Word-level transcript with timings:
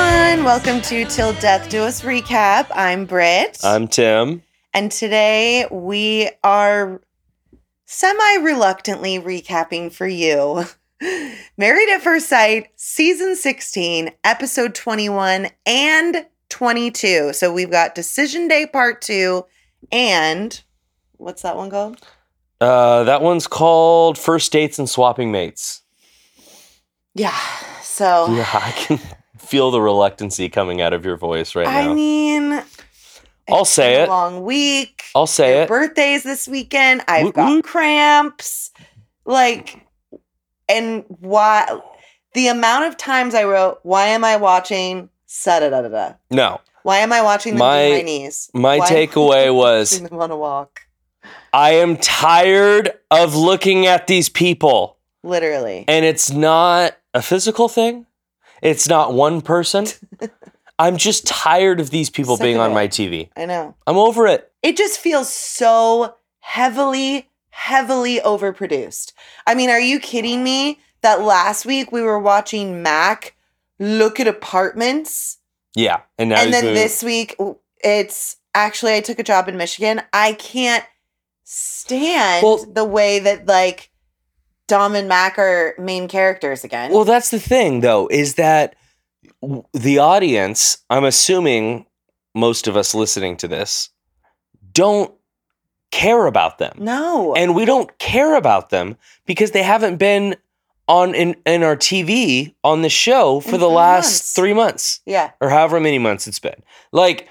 everyone. 0.00 0.44
Welcome 0.44 0.82
to 0.82 1.04
Till 1.06 1.32
Death 1.34 1.70
Do 1.70 1.82
Us 1.82 2.02
Recap. 2.02 2.66
I'm 2.74 3.06
Britt. 3.06 3.58
I'm 3.64 3.88
Tim. 3.88 4.42
and 4.74 4.92
today 4.92 5.66
we 5.70 6.28
are 6.44 7.00
semi 7.86 8.36
reluctantly 8.42 9.18
recapping 9.18 9.90
for 9.90 10.06
you 10.06 10.64
Married 11.56 11.88
at 11.88 12.02
First 12.02 12.28
Sight, 12.28 12.68
season 12.76 13.36
16, 13.36 14.10
episode 14.24 14.74
21 14.74 15.48
and 15.64 16.26
22. 16.50 17.32
So 17.32 17.52
we've 17.52 17.70
got 17.70 17.94
Decision 17.94 18.48
Day 18.48 18.66
Part 18.66 19.00
2 19.02 19.44
and 19.92 20.62
what's 21.16 21.40
that 21.42 21.56
one 21.56 21.70
called? 21.70 22.00
Uh, 22.60 23.04
that 23.04 23.22
one's 23.22 23.46
called 23.46 24.18
First 24.18 24.52
Dates 24.52 24.78
and 24.78 24.88
Swapping 24.90 25.32
Mates. 25.32 25.80
Yeah. 27.14 27.36
So, 27.82 28.26
Yeah, 28.30 28.48
I 28.52 28.72
can 28.72 29.00
feel 29.46 29.70
the 29.70 29.80
reluctancy 29.80 30.48
coming 30.48 30.80
out 30.80 30.92
of 30.92 31.04
your 31.04 31.16
voice 31.16 31.54
right 31.54 31.66
now. 31.66 31.90
I 31.90 31.94
mean, 31.94 32.62
I'll 33.48 33.64
say 33.64 34.02
it. 34.02 34.08
long 34.08 34.42
week. 34.44 35.04
I'll 35.14 35.26
say 35.26 35.62
it. 35.62 35.68
birthdays 35.68 36.22
this 36.24 36.46
weekend. 36.48 37.02
I've 37.08 37.24
Woot 37.26 37.34
got 37.34 37.48
woot. 37.50 37.64
cramps. 37.64 38.70
Like, 39.24 39.86
and 40.68 41.04
why? 41.08 41.80
The 42.34 42.48
amount 42.48 42.84
of 42.86 42.96
times 42.96 43.34
I 43.34 43.44
wrote, 43.44 43.80
"Why 43.82 44.06
am 44.08 44.24
I 44.24 44.36
watching?" 44.36 45.08
Da 45.44 45.60
da 45.60 45.70
da 45.70 45.82
da 45.82 45.88
da. 45.88 46.12
No, 46.30 46.60
Why 46.82 46.98
am 46.98 47.12
I 47.12 47.20
watching 47.22 47.54
them 47.54 47.58
My- 47.60 47.88
do 47.88 47.94
my 47.96 48.02
knees? 48.02 48.50
my 48.54 48.78
Why 48.78 48.88
takeaway 48.90 49.54
was 49.54 50.00
them 50.00 50.18
on 50.20 50.30
a 50.30 50.36
walk. 50.36 50.80
I 51.52 51.70
am 51.72 51.96
tired 51.96 52.92
of 53.10 53.34
looking 53.34 53.86
at 53.86 54.06
these 54.06 54.28
people, 54.28 54.96
Literally. 55.24 55.84
and 55.88 56.04
it's 56.04 56.30
not 56.30 56.96
a 57.14 57.22
physical 57.22 57.68
thing. 57.68 58.06
It's 58.62 58.88
not 58.88 59.12
one 59.12 59.40
person. 59.42 59.86
I'm 60.78 60.96
just 60.98 61.26
tired 61.26 61.80
of 61.80 61.90
these 61.90 62.10
people 62.10 62.36
Sick 62.36 62.44
being 62.44 62.58
on 62.58 62.72
it. 62.72 62.74
my 62.74 62.86
TV. 62.88 63.30
I 63.36 63.46
know. 63.46 63.74
I'm 63.86 63.96
over 63.96 64.26
it. 64.26 64.52
It 64.62 64.76
just 64.76 64.98
feels 64.98 65.32
so 65.32 66.14
heavily, 66.40 67.28
heavily 67.50 68.20
overproduced. 68.20 69.12
I 69.46 69.54
mean, 69.54 69.70
are 69.70 69.80
you 69.80 69.98
kidding 69.98 70.44
me? 70.44 70.80
That 71.02 71.22
last 71.22 71.64
week 71.66 71.92
we 71.92 72.02
were 72.02 72.18
watching 72.18 72.82
Mack 72.82 73.36
look 73.78 74.18
at 74.18 74.26
apartments. 74.26 75.38
Yeah, 75.76 76.00
and 76.18 76.30
now 76.30 76.40
and 76.40 76.52
then 76.52 76.64
this 76.74 77.02
week 77.02 77.36
it's 77.84 78.36
actually 78.54 78.94
I 78.94 79.00
took 79.02 79.18
a 79.18 79.22
job 79.22 79.48
in 79.48 79.56
Michigan. 79.56 80.02
I 80.12 80.32
can't 80.32 80.84
stand 81.44 82.42
Well- 82.42 82.64
the 82.64 82.84
way 82.84 83.18
that 83.20 83.46
like 83.46 83.90
Dom 84.68 84.94
and 84.94 85.08
Mack 85.08 85.38
are 85.38 85.74
main 85.78 86.08
characters 86.08 86.64
again. 86.64 86.92
Well, 86.92 87.04
that's 87.04 87.30
the 87.30 87.38
thing, 87.40 87.80
though, 87.80 88.08
is 88.08 88.34
that 88.34 88.74
the 89.72 89.98
audience, 89.98 90.78
I'm 90.90 91.04
assuming 91.04 91.86
most 92.34 92.66
of 92.66 92.76
us 92.76 92.94
listening 92.94 93.36
to 93.38 93.48
this, 93.48 93.90
don't 94.72 95.12
care 95.90 96.26
about 96.26 96.58
them. 96.58 96.74
no. 96.78 97.34
And 97.34 97.54
we 97.54 97.64
don't 97.64 97.96
care 97.98 98.34
about 98.36 98.70
them 98.70 98.96
because 99.24 99.52
they 99.52 99.62
haven't 99.62 99.96
been 99.96 100.36
on 100.88 101.14
in, 101.14 101.36
in 101.46 101.62
our 101.62 101.76
TV 101.76 102.54
on 102.62 102.82
the 102.82 102.88
show 102.88 103.40
for 103.40 103.54
In 103.54 103.60
the 103.60 103.68
last 103.68 104.04
months. 104.06 104.32
three 104.34 104.52
months 104.52 105.00
yeah. 105.06 105.30
or 105.40 105.48
however 105.48 105.80
many 105.80 105.98
months 105.98 106.26
it's 106.26 106.38
been. 106.38 106.62
Like, 106.92 107.28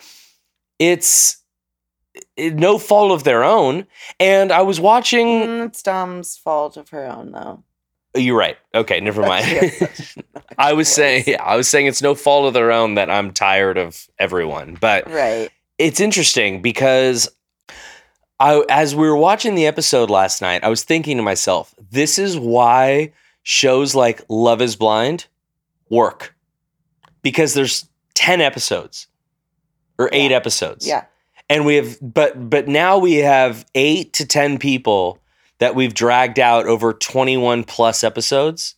it's 0.80 1.31
it, 1.38 1.45
no 2.38 2.78
fault 2.78 3.11
of 3.11 3.23
their 3.23 3.44
own. 3.44 3.86
And 4.19 4.52
I 4.52 4.61
was 4.61 4.80
watching. 4.80 5.28
Mm, 5.28 5.66
it's 5.67 5.81
Dom's 5.83 6.38
fault 6.38 6.77
of 6.77 6.89
her 6.89 7.05
own 7.05 7.31
though. 7.31 7.64
You're 8.16 8.38
right. 8.38 8.58
Okay, 8.73 9.00
never 9.02 9.22
mind. 9.27 9.45
She 9.45 9.55
has 9.55 9.77
such 9.77 10.17
an 10.17 10.23
I 10.58 10.73
was 10.73 10.88
saying, 10.88 11.26
yeah, 11.27 11.43
I 11.43 11.55
was 11.58 11.67
saying 11.67 11.87
it's 11.87 12.02
no 12.02 12.15
fault 12.15 12.48
of 12.48 12.54
their 12.54 12.71
own 12.71 12.95
that 12.95 13.10
I'm 13.10 13.32
tired 13.33 13.77
of 13.77 14.08
everyone, 14.20 14.77
but 14.80 15.10
Right. 15.11 15.49
it's 15.77 15.99
interesting 15.99 16.61
because 16.61 17.30
I, 18.39 18.64
as 18.70 18.95
we 18.95 19.08
were 19.08 19.15
watching 19.17 19.55
the 19.55 19.65
episode 19.67 20.10
last 20.10 20.42
night, 20.42 20.64
I 20.64 20.70
was 20.70 20.83
thinking 20.83 21.17
to 21.17 21.23
myself, 21.23 21.73
this 21.92 22.17
is 22.20 22.37
why 22.37 23.11
shows 23.43 23.95
like 23.95 24.21
Love 24.30 24.61
Is 24.61 24.76
Blind 24.76 25.27
work 25.89 26.36
because 27.21 27.54
there's 27.54 27.86
ten 28.14 28.39
episodes 28.42 29.08
or 29.98 30.10
eight 30.14 30.31
Yeah. 30.31 30.37
episodes, 30.37 30.87
Yeah. 30.87 31.05
And 31.50 31.66
we 31.66 31.76
have, 31.76 31.98
but 32.02 32.50
but 32.50 32.67
now 32.67 32.98
we 32.98 33.16
have 33.16 33.66
eight 33.76 34.14
to 34.14 34.26
ten 34.26 34.58
people 34.58 35.20
that 35.60 35.76
we've 35.76 35.94
dragged 35.94 36.38
out 36.39 36.66
over 36.66 36.92
21 36.94 37.64
plus 37.64 38.04
episodes 38.04 38.76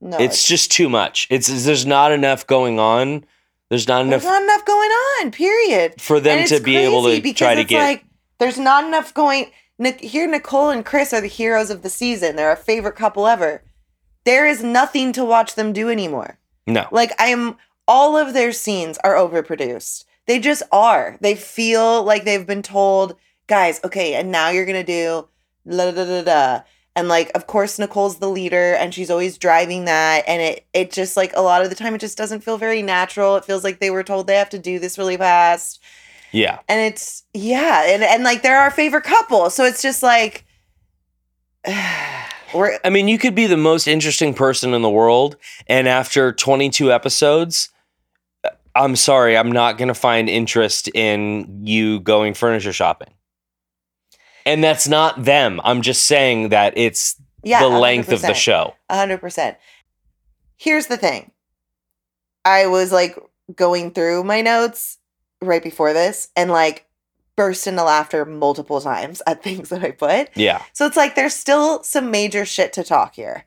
No. 0.00 0.18
it's 0.18 0.46
just 0.46 0.70
too 0.70 0.88
much. 0.88 1.26
It's 1.30 1.64
there's 1.64 1.86
not 1.86 2.12
enough 2.12 2.46
going 2.46 2.78
on. 2.78 3.24
There's 3.70 3.88
not 3.88 4.02
enough 4.02 4.22
there's 4.22 4.32
not 4.32 4.42
enough 4.42 4.64
going 4.64 4.90
on, 4.90 5.30
period. 5.32 6.00
for 6.00 6.20
them 6.20 6.46
to 6.48 6.60
be 6.60 6.76
able 6.76 7.04
to 7.04 7.32
try 7.32 7.54
to 7.54 7.64
get. 7.64 7.82
like 7.82 8.04
there's 8.38 8.58
not 8.58 8.84
enough 8.84 9.14
going 9.14 9.50
here 9.98 10.28
Nicole 10.28 10.70
and 10.70 10.84
Chris 10.84 11.12
are 11.12 11.20
the 11.20 11.26
heroes 11.26 11.70
of 11.70 11.82
the 11.82 11.90
season. 11.90 12.36
They're 12.36 12.50
our 12.50 12.56
favorite 12.56 12.94
couple 12.96 13.26
ever. 13.26 13.62
There 14.24 14.46
is 14.46 14.62
nothing 14.62 15.12
to 15.14 15.24
watch 15.24 15.54
them 15.56 15.72
do 15.72 15.88
anymore. 15.88 16.38
no, 16.66 16.86
Like 16.92 17.10
I 17.20 17.26
am 17.28 17.56
all 17.88 18.16
of 18.16 18.32
their 18.34 18.52
scenes 18.52 18.98
are 19.02 19.14
overproduced. 19.14 20.04
They 20.26 20.38
just 20.38 20.62
are. 20.70 21.18
They 21.20 21.34
feel 21.34 22.02
like 22.04 22.24
they've 22.24 22.46
been 22.46 22.62
told, 22.62 23.16
guys, 23.46 23.80
okay, 23.84 24.14
and 24.14 24.30
now 24.30 24.50
you're 24.50 24.66
gonna 24.66 24.84
do 24.84 25.28
la 25.64 25.90
da 25.90 26.04
da 26.04 26.22
da. 26.22 26.60
And 26.94 27.08
like, 27.08 27.30
of 27.34 27.46
course, 27.46 27.78
Nicole's 27.78 28.18
the 28.18 28.28
leader 28.28 28.74
and 28.74 28.92
she's 28.92 29.10
always 29.10 29.38
driving 29.38 29.86
that. 29.86 30.24
And 30.26 30.42
it 30.42 30.66
it 30.74 30.92
just 30.92 31.16
like 31.16 31.32
a 31.34 31.40
lot 31.40 31.62
of 31.62 31.70
the 31.70 31.74
time 31.76 31.94
it 31.94 32.00
just 32.00 32.18
doesn't 32.18 32.42
feel 32.42 32.58
very 32.58 32.82
natural. 32.82 33.36
It 33.36 33.44
feels 33.44 33.64
like 33.64 33.80
they 33.80 33.90
were 33.90 34.02
told 34.02 34.26
they 34.26 34.36
have 34.36 34.50
to 34.50 34.58
do 34.58 34.78
this 34.78 34.98
really 34.98 35.16
fast. 35.16 35.80
yeah, 36.32 36.60
And 36.68 36.80
it's 36.80 37.24
yeah, 37.32 37.84
and, 37.86 38.02
and 38.02 38.24
like 38.24 38.42
they're 38.42 38.58
our 38.58 38.70
favorite 38.70 39.04
couple. 39.04 39.48
So 39.50 39.64
it's 39.64 39.80
just 39.82 40.02
like 40.02 40.44
we're 42.54 42.78
I 42.84 42.90
mean, 42.90 43.08
you 43.08 43.18
could 43.18 43.34
be 43.34 43.46
the 43.46 43.56
most 43.56 43.86
interesting 43.86 44.34
person 44.34 44.74
in 44.74 44.82
the 44.82 44.90
world, 44.90 45.36
and 45.66 45.88
after 45.88 46.32
22 46.32 46.92
episodes, 46.92 47.70
I'm 48.82 48.96
sorry, 48.96 49.36
I'm 49.36 49.52
not 49.52 49.78
going 49.78 49.88
to 49.88 49.94
find 49.94 50.28
interest 50.28 50.88
in 50.88 51.64
you 51.64 52.00
going 52.00 52.34
furniture 52.34 52.72
shopping. 52.72 53.14
And 54.44 54.62
that's 54.62 54.88
not 54.88 55.24
them. 55.24 55.60
I'm 55.62 55.82
just 55.82 56.06
saying 56.06 56.48
that 56.48 56.74
it's 56.76 57.16
yeah, 57.44 57.60
the 57.60 57.68
length 57.68 58.10
of 58.10 58.22
the 58.22 58.34
show. 58.34 58.74
A 58.88 58.96
hundred 58.96 59.18
percent. 59.18 59.56
Here's 60.56 60.88
the 60.88 60.96
thing. 60.96 61.30
I 62.44 62.66
was 62.66 62.90
like 62.90 63.16
going 63.54 63.92
through 63.92 64.24
my 64.24 64.40
notes 64.40 64.98
right 65.40 65.62
before 65.62 65.92
this 65.92 66.28
and 66.34 66.50
like 66.50 66.86
burst 67.36 67.68
into 67.68 67.84
laughter 67.84 68.24
multiple 68.24 68.80
times 68.80 69.22
at 69.28 69.42
things 69.44 69.68
that 69.68 69.84
I 69.84 69.92
put. 69.92 70.30
Yeah. 70.36 70.62
So 70.72 70.86
it's 70.86 70.96
like 70.96 71.14
there's 71.14 71.34
still 71.34 71.84
some 71.84 72.10
major 72.10 72.44
shit 72.44 72.72
to 72.72 72.82
talk 72.82 73.14
here. 73.14 73.44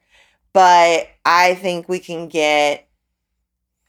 But 0.54 1.10
I 1.26 1.56
think 1.56 1.90
we 1.90 2.00
can 2.00 2.30
get 2.30 2.85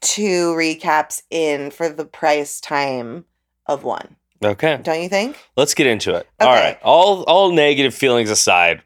two 0.01 0.53
recaps 0.53 1.21
in 1.29 1.71
for 1.71 1.89
the 1.89 2.05
price 2.05 2.59
time 2.61 3.25
of 3.65 3.83
one. 3.83 4.15
Okay. 4.43 4.79
Don't 4.83 5.01
you 5.01 5.09
think? 5.09 5.37
Let's 5.55 5.73
get 5.73 5.87
into 5.87 6.13
it. 6.15 6.27
All 6.39 6.47
Okay. 6.53 6.61
right. 6.61 6.79
All 6.83 7.23
all 7.23 7.51
negative 7.51 7.93
feelings 7.95 8.29
aside, 8.29 8.83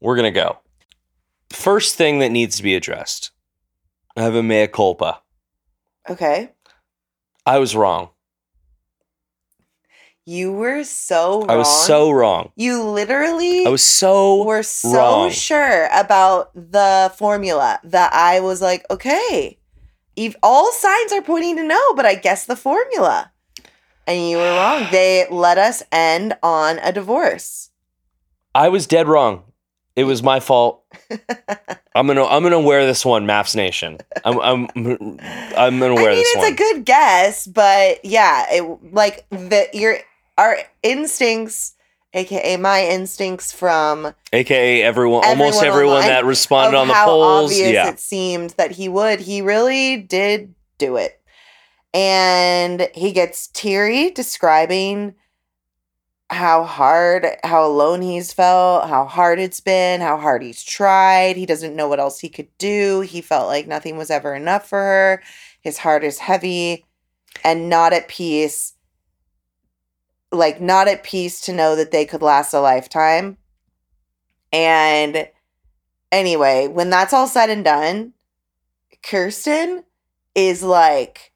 we're 0.00 0.16
gonna 0.16 0.30
go. 0.32 0.58
First 1.50 1.94
thing 1.96 2.18
that 2.18 2.30
needs 2.30 2.56
to 2.56 2.62
be 2.62 2.74
addressed. 2.74 3.30
I 4.16 4.22
have 4.22 4.34
a 4.34 4.42
mea 4.42 4.66
culpa. 4.66 5.20
Okay. 6.08 6.50
I 7.44 7.58
was 7.58 7.76
wrong. 7.76 8.10
You 10.24 10.52
were 10.52 10.82
so 10.82 11.42
wrong. 11.42 11.50
I 11.50 11.54
was 11.56 11.86
so 11.86 12.10
wrong. 12.10 12.50
You 12.56 12.82
literally 12.82 13.64
I 13.64 13.68
was 13.68 13.84
so 13.84 14.42
were 14.44 14.64
so 14.64 14.92
wrong. 14.92 15.30
sure 15.30 15.88
about 15.92 16.50
the 16.54 17.12
formula 17.16 17.78
that 17.84 18.12
I 18.12 18.40
was 18.40 18.60
like, 18.60 18.84
okay, 18.90 19.58
ev- 20.16 20.36
all 20.42 20.72
signs 20.72 21.12
are 21.12 21.22
pointing 21.22 21.56
to 21.56 21.62
no, 21.64 21.94
but 21.94 22.06
I 22.06 22.14
guess 22.14 22.46
the 22.46 22.56
formula. 22.56 23.32
And 24.06 24.28
you 24.30 24.36
were 24.38 24.42
wrong. 24.54 24.86
They 24.90 25.26
let 25.30 25.58
us 25.58 25.82
end 25.92 26.34
on 26.42 26.78
a 26.78 26.92
divorce. 26.92 27.70
I 28.54 28.68
was 28.68 28.86
dead 28.86 29.08
wrong. 29.08 29.42
It 29.96 30.04
was 30.04 30.22
my 30.22 30.40
fault. 30.40 30.84
I'm 31.94 32.06
gonna 32.06 32.24
I'm 32.26 32.42
gonna 32.42 32.60
wear 32.60 32.84
this 32.84 33.04
one, 33.04 33.26
MAFS 33.26 33.56
Nation. 33.56 33.98
I'm 34.24 34.38
I'm 34.40 34.68
I'm 35.56 35.78
gonna 35.78 35.94
wear 35.94 36.10
I 36.10 36.14
mean, 36.14 36.16
this 36.16 36.28
it's 36.34 36.36
one. 36.36 36.52
a 36.52 36.54
good 36.56 36.84
guess, 36.84 37.46
but 37.46 38.04
yeah, 38.04 38.44
it 38.52 38.92
like 38.92 39.26
the 39.30 39.68
your 39.72 39.98
our 40.36 40.58
instincts, 40.82 41.74
aka 42.16 42.56
my 42.56 42.84
instincts 42.84 43.52
from 43.52 44.12
AKA 44.32 44.82
everyone, 44.82 45.24
almost 45.24 45.58
Everyone 45.58 45.66
everyone 45.66 45.96
online 45.96 46.08
that 46.08 46.24
responded 46.24 46.76
on 46.76 46.88
the 46.88 46.94
how 46.94 47.06
polls. 47.06 47.52
obvious 47.52 47.72
Yeah. 47.72 47.88
it 47.88 48.00
seemed 48.00 48.50
that 48.50 48.72
he 48.72 48.88
would. 48.88 49.20
He 49.20 49.42
really 49.42 49.98
did 49.98 50.54
do 50.78 50.96
it. 50.96 51.20
And 51.94 52.88
he 52.94 53.12
gets 53.12 53.46
teary 53.48 54.10
describing 54.10 55.14
how 56.28 56.64
hard, 56.64 57.26
how 57.44 57.64
alone 57.64 58.02
he's 58.02 58.32
felt, 58.32 58.88
how 58.88 59.04
hard 59.04 59.38
it's 59.38 59.60
been, 59.60 60.00
how 60.00 60.16
hard 60.16 60.42
he's 60.42 60.62
tried. 60.62 61.36
He 61.36 61.46
doesn't 61.46 61.76
know 61.76 61.88
what 61.88 62.00
else 62.00 62.18
he 62.18 62.28
could 62.28 62.48
do. 62.58 63.00
He 63.02 63.20
felt 63.20 63.46
like 63.46 63.66
nothing 63.66 63.96
was 63.96 64.10
ever 64.10 64.34
enough 64.34 64.68
for 64.68 64.78
her. 64.78 65.22
His 65.60 65.78
heart 65.78 66.02
is 66.02 66.18
heavy 66.18 66.84
and 67.44 67.68
not 67.68 67.92
at 67.92 68.08
peace. 68.08 68.72
Like, 70.32 70.60
not 70.60 70.88
at 70.88 71.04
peace 71.04 71.40
to 71.42 71.52
know 71.52 71.76
that 71.76 71.92
they 71.92 72.04
could 72.04 72.22
last 72.22 72.52
a 72.52 72.60
lifetime. 72.60 73.36
And 74.52 75.28
anyway, 76.10 76.68
when 76.68 76.90
that's 76.90 77.12
all 77.12 77.26
said 77.26 77.50
and 77.50 77.64
done, 77.64 78.12
Kirsten 79.02 79.84
is 80.34 80.62
like, 80.62 81.32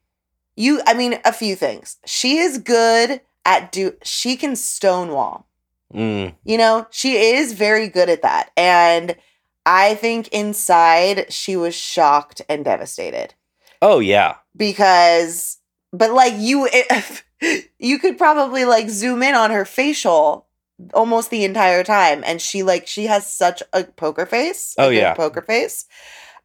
you, 0.57 0.81
I 0.87 0.95
mean, 0.95 1.19
a 1.25 1.33
few 1.33 1.55
things. 1.55 1.99
She 2.05 2.39
is 2.39 2.59
good 2.59 3.21
at 3.45 3.73
do, 3.73 3.95
she 4.03 4.37
can 4.37 4.57
stonewall. 4.57 5.47
Mm. 5.95 6.35
You 6.45 6.59
know, 6.59 6.87
she 6.91 7.17
is 7.17 7.53
very 7.53 7.89
good 7.89 8.09
at 8.09 8.23
that. 8.23 8.51
And 8.57 9.17
I 9.65 9.95
think 9.95 10.29
inside 10.29 11.33
she 11.33 11.57
was 11.57 11.75
shocked 11.75 12.43
and 12.49 12.65
devastated 12.65 13.35
Oh 13.83 13.99
yeah. 13.99 14.37
because, 14.57 15.59
but 15.93 16.11
like 16.11 16.35
you, 16.37 16.69
it, 16.71 17.69
you 17.79 17.99
could 17.99 18.19
probably 18.19 18.65
like 18.65 18.89
zoom 18.89 19.23
in 19.23 19.35
on 19.35 19.51
her 19.51 19.65
facial 19.65 20.47
almost 20.95 21.31
the 21.31 21.45
entire 21.45 21.85
time. 21.85 22.23
And 22.25 22.41
she 22.41 22.63
like, 22.63 22.87
she 22.87 23.07
has 23.07 23.31
such 23.31 23.63
a 23.73 23.85
poker 23.85 24.27
face. 24.27 24.75
a 24.79 24.83
Oh, 24.83 24.89
yeah. 24.89 25.15
Poker 25.15 25.43
face. 25.43 25.87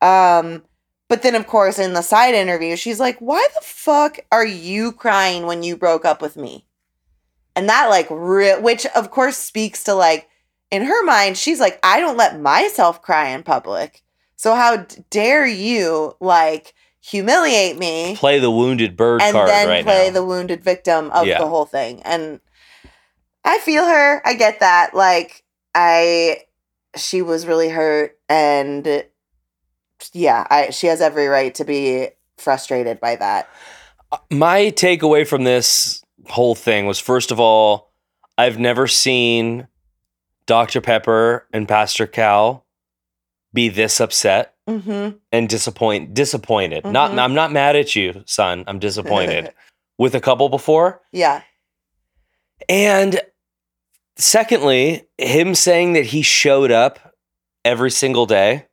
Um, 0.01 0.63
but 1.07 1.21
then 1.21 1.35
of 1.35 1.47
course 1.47 1.79
in 1.79 1.93
the 1.93 2.01
side 2.01 2.35
interview, 2.35 2.75
she's 2.75 2.99
like, 2.99 3.17
why 3.19 3.45
the 3.53 3.65
fuck 3.65 4.19
are 4.31 4.45
you 4.45 4.91
crying 4.91 5.45
when 5.45 5.63
you 5.63 5.77
broke 5.77 6.05
up 6.05 6.21
with 6.21 6.35
me? 6.35 6.65
And 7.55 7.69
that 7.69 7.89
like 7.89 8.07
real, 8.09 8.61
which 8.61 8.85
of 8.87 9.11
course 9.11 9.37
speaks 9.37 9.83
to 9.85 9.93
like, 9.93 10.27
in 10.71 10.83
her 10.83 11.05
mind, 11.05 11.37
she's 11.37 11.59
like, 11.59 11.79
I 11.83 11.99
don't 11.99 12.17
let 12.17 12.41
myself 12.41 13.01
cry 13.01 13.29
in 13.29 13.43
public. 13.43 14.03
So 14.35 14.55
how 14.55 14.85
dare 15.09 15.45
you 15.45 16.17
like 16.19 16.73
humiliate 17.07 17.77
me 17.77 18.15
Play 18.15 18.39
the 18.39 18.49
wounded 18.49 18.97
bird 18.97 19.21
and 19.21 19.31
card 19.31 19.47
then 19.49 19.67
right 19.67 19.83
play 19.83 20.07
now. 20.07 20.13
the 20.13 20.25
wounded 20.25 20.63
victim 20.63 21.11
of 21.11 21.27
Yeah. 21.27 21.37
the 21.37 21.47
whole 21.47 21.65
thing? 21.65 22.01
And 22.03 22.39
I 23.43 23.59
feel 23.59 23.85
her. 23.85 24.27
I 24.27 24.33
get 24.33 24.59
that. 24.61 24.95
Like 24.95 25.43
I, 25.75 26.39
she 26.97 27.21
was 27.21 27.45
really 27.45 27.69
hurt, 27.69 28.17
and 28.27 29.03
yeah, 30.13 30.47
I 30.49 30.71
she 30.71 30.87
has 30.87 30.99
every 31.01 31.27
right 31.27 31.53
to 31.55 31.63
be 31.65 32.07
frustrated 32.37 32.99
by 32.99 33.17
that. 33.17 33.47
Uh, 34.11 34.17
my 34.31 34.71
takeaway 34.71 35.27
from 35.27 35.43
this 35.43 36.03
whole 36.29 36.55
thing 36.55 36.87
was 36.87 36.97
first 36.99 37.29
of 37.31 37.39
all, 37.39 37.91
I've 38.37 38.57
never 38.57 38.87
seen 38.87 39.67
Dr. 40.47 40.81
Pepper 40.81 41.45
and 41.53 41.67
Pastor 41.67 42.07
Cal 42.07 42.65
be 43.53 43.69
this 43.69 43.99
upset 44.01 44.54
Mm-hmm. 44.67 45.17
and 45.31 45.47
disappoint 45.49 46.13
disappointed. 46.15 46.85
Not 46.85 47.11
Mhm. 47.11 47.19
I'm 47.19 47.33
not 47.35 47.51
mad 47.51 47.75
at 47.75 47.95
you, 47.95 48.23
son. 48.25 48.63
I'm 48.65 48.79
disappointed 48.79 49.53
with 49.99 50.15
a 50.15 50.19
couple 50.21 50.49
before. 50.49 51.01
yeah. 51.11 51.41
And 52.69 53.19
secondly, 54.17 55.07
him 55.17 55.55
saying 55.55 55.93
that 55.93 56.05
he 56.07 56.21
showed 56.21 56.71
up 56.71 57.13
every 57.63 57.91
single 57.91 58.25
day. 58.25 58.65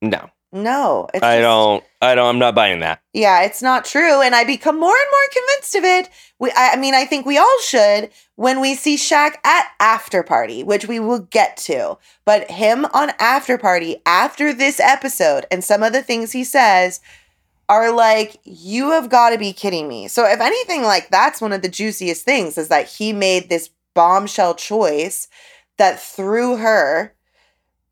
No. 0.00 0.30
No, 0.52 1.08
it's 1.12 1.22
I 1.22 1.36
just- 1.38 1.42
don't 1.42 1.84
I 2.02 2.14
don't 2.14 2.28
I'm 2.28 2.38
not 2.38 2.54
buying 2.54 2.80
that. 2.80 3.00
Yeah, 3.12 3.42
it's 3.42 3.62
not 3.62 3.84
true. 3.84 4.20
And 4.20 4.34
I 4.34 4.44
become 4.44 4.78
more 4.78 4.94
and 4.94 5.10
more 5.10 5.42
convinced 5.42 5.74
of 5.74 5.84
it. 5.84 6.10
We, 6.38 6.50
I, 6.50 6.72
I 6.74 6.76
mean, 6.76 6.94
I 6.94 7.04
think 7.04 7.24
we 7.24 7.38
all 7.38 7.58
should 7.62 8.10
when 8.34 8.60
we 8.60 8.74
see 8.74 8.96
Shaq 8.96 9.36
at 9.44 9.68
After 9.80 10.22
Party, 10.22 10.62
which 10.62 10.86
we 10.86 11.00
will 11.00 11.20
get 11.20 11.56
to. 11.58 11.98
But 12.24 12.50
him 12.50 12.84
on 12.92 13.12
After 13.18 13.56
Party 13.56 13.96
after 14.04 14.52
this 14.52 14.78
episode 14.80 15.46
and 15.50 15.64
some 15.64 15.82
of 15.82 15.92
the 15.92 16.02
things 16.02 16.32
he 16.32 16.44
says 16.44 17.00
are 17.68 17.90
like, 17.92 18.38
you 18.44 18.90
have 18.90 19.08
got 19.08 19.30
to 19.30 19.38
be 19.38 19.52
kidding 19.52 19.88
me. 19.88 20.08
So, 20.08 20.24
if 20.24 20.40
anything, 20.40 20.82
like 20.82 21.08
that's 21.08 21.40
one 21.40 21.52
of 21.52 21.62
the 21.62 21.68
juiciest 21.68 22.24
things 22.24 22.58
is 22.58 22.68
that 22.68 22.88
he 22.88 23.12
made 23.12 23.48
this 23.48 23.70
bombshell 23.94 24.54
choice 24.54 25.28
that 25.78 26.00
through 26.00 26.58
her, 26.58 27.14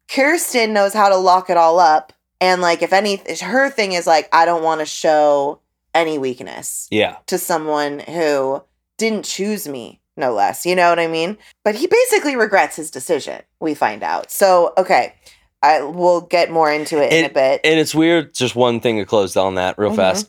Kirsten 0.09 0.73
knows 0.73 0.93
how 0.93 1.09
to 1.09 1.17
lock 1.17 1.51
it 1.51 1.57
all 1.57 1.81
up. 1.81 2.13
And 2.41 2.61
like, 2.61 2.83
if 2.83 2.93
any, 2.93 3.21
her 3.43 3.71
thing 3.71 3.93
is 3.93 4.07
like, 4.07 4.29
I 4.33 4.45
don't 4.45 4.63
want 4.63 4.81
to 4.81 4.87
show 4.87 5.61
any 5.95 6.19
weakness 6.19 6.89
Yeah. 6.91 7.17
to 7.27 7.39
someone 7.39 8.01
who 8.01 8.63
didn't 8.99 9.25
choose 9.25 9.67
me, 9.69 10.01
no 10.17 10.33
less. 10.33 10.67
You 10.67 10.75
know 10.75 10.89
what 10.91 10.99
I 10.99 11.07
mean? 11.07 11.39
But 11.65 11.75
he 11.77 11.87
basically 11.87 12.37
regrets 12.37 12.77
his 12.77 12.91
decision, 12.91 13.43
we 13.61 13.75
find 13.75 14.03
out. 14.03 14.31
So, 14.31 14.73
okay, 14.77 15.15
I 15.63 15.83
will 15.83 16.21
get 16.21 16.51
more 16.51 16.71
into 16.71 17.03
it 17.03 17.13
in 17.13 17.25
a 17.25 17.29
bit. 17.33 17.61
And 17.65 17.79
it's 17.81 17.95
weird, 17.95 18.35
just 18.35 18.55
one 18.57 18.81
thing 18.81 18.99
to 18.99 19.05
close 19.05 19.37
on 19.37 19.55
that 19.55 19.79
real 19.79 19.93
Mhm. 19.93 19.97
fast. 19.97 20.29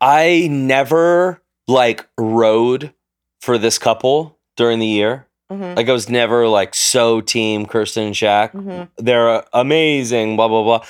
I 0.00 0.48
never 0.50 1.40
like 1.68 2.06
rode 2.18 2.92
for 3.40 3.56
this 3.56 3.78
couple 3.78 4.36
during 4.56 4.78
the 4.80 4.86
year. 4.86 5.26
Mhm, 5.50 5.76
Like 5.76 5.88
I 5.88 5.92
was 5.92 6.08
never 6.08 6.48
like 6.48 6.74
so 6.74 7.20
team 7.20 7.66
Kirsten 7.66 8.04
and 8.06 8.14
Shaq. 8.14 8.52
mhm. 8.52 8.88
They're 8.98 9.44
amazing, 9.52 10.36
blah 10.36 10.48
blah 10.48 10.62
blah. 10.62 10.80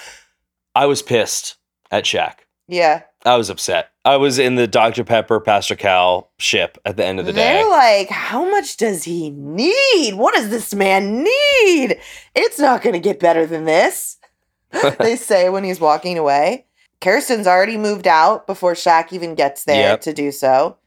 I 0.74 0.86
was 0.86 1.02
pissed 1.02 1.56
at 1.90 2.04
Shaq. 2.04 2.34
Yeah. 2.68 3.02
I 3.24 3.36
was 3.36 3.50
upset. 3.50 3.90
I 4.04 4.16
was 4.16 4.38
in 4.38 4.56
the 4.56 4.66
Dr. 4.66 5.02
Pepper 5.04 5.40
Pastor 5.40 5.76
Cal 5.76 6.30
ship 6.38 6.76
at 6.84 6.96
the 6.96 7.04
end 7.04 7.20
of 7.20 7.26
the 7.26 7.32
day. 7.32 7.54
They're 7.54 7.68
like, 7.68 8.08
how 8.10 8.44
much 8.50 8.76
does 8.76 9.04
he 9.04 9.30
need? 9.30 10.14
What 10.14 10.34
does 10.34 10.50
this 10.50 10.74
man 10.74 11.22
need? 11.22 11.98
It's 12.34 12.58
not 12.58 12.82
going 12.82 12.92
to 12.92 13.00
get 13.00 13.20
better 13.20 13.46
than 13.46 13.64
this. 13.64 14.18
they 14.98 15.16
say 15.16 15.48
when 15.48 15.64
he's 15.64 15.80
walking 15.80 16.18
away. 16.18 16.66
Kirsten's 17.00 17.46
already 17.46 17.76
moved 17.76 18.06
out 18.06 18.46
before 18.46 18.72
Shaq 18.74 19.12
even 19.12 19.34
gets 19.34 19.64
there 19.64 19.90
Yep. 19.92 20.00
to 20.02 20.12
do 20.12 20.30
so. 20.32 20.78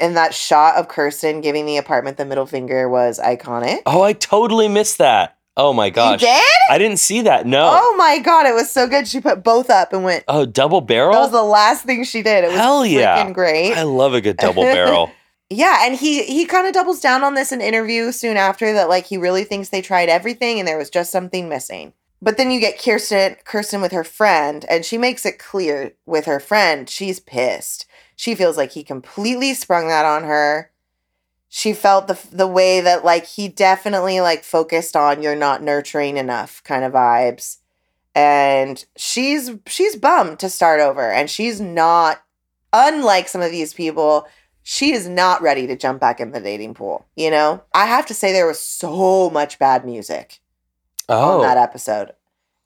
And 0.00 0.16
that 0.16 0.34
shot 0.34 0.76
of 0.76 0.88
Kirsten 0.88 1.40
giving 1.40 1.64
the 1.64 1.78
apartment 1.78 2.18
the 2.18 2.26
middle 2.26 2.44
finger 2.46 2.88
was 2.88 3.18
iconic. 3.18 3.80
Oh, 3.86 4.02
I 4.02 4.12
totally 4.12 4.68
missed 4.68 4.98
that. 4.98 5.38
Oh 5.56 5.72
my 5.72 5.90
gosh. 5.90 6.22
You 6.22 6.28
did? 6.28 6.42
I 6.70 6.78
didn't 6.78 6.98
see 6.98 7.22
that. 7.22 7.46
No. 7.46 7.68
Oh 7.72 7.94
my 7.96 8.18
god, 8.18 8.46
it 8.46 8.54
was 8.54 8.70
so 8.70 8.86
good. 8.86 9.06
She 9.06 9.20
put 9.20 9.44
both 9.44 9.68
up 9.68 9.92
and 9.92 10.02
went. 10.04 10.24
Oh, 10.28 10.46
double 10.46 10.80
barrel? 10.80 11.12
That 11.12 11.20
was 11.20 11.30
the 11.30 11.42
last 11.42 11.84
thing 11.84 12.04
she 12.04 12.22
did. 12.22 12.44
It 12.44 12.48
was 12.48 12.56
Hell 12.56 12.86
yeah. 12.86 13.22
freaking 13.24 13.34
great. 13.34 13.74
I 13.74 13.82
love 13.82 14.14
a 14.14 14.20
good 14.20 14.36
double 14.36 14.62
barrel. 14.62 15.10
Yeah, 15.54 15.84
and 15.84 15.94
he 15.94 16.22
he 16.24 16.46
kind 16.46 16.66
of 16.66 16.72
doubles 16.72 17.00
down 17.02 17.22
on 17.22 17.34
this 17.34 17.52
in 17.52 17.60
interview 17.60 18.10
soon 18.10 18.38
after 18.38 18.72
that 18.72 18.88
like 18.88 19.04
he 19.04 19.18
really 19.18 19.44
thinks 19.44 19.68
they 19.68 19.82
tried 19.82 20.08
everything 20.08 20.58
and 20.58 20.66
there 20.66 20.78
was 20.78 20.88
just 20.88 21.12
something 21.12 21.46
missing. 21.46 21.92
But 22.22 22.38
then 22.38 22.50
you 22.50 22.58
get 22.58 22.82
Kirsten 22.82 23.36
Kirsten 23.44 23.82
with 23.82 23.92
her 23.92 24.02
friend 24.02 24.64
and 24.70 24.82
she 24.82 24.96
makes 24.96 25.26
it 25.26 25.38
clear 25.38 25.92
with 26.06 26.24
her 26.24 26.40
friend 26.40 26.88
she's 26.88 27.20
pissed. 27.20 27.84
She 28.16 28.34
feels 28.34 28.56
like 28.56 28.72
he 28.72 28.82
completely 28.82 29.52
sprung 29.52 29.88
that 29.88 30.06
on 30.06 30.24
her. 30.24 30.70
She 31.54 31.74
felt 31.74 32.08
the 32.08 32.18
the 32.32 32.46
way 32.46 32.80
that 32.80 33.04
like 33.04 33.26
he 33.26 33.46
definitely 33.46 34.22
like 34.22 34.42
focused 34.42 34.96
on 34.96 35.22
you're 35.22 35.36
not 35.36 35.62
nurturing 35.62 36.16
enough 36.16 36.64
kind 36.64 36.82
of 36.82 36.92
vibes. 36.92 37.58
And 38.14 38.82
she's 38.96 39.50
she's 39.66 39.94
bummed 39.94 40.38
to 40.38 40.48
start 40.48 40.80
over 40.80 41.10
and 41.12 41.28
she's 41.28 41.60
not 41.60 42.22
unlike 42.72 43.28
some 43.28 43.42
of 43.42 43.50
these 43.50 43.74
people 43.74 44.26
she 44.62 44.92
is 44.92 45.06
not 45.06 45.42
ready 45.42 45.66
to 45.66 45.76
jump 45.76 46.00
back 46.00 46.20
in 46.20 46.30
the 46.30 46.40
dating 46.40 46.72
pool. 46.72 47.04
You 47.16 47.30
know, 47.30 47.62
I 47.74 47.84
have 47.84 48.06
to 48.06 48.14
say 48.14 48.32
there 48.32 48.46
was 48.46 48.58
so 48.58 49.28
much 49.28 49.58
bad 49.58 49.84
music 49.84 50.40
on 51.06 51.42
that 51.42 51.58
Oh. 51.58 51.62
episode, 51.62 52.12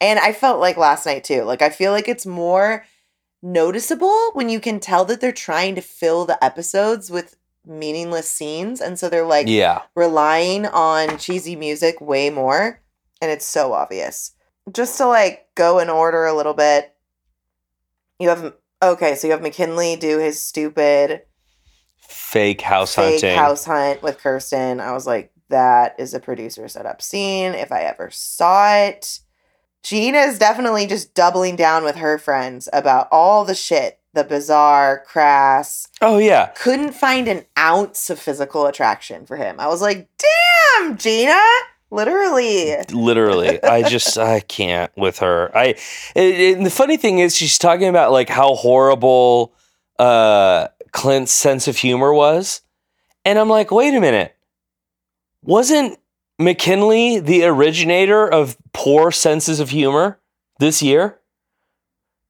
and 0.01 0.21
I 0.21 0.33
felt 0.33 0.61
like 0.61 0.77
last 0.77 1.07
night 1.07 1.25
too. 1.25 1.43
Like 1.43 1.61
I 1.61 1.71
feel 1.71 1.91
like 1.91 2.07
it's 2.07 2.25
more 2.27 2.85
noticeable 3.43 4.31
when 4.35 4.49
you 4.49 4.61
can 4.61 4.79
tell 4.79 5.05
that 5.07 5.21
they're 5.21 5.33
trying 5.33 5.75
to 5.75 5.81
fill 5.81 6.25
the 6.25 6.43
episodes 6.45 7.11
with 7.11 7.35
meaningless 7.67 8.31
scenes, 8.31 8.81
and 8.81 8.99
so 8.99 9.09
they're 9.09 9.25
like 9.27 9.49
Yeah. 9.49 9.83
relying 9.95 10.67
on 10.67 11.19
cheesy 11.19 11.57
music 11.57 12.01
way 12.01 12.31
more, 12.31 12.81
and 13.21 13.31
it's 13.31 13.45
so 13.47 13.73
obvious. 13.73 14.33
Just 14.73 14.97
to 14.99 15.07
like 15.07 15.47
go 15.55 15.79
in 15.79 15.89
order 15.91 16.25
a 16.27 16.35
little 16.35 16.55
bit, 16.55 16.95
you 18.19 18.29
have 18.29 18.55
okay, 18.83 19.15
so 19.15 19.27
you 19.27 19.33
have 19.33 19.43
McKinley 19.43 19.97
do 19.97 20.19
his 20.19 20.41
stupid 20.43 21.23
Fake 21.99 22.61
house 22.63 22.95
fake 22.95 23.21
hunting. 23.23 23.37
house 23.37 23.65
hunt 23.65 24.03
with 24.03 24.19
Kirsten. 24.19 24.81
I 24.81 24.93
was 24.93 25.07
like, 25.07 25.33
that 25.49 25.95
is 25.99 26.15
a 26.15 26.21
producer 26.21 26.69
set 26.69 26.87
up 26.87 27.03
scene 27.03 27.53
if 27.55 27.73
I 27.73 27.83
ever 27.83 28.11
saw 28.11 28.77
it. 28.77 29.21
Gina 29.83 30.19
is 30.19 30.39
definitely 30.39 30.87
just 30.87 31.15
doubling 31.15 31.57
down 31.57 31.85
with 31.85 31.97
her 31.97 32.19
friends 32.19 32.69
about 32.73 33.09
all 33.13 33.45
the 33.45 33.55
shit, 33.55 34.01
the 34.17 34.25
bizarre, 34.25 35.05
crass. 35.07 35.87
Oh 36.01 36.19
yeah. 36.19 36.47
Couldn't 36.57 36.95
find 36.95 37.29
an 37.29 37.45
ounce 37.57 38.11
of 38.11 38.19
physical 38.19 38.67
attraction 38.67 39.27
for 39.27 39.37
him. 39.37 39.61
I 39.61 39.69
was 39.69 39.81
like, 39.81 40.09
damn, 40.19 40.97
Gina. 40.97 41.39
Literally. 41.91 42.75
Literally. 42.91 43.63
I 43.63 43.83
just 43.83 44.19
I 44.19 44.41
can't 44.41 44.91
with 44.97 45.19
her. 45.19 45.57
I 45.57 45.77
it, 46.17 46.57
and 46.57 46.67
the 46.67 46.71
funny 46.71 46.97
thing 46.97 47.21
is 47.21 47.37
she's 47.37 47.59
talking 47.59 47.89
about 47.89 48.11
like 48.11 48.29
how 48.29 48.55
horrible 48.55 49.55
uh 49.99 50.69
Clint's 50.91 51.33
sense 51.33 51.69
of 51.69 51.77
humor 51.77 52.13
was. 52.13 52.63
And 53.25 53.39
I'm 53.39 53.49
like, 53.49 53.71
"Wait 53.71 53.95
a 53.95 54.01
minute. 54.01 54.35
Wasn't 55.43 55.99
McKinley 56.39 57.21
the 57.21 57.45
originator 57.45 58.27
of 58.27 58.57
poor 58.73 59.13
senses 59.13 59.61
of 59.61 59.71
humor 59.71 60.19
this 60.59 60.81
year?" 60.83 61.21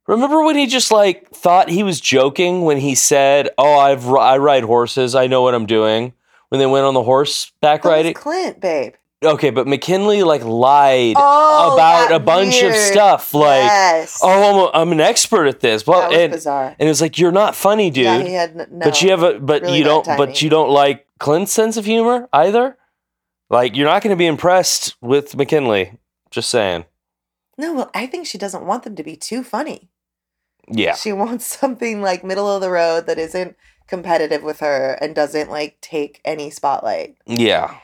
Remember 0.07 0.43
when 0.45 0.57
he 0.57 0.67
just 0.67 0.91
like 0.93 1.29
thought 1.31 1.69
he 1.69 1.83
was 1.83 2.01
joking 2.01 2.63
when 2.63 2.79
he 2.79 2.95
said, 2.95 3.51
"Oh, 3.59 3.79
I've 3.79 4.07
I 4.09 4.37
ride 4.39 4.65
horses. 4.65 5.15
I 5.15 5.27
know 5.27 5.43
what 5.43 5.55
I'm 5.55 5.67
doing." 5.67 6.13
When 6.49 6.61
they 6.61 6.67
went 6.67 6.85
on 6.87 6.95
the 6.95 7.03
horseback 7.03 7.83
That 7.83 7.89
riding. 7.89 8.15
Clint, 8.15 8.61
babe. 8.61 8.95
Okay, 9.25 9.51
but 9.51 9.67
McKinley 9.67 10.23
like 10.23 10.45
lied 10.45 11.17
Oh, 11.19 11.75
about 11.75 12.13
a 12.13 12.21
bunch 12.21 12.63
of 12.63 12.73
stuff. 12.73 13.35
Like, 13.35 13.63
yes. 13.65 14.21
oh, 14.23 14.69
I'm, 14.73 14.83
I'm 14.83 14.93
an 14.93 15.01
expert 15.01 15.47
at 15.47 15.59
this. 15.59 15.85
Well, 15.87 16.13
and 16.13 16.31
bizarre. 16.31 16.77
and 16.79 16.89
it's 16.89 17.01
like 17.01 17.19
you're 17.19 17.33
not 17.33 17.57
funny, 17.57 17.91
dude. 17.91 18.05
Yeah, 18.05 18.23
he 18.23 18.33
had 18.35 18.55
no. 18.55 18.67
But 18.85 19.03
you 19.03 19.11
have 19.11 19.25
a 19.25 19.41
but 19.41 19.63
really 19.63 19.79
you 19.79 19.85
don't 19.85 20.05
timing. 20.05 20.25
but 20.25 20.41
you 20.43 20.51
don't 20.51 20.71
like 20.71 21.07
Clint's 21.19 21.51
sense 21.51 21.77
of 21.77 21.85
humor 21.85 22.29
either. 22.33 22.77
Like 23.51 23.75
you're 23.75 23.89
not 23.89 24.03
going 24.03 24.15
to 24.15 24.19
be 24.19 24.27
impressed 24.27 24.95
with 25.01 25.35
McKinley. 25.35 25.99
Just 26.31 26.49
saying. 26.51 26.85
no, 27.59 27.75
well, 27.75 27.91
I 27.95 28.07
think 28.07 28.27
she 28.27 28.39
doesn't 28.39 28.65
want 28.67 28.85
them 28.85 28.95
to 28.97 29.03
be 29.03 29.17
too 29.17 29.43
funny. 29.43 29.89
Yeah. 30.69 30.95
She 30.95 31.13
wants 31.13 31.45
something 31.47 32.03
like 32.03 32.25
middle 32.25 32.49
of 32.49 32.61
the 32.61 32.71
road 32.71 33.07
that 33.07 33.19
isn't 33.19 33.57
competitive 33.87 34.43
with 34.43 34.61
her 34.61 34.99
and 35.01 35.15
doesn't 35.15 35.51
like 35.51 35.81
take 35.81 36.21
any 36.25 36.51
spotlight. 36.51 37.17
Yeah. 37.27 37.77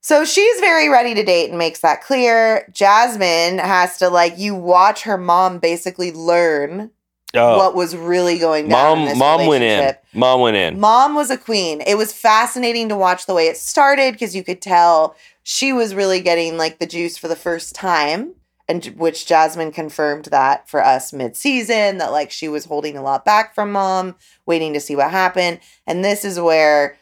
So 0.00 0.24
she's 0.24 0.60
very 0.60 0.88
ready 0.88 1.14
to 1.14 1.22
date 1.24 1.50
and 1.50 1.58
makes 1.58 1.80
that 1.80 2.02
clear. 2.02 2.68
Jasmine 2.72 3.58
has 3.58 3.98
to 3.98 4.08
like 4.08 4.38
you 4.38 4.54
watch 4.54 5.02
her 5.02 5.18
mom 5.18 5.58
basically 5.58 6.12
learn 6.12 6.90
Oh. 7.34 7.58
what 7.58 7.74
was 7.74 7.94
really 7.94 8.38
going 8.38 8.68
down. 8.70 9.00
mom 9.04 9.18
mom 9.18 9.46
went 9.46 9.62
in. 9.62 9.94
Mom 10.14 10.40
went 10.40 10.56
in. 10.56 10.80
Mom 10.80 11.14
was 11.14 11.30
a 11.30 11.36
queen. 11.36 11.82
It 11.82 11.98
was 11.98 12.10
fascinating 12.10 12.88
to 12.88 12.96
watch 12.96 13.26
the 13.26 13.34
way 13.34 13.48
it 13.48 13.58
started 13.58 14.12
because 14.14 14.34
you 14.34 14.42
could 14.42 14.62
tell 14.62 15.14
she 15.42 15.70
was 15.74 15.94
really 15.94 16.20
getting 16.22 16.56
like 16.56 16.78
the 16.78 16.86
juice 16.86 17.18
for 17.18 17.28
the 17.28 17.36
first 17.36 17.74
time, 17.74 18.32
and 18.68 18.84
which 18.96 19.26
Jasmine 19.26 19.72
confirmed 19.72 20.26
that 20.26 20.68
for 20.68 20.84
us 20.84 21.12
mid 21.12 21.36
season 21.36 21.98
that 21.98 22.12
like 22.12 22.30
she 22.30 22.48
was 22.48 22.66
holding 22.66 22.96
a 22.96 23.02
lot 23.02 23.24
back 23.24 23.54
from 23.54 23.72
mom, 23.72 24.16
waiting 24.46 24.74
to 24.74 24.80
see 24.80 24.94
what 24.94 25.10
happened. 25.10 25.60
And 25.86 26.04
this 26.04 26.24
is 26.24 26.38
where 26.38 26.96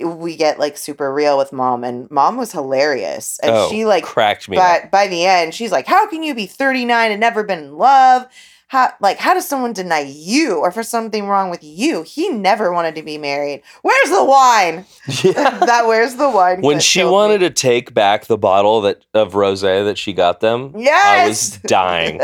we 0.00 0.36
get 0.36 0.58
like 0.58 0.76
super 0.76 1.12
real 1.12 1.38
with 1.38 1.52
mom, 1.52 1.82
and 1.82 2.10
mom 2.10 2.36
was 2.36 2.52
hilarious, 2.52 3.38
and 3.42 3.50
oh, 3.52 3.68
she 3.68 3.84
like 3.84 4.04
cracked 4.04 4.48
me. 4.48 4.56
but 4.56 4.90
by 4.90 5.08
the 5.08 5.24
end, 5.24 5.54
she's 5.54 5.72
like, 5.72 5.86
"How 5.86 6.06
can 6.08 6.22
you 6.22 6.34
be 6.34 6.46
39 6.46 7.10
and 7.10 7.20
never 7.20 7.42
been 7.42 7.58
in 7.64 7.76
love? 7.76 8.26
How 8.68 8.92
like 9.00 9.16
how 9.16 9.32
does 9.32 9.48
someone 9.48 9.72
deny 9.72 10.00
you 10.00 10.58
or 10.58 10.70
for 10.70 10.82
something 10.82 11.26
wrong 11.26 11.48
with 11.48 11.64
you? 11.64 12.02
He 12.02 12.28
never 12.28 12.70
wanted 12.70 12.94
to 12.96 13.02
be 13.02 13.16
married. 13.16 13.62
Where's 13.80 14.10
the 14.10 14.24
wine? 14.24 14.84
Yeah. 15.24 15.58
that 15.66 15.86
where's 15.86 16.16
the 16.16 16.28
wine? 16.28 16.60
when 16.60 16.78
she 16.78 17.02
wanted 17.02 17.40
me. 17.40 17.48
to 17.48 17.54
take 17.54 17.94
back 17.94 18.26
the 18.26 18.36
bottle 18.36 18.82
that 18.82 19.06
of 19.14 19.32
rosé 19.32 19.84
that 19.84 19.96
she 19.96 20.12
got 20.12 20.40
them, 20.40 20.74
yes, 20.76 21.06
I 21.06 21.28
was 21.28 21.58
dying. 21.66 22.20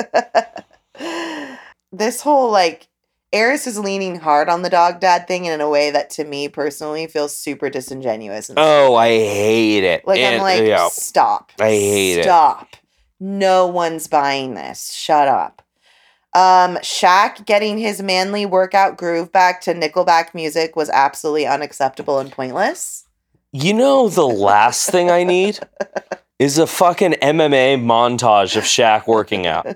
this 1.92 2.20
whole 2.20 2.50
like 2.50 2.88
Airris 3.34 3.66
is 3.66 3.78
leaning 3.78 4.20
hard 4.20 4.50
on 4.50 4.60
the 4.60 4.70
dog 4.70 5.00
dad 5.00 5.26
thing 5.26 5.46
in 5.46 5.62
a 5.62 5.68
way 5.68 5.90
that 5.90 6.10
to 6.10 6.24
me 6.24 6.48
personally 6.48 7.06
feels 7.06 7.34
super 7.34 7.70
disingenuous. 7.70 8.50
And 8.50 8.58
oh, 8.60 8.94
I 8.94 9.08
hate 9.08 9.82
it. 9.82 10.06
like 10.06 10.20
I'm 10.20 10.40
like, 10.40 10.62
yeah. 10.62 10.88
stop. 10.92 11.52
I 11.58 11.70
hate 11.70 12.18
it. 12.18 12.24
Stop. 12.24 12.76
No 13.18 13.66
one's 13.66 14.06
buying 14.06 14.54
this. 14.54 14.92
Shut 14.92 15.26
up. 15.26 15.63
Um, 16.34 16.76
Shaq 16.78 17.46
getting 17.46 17.78
his 17.78 18.02
manly 18.02 18.44
workout 18.44 18.96
groove 18.96 19.30
back 19.30 19.60
to 19.62 19.74
Nickelback 19.74 20.34
music 20.34 20.74
was 20.74 20.90
absolutely 20.90 21.46
unacceptable 21.46 22.18
and 22.18 22.32
pointless. 22.32 23.06
You 23.52 23.72
know 23.72 24.08
the 24.08 24.26
last 24.26 24.90
thing 24.90 25.12
I 25.12 25.22
need 25.22 25.60
is 26.40 26.58
a 26.58 26.66
fucking 26.66 27.12
MMA 27.12 27.80
montage 27.80 28.56
of 28.56 28.64
Shaq 28.64 29.06
working 29.06 29.46
out. 29.46 29.66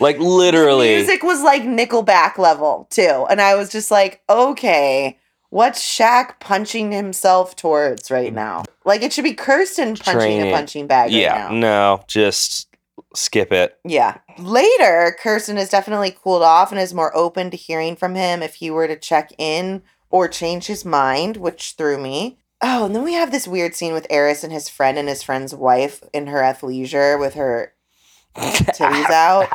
Like 0.00 0.18
literally. 0.18 0.94
Music 0.96 1.22
was 1.22 1.42
like 1.42 1.62
Nickelback 1.62 2.38
level 2.38 2.86
too. 2.90 3.26
And 3.28 3.40
I 3.40 3.54
was 3.54 3.70
just 3.70 3.90
like, 3.90 4.22
okay, 4.30 5.18
what's 5.50 5.82
Shaq 5.82 6.40
punching 6.40 6.92
himself 6.92 7.56
towards 7.56 8.10
right 8.10 8.32
now? 8.32 8.64
Like 8.86 9.02
it 9.02 9.12
should 9.12 9.24
be 9.24 9.34
Kirsten 9.34 9.96
punching 9.96 10.18
Training. 10.18 10.48
a 10.48 10.52
punching 10.52 10.86
bag 10.86 11.12
yeah, 11.12 11.44
right 11.44 11.52
now. 11.52 11.58
no, 11.58 12.04
just 12.06 12.68
skip 13.16 13.52
it. 13.52 13.78
Yeah. 13.84 14.18
Later, 14.38 15.16
Kirsten 15.18 15.56
has 15.56 15.68
definitely 15.68 16.10
cooled 16.10 16.42
off 16.42 16.70
and 16.70 16.80
is 16.80 16.94
more 16.94 17.16
open 17.16 17.50
to 17.50 17.56
hearing 17.56 17.96
from 17.96 18.14
him 18.14 18.42
if 18.42 18.56
he 18.56 18.70
were 18.70 18.86
to 18.86 18.96
check 18.96 19.32
in 19.38 19.82
or 20.10 20.28
change 20.28 20.66
his 20.66 20.84
mind, 20.84 21.36
which 21.36 21.74
threw 21.76 21.98
me. 21.98 22.38
Oh, 22.62 22.86
and 22.86 22.94
then 22.94 23.02
we 23.04 23.14
have 23.14 23.32
this 23.32 23.46
weird 23.46 23.74
scene 23.74 23.92
with 23.92 24.08
Airris 24.08 24.42
and 24.42 24.52
his 24.52 24.68
friend 24.68 24.96
and 24.96 25.08
his 25.08 25.22
friend's 25.22 25.54
wife 25.54 26.02
in 26.12 26.28
her 26.28 26.40
athleisure 26.40 27.18
with 27.20 27.34
her 27.34 27.74
titties 28.36 29.10
out. 29.10 29.48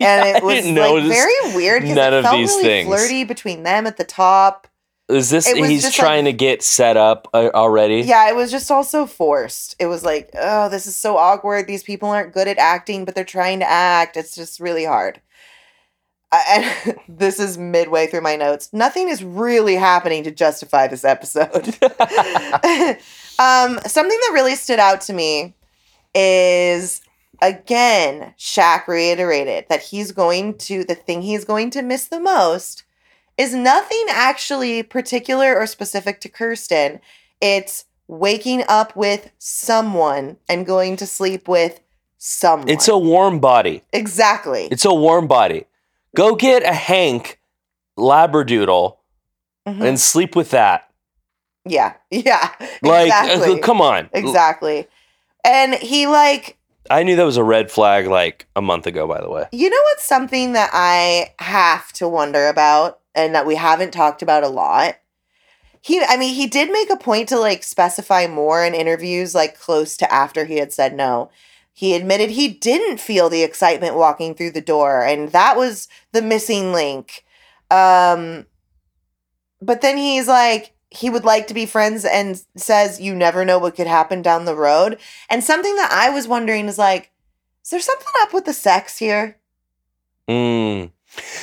And 0.00 0.36
it 0.36 0.42
was 0.42 0.66
like 0.66 1.04
very 1.04 1.54
weird 1.54 1.82
because 1.82 1.96
it 1.96 2.22
felt 2.22 2.36
these 2.36 2.48
really 2.50 2.62
things. 2.64 2.86
flirty 2.88 3.24
between 3.24 3.62
them 3.62 3.86
at 3.86 3.96
the 3.96 4.04
top. 4.04 4.66
Is 5.08 5.30
this 5.30 5.46
he's 5.46 5.90
trying 5.94 6.26
to 6.26 6.34
get 6.34 6.62
set 6.62 6.98
up 6.98 7.28
uh, 7.32 7.50
already? 7.54 8.02
Yeah, 8.02 8.28
it 8.28 8.36
was 8.36 8.50
just 8.50 8.70
also 8.70 9.06
forced. 9.06 9.74
It 9.78 9.86
was 9.86 10.04
like, 10.04 10.28
oh, 10.34 10.68
this 10.68 10.86
is 10.86 10.96
so 10.96 11.16
awkward. 11.16 11.66
These 11.66 11.82
people 11.82 12.10
aren't 12.10 12.34
good 12.34 12.46
at 12.46 12.58
acting, 12.58 13.06
but 13.06 13.14
they're 13.14 13.24
trying 13.24 13.60
to 13.60 13.68
act. 13.68 14.18
It's 14.18 14.34
just 14.34 14.60
really 14.60 14.84
hard. 14.84 15.22
And 16.30 16.98
this 17.08 17.40
is 17.40 17.56
midway 17.56 18.06
through 18.06 18.20
my 18.20 18.36
notes. 18.36 18.70
Nothing 18.74 19.08
is 19.08 19.24
really 19.24 19.76
happening 19.76 20.24
to 20.24 20.30
justify 20.30 20.86
this 20.86 21.04
episode. 21.06 21.52
um, 23.38 23.78
something 23.86 24.18
that 24.18 24.30
really 24.34 24.56
stood 24.56 24.78
out 24.78 25.00
to 25.02 25.14
me 25.14 25.54
is 26.14 27.00
again, 27.40 28.34
Shaq 28.38 28.86
reiterated 28.86 29.66
that 29.70 29.82
he's 29.82 30.12
going 30.12 30.58
to 30.58 30.84
the 30.84 30.94
thing 30.94 31.22
he's 31.22 31.46
going 31.46 31.70
to 31.70 31.82
miss 31.82 32.08
the 32.08 32.20
most 32.20 32.84
is 33.38 33.54
nothing 33.54 34.04
actually 34.10 34.82
particular 34.82 35.56
or 35.56 35.66
specific 35.66 36.20
to 36.22 36.28
Kirsten. 36.28 37.00
It's 37.40 37.84
waking 38.08 38.64
up 38.68 38.94
with 38.96 39.30
someone 39.38 40.36
and 40.48 40.66
going 40.66 40.96
to 40.96 41.06
sleep 41.06 41.46
with 41.48 41.80
someone. 42.18 42.68
It's 42.68 42.88
a 42.88 42.98
warm 42.98 43.38
body. 43.38 43.82
exactly. 43.92 44.66
It's 44.70 44.84
a 44.84 44.92
warm 44.92 45.26
body. 45.28 45.64
Go 46.16 46.34
get 46.34 46.62
a 46.64 46.72
Hank 46.72 47.38
Labradoodle 47.98 48.96
Mhm. 49.68 49.86
and 49.86 50.00
sleep 50.00 50.34
with 50.34 50.50
that. 50.50 50.84
yeah, 51.64 51.92
yeah, 52.10 52.48
Like, 52.82 53.12
uh, 53.12 53.58
come 53.58 53.80
on. 53.82 54.08
exactly. 54.12 54.88
And 55.44 55.74
he 55.74 56.06
like 56.06 56.56
I 56.90 57.02
knew 57.02 57.16
that 57.16 57.24
was 57.26 57.36
a 57.36 57.44
red 57.44 57.70
flag 57.70 58.06
like 58.06 58.46
a 58.56 58.62
month 58.62 58.86
ago, 58.86 59.06
by 59.06 59.20
the 59.20 59.28
way. 59.28 59.46
You 59.52 59.68
know 59.68 59.80
what's 59.90 60.04
something 60.04 60.54
that 60.54 60.70
I 60.72 61.34
have 61.38 61.92
to 61.94 62.08
wonder 62.08 62.48
about 62.48 63.00
and 63.18 63.34
that 63.34 63.46
we 63.46 63.56
haven't 63.56 63.90
talked 63.90 64.22
about 64.22 64.44
a 64.44 64.48
lot? 64.48 64.96
He 65.80 66.02
I 66.02 66.16
mean, 66.16 66.34
he 66.34 66.46
did 66.46 66.70
make 66.70 66.90
a 66.90 66.96
point 66.96 67.28
to 67.28 67.38
like 67.38 67.62
specify 67.62 68.26
more 68.26 68.64
in 68.64 68.74
interviews 68.74 69.34
like 69.34 69.58
close 69.58 69.96
to 69.98 70.12
after 70.12 70.44
he 70.44 70.56
had 70.56 70.72
said 70.72 70.94
no. 70.94 71.30
He 71.72 71.94
admitted 71.94 72.30
he 72.30 72.48
didn't 72.48 72.98
feel 72.98 73.28
the 73.28 73.42
excitement 73.42 73.94
walking 73.94 74.34
through 74.34 74.52
the 74.52 74.60
door 74.60 75.04
and 75.04 75.30
that 75.30 75.56
was 75.56 75.88
the 76.12 76.22
missing 76.22 76.72
link. 76.72 77.24
Um 77.70 78.46
but 79.60 79.80
then 79.80 79.96
he's 79.96 80.28
like 80.28 80.74
he 80.90 81.10
would 81.10 81.24
like 81.24 81.46
to 81.48 81.54
be 81.54 81.66
friends 81.66 82.04
and 82.04 82.42
says 82.56 83.00
you 83.00 83.14
never 83.14 83.44
know 83.44 83.58
what 83.58 83.76
could 83.76 83.86
happen 83.86 84.22
down 84.22 84.44
the 84.44 84.56
road. 84.56 84.98
And 85.28 85.44
something 85.44 85.76
that 85.76 85.92
I 85.92 86.10
was 86.10 86.28
wondering 86.28 86.66
is 86.66 86.78
like 86.78 87.10
is 87.62 87.70
there 87.70 87.80
something 87.80 88.08
up 88.22 88.32
with 88.32 88.46
the 88.46 88.54
sex 88.54 88.98
here? 88.98 89.38
Mm. 90.28 90.90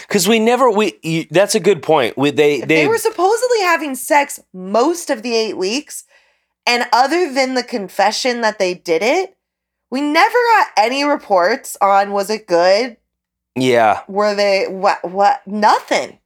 Cuz 0.07 0.27
we 0.27 0.39
never 0.39 0.69
we 0.69 0.99
you, 1.03 1.25
that's 1.31 1.55
a 1.55 1.59
good 1.59 1.81
point. 1.83 2.17
We 2.17 2.31
they 2.31 2.59
they, 2.61 2.65
they, 2.65 2.87
were 2.87 2.97
supposedly 2.97 3.61
having 3.61 3.95
sex 3.95 4.39
most 4.53 5.09
of 5.09 5.21
the 5.23 5.35
eight 5.35 5.57
weeks, 5.57 6.03
and 6.65 6.85
other 6.93 7.31
than 7.31 7.53
the 7.53 7.63
confession 7.63 8.41
that 8.41 8.59
they 8.59 8.73
did 8.73 9.01
it, 9.03 9.35
we 9.91 10.01
never 10.01 10.37
got 10.57 10.67
any 10.77 11.03
reports 11.03 11.77
on 11.81 12.11
was 12.11 12.29
it 12.29 12.47
good? 12.47 12.97
yeah, 13.55 14.01
Were 14.07 14.35
they 14.35 14.65
what 14.67 15.09
what 15.09 15.41
nothing. 15.47 16.19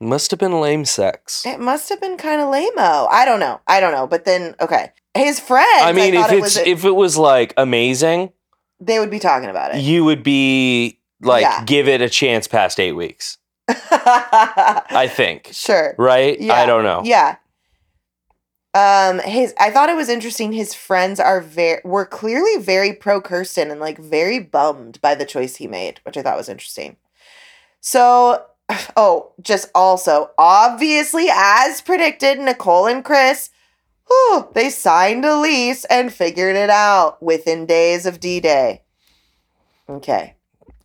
must 0.00 0.30
have 0.30 0.40
been 0.40 0.60
lame 0.60 0.84
sex. 0.86 1.44
It 1.44 1.60
must 1.60 1.88
have 1.90 2.00
been 2.00 2.16
kind 2.16 2.40
of 2.40 2.48
lame-o. 2.48 3.06
I 3.10 3.24
don't 3.26 3.40
know. 3.40 3.60
I 3.66 3.80
don't 3.80 3.92
know. 3.92 4.06
But 4.06 4.24
then 4.24 4.54
okay. 4.60 4.92
His 5.14 5.40
friend. 5.40 5.66
I 5.82 5.92
mean, 5.92 6.14
thought 6.14 6.30
if 6.30 6.32
it 6.32 6.36
it's 6.36 6.56
was 6.56 6.66
if 6.66 6.84
it 6.84 6.94
was 6.94 7.18
like 7.18 7.52
amazing, 7.56 8.32
they 8.80 8.98
would 8.98 9.10
be 9.10 9.18
talking 9.18 9.50
about 9.50 9.74
it. 9.74 9.80
you 9.82 10.04
would 10.04 10.22
be 10.22 10.99
like 11.20 11.42
Yeah. 11.42 11.64
give 11.64 11.88
it 11.88 12.00
a 12.00 12.08
chance 12.08 12.46
past 12.48 12.78
8 12.80 12.92
weeks. 12.92 13.38
I 13.68 15.08
think. 15.12 15.50
sure. 15.52 15.94
Right? 15.98 16.40
Yeah. 16.40 16.54
I 16.54 16.66
don't 16.66 16.84
know. 16.84 17.02
Yeah. 17.04 17.36
Um 18.74 19.18
his 19.20 19.52
I 19.58 19.70
thought 19.70 19.88
it 19.88 19.96
was 19.96 20.08
interesting 20.08 20.52
his 20.52 20.74
friends 20.74 21.18
are 21.18 21.40
very 21.40 21.80
were 21.84 22.06
clearly 22.06 22.56
very 22.58 22.92
pro 22.92 23.20
Kirsten 23.20 23.70
and 23.70 23.80
like 23.80 23.98
very 23.98 24.38
bummed 24.38 25.00
by 25.00 25.14
the 25.14 25.26
choice 25.26 25.56
he 25.56 25.66
made, 25.66 26.00
which 26.04 26.16
I 26.16 26.22
thought 26.22 26.36
was 26.36 26.48
interesting. 26.48 26.96
So 27.80 28.44
oh, 28.96 29.32
just 29.40 29.70
also 29.74 30.30
obviously 30.38 31.28
as 31.32 31.80
predicted 31.80 32.38
Nicole 32.38 32.86
and 32.86 33.04
Chris 33.04 33.50
whew, 34.06 34.48
they 34.54 34.70
signed 34.70 35.24
a 35.24 35.36
lease 35.36 35.84
and 35.84 36.12
figured 36.12 36.56
it 36.56 36.70
out 36.70 37.22
within 37.22 37.64
days 37.66 38.06
of 38.06 38.18
D-Day. 38.18 38.82
Okay. 39.88 40.34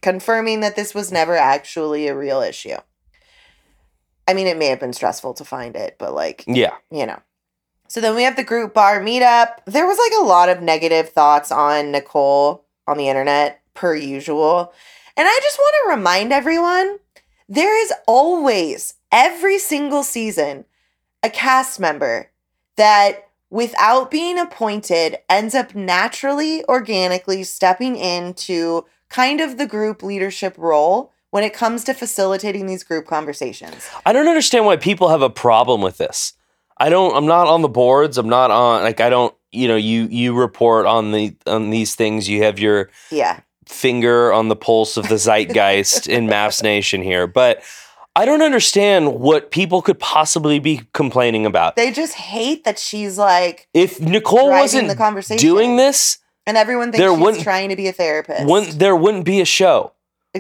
Confirming 0.06 0.60
that 0.60 0.76
this 0.76 0.94
was 0.94 1.12
never 1.12 1.36
actually 1.36 2.08
a 2.08 2.16
real 2.16 2.40
issue. 2.40 2.78
I 4.28 4.36
mean, 4.36 4.46
it 4.46 4.56
may 4.56 4.68
have 4.68 4.80
been 4.80 4.94
stressful 4.94 5.34
to 5.34 5.44
find 5.44 5.76
it, 5.76 5.96
but 5.98 6.14
like, 6.14 6.44
Yeah. 6.46 6.76
you 6.92 7.08
know. 7.08 7.18
So 7.88 8.02
then 8.02 8.14
we 8.14 8.22
have 8.22 8.36
the 8.36 8.44
group 8.44 8.76
bar 8.76 9.00
meetup. 9.00 9.66
There 9.66 9.88
was 9.88 9.98
like 9.98 10.12
a 10.22 10.24
lot 10.24 10.50
of 10.50 10.62
negative 10.62 11.10
thoughts 11.10 11.52
on 11.52 11.92
Nicole 11.92 12.66
on 12.86 12.98
the 12.98 13.10
internet, 13.10 13.62
per 13.74 13.96
usual. 13.96 14.72
And 15.18 15.28
I 15.28 15.40
just 15.42 15.58
want 15.58 15.76
to 15.84 15.96
remind 15.98 16.32
everyone 16.32 17.00
there 17.50 17.76
is 17.84 17.92
always, 18.06 18.94
every 19.12 19.58
single 19.58 20.04
season, 20.04 20.66
a 21.24 21.32
cast 21.32 21.80
member 21.80 22.30
that, 22.76 23.30
without 23.50 24.12
being 24.12 24.38
appointed, 24.38 25.18
ends 25.28 25.56
up 25.56 25.74
naturally, 25.74 26.64
organically 26.66 27.44
stepping 27.44 27.96
into 27.96 28.86
kind 29.10 29.42
of 29.42 29.58
the 29.58 29.66
group 29.68 30.02
leadership 30.04 30.56
role 30.58 31.12
when 31.32 31.44
it 31.44 31.54
comes 31.54 31.84
to 31.86 31.94
facilitating 31.94 32.66
these 32.66 32.84
group 32.84 33.06
conversations. 33.08 33.90
I 34.06 34.14
don't 34.14 34.28
understand 34.28 34.66
why 34.66 34.78
people 34.78 35.10
have 35.10 35.22
a 35.22 35.30
problem 35.30 35.82
with 35.82 35.98
this. 35.98 36.34
I 36.78 36.90
don't 36.90 37.16
I'm 37.16 37.26
not 37.26 37.48
on 37.48 37.62
the 37.62 37.70
boards. 37.70 38.18
I'm 38.18 38.30
not 38.30 38.52
on 38.52 38.84
like 38.84 39.00
I 39.02 39.10
don't, 39.10 39.34
you 39.52 39.68
know, 39.68 39.76
you 39.78 40.08
you 40.10 40.34
report 40.34 40.86
on 40.86 41.12
the 41.12 41.36
on 41.46 41.70
these 41.70 41.96
things. 41.96 42.28
You 42.30 42.44
have 42.44 42.60
your 42.60 42.90
Yeah. 43.12 43.40
finger 43.68 44.32
on 44.34 44.50
the 44.50 44.56
pulse 44.56 44.98
of 44.98 45.08
the 45.08 45.16
zeitgeist 45.18 46.08
in 46.08 46.28
MAFS 46.30 46.62
Nation 46.64 47.02
here. 47.02 47.28
But 47.28 47.64
I 48.18 48.24
don't 48.26 48.42
understand 48.42 49.20
what 49.20 49.52
people 49.52 49.82
could 49.82 50.00
possibly 50.00 50.60
be 50.60 50.82
complaining 50.94 51.46
about. 51.46 51.76
They 51.76 51.92
just 51.92 52.14
hate 52.14 52.64
that 52.64 52.80
she's 52.80 53.18
like 53.18 53.68
If 53.74 54.00
Nicole 54.00 54.48
driving 54.48 54.60
wasn't 54.62 54.88
the 54.90 54.96
conversation. 54.96 55.46
doing 55.46 55.76
this, 55.78 56.18
and 56.48 56.58
everyone 56.58 56.92
thinks 56.92 57.00
there 57.00 57.12
she's 57.12 57.20
wouldn't- 57.20 57.44
trying 57.44 57.70
to 57.70 57.75
be 57.75 57.88
a 57.88 57.94
therapist. 57.94 58.46
wouldn't, 58.46 58.80
there 58.80 58.96
wouldn't 58.96 59.25
be 59.25 59.42
a 59.42 59.46
show. 59.46 59.92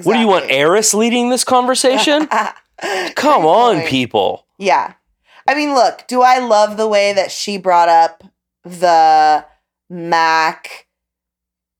What 0.03 0.13
do 0.15 0.19
you 0.19 0.27
want, 0.27 0.49
Airris 0.49 0.93
leading 0.93 1.29
this 1.29 1.43
conversation? 1.45 2.27
Come 3.15 3.45
on, 3.45 3.77
point. 3.77 3.87
people. 3.87 4.45
Yeah. 4.57 4.93
I 5.47 5.55
mean, 5.55 5.73
look, 5.73 6.05
do 6.07 6.21
I 6.21 6.39
love 6.39 6.75
the 6.75 6.87
way 6.87 7.13
that 7.13 7.31
she 7.31 7.57
brought 7.57 7.87
up 7.87 8.23
the 8.63 9.45
Mack 9.89 10.87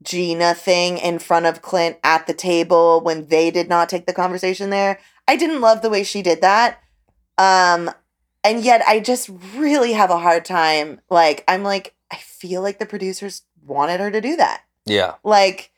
Gina 0.03 0.53
thing 0.53 0.97
in 0.97 1.19
front 1.19 1.45
of 1.45 1.61
Clint 1.61 1.97
at 2.03 2.27
the 2.27 2.33
table 2.33 3.01
when 3.01 3.27
they 3.27 3.49
did 3.51 3.67
not 3.67 3.89
take 3.89 4.05
the 4.05 4.13
conversation 4.13 4.69
there? 4.69 4.99
I 5.27 5.35
didn't 5.35 5.61
love 5.61 5.81
the 5.81 5.89
way 5.89 6.03
she 6.03 6.21
did 6.21 6.41
that. 6.41 6.79
Um 7.37 7.89
and 8.43 8.63
yet 8.63 8.81
I 8.87 8.99
just 8.99 9.29
really 9.55 9.93
have 9.93 10.11
a 10.11 10.19
hard 10.19 10.45
time 10.45 11.01
like 11.09 11.43
I'm 11.47 11.63
like 11.63 11.95
I 12.11 12.17
feel 12.17 12.61
like 12.61 12.77
the 12.79 12.85
producers 12.85 13.41
wanted 13.65 13.99
her 13.99 14.11
to 14.11 14.21
do 14.21 14.35
that. 14.35 14.63
Yeah. 14.85 15.15
Like, 15.23 15.71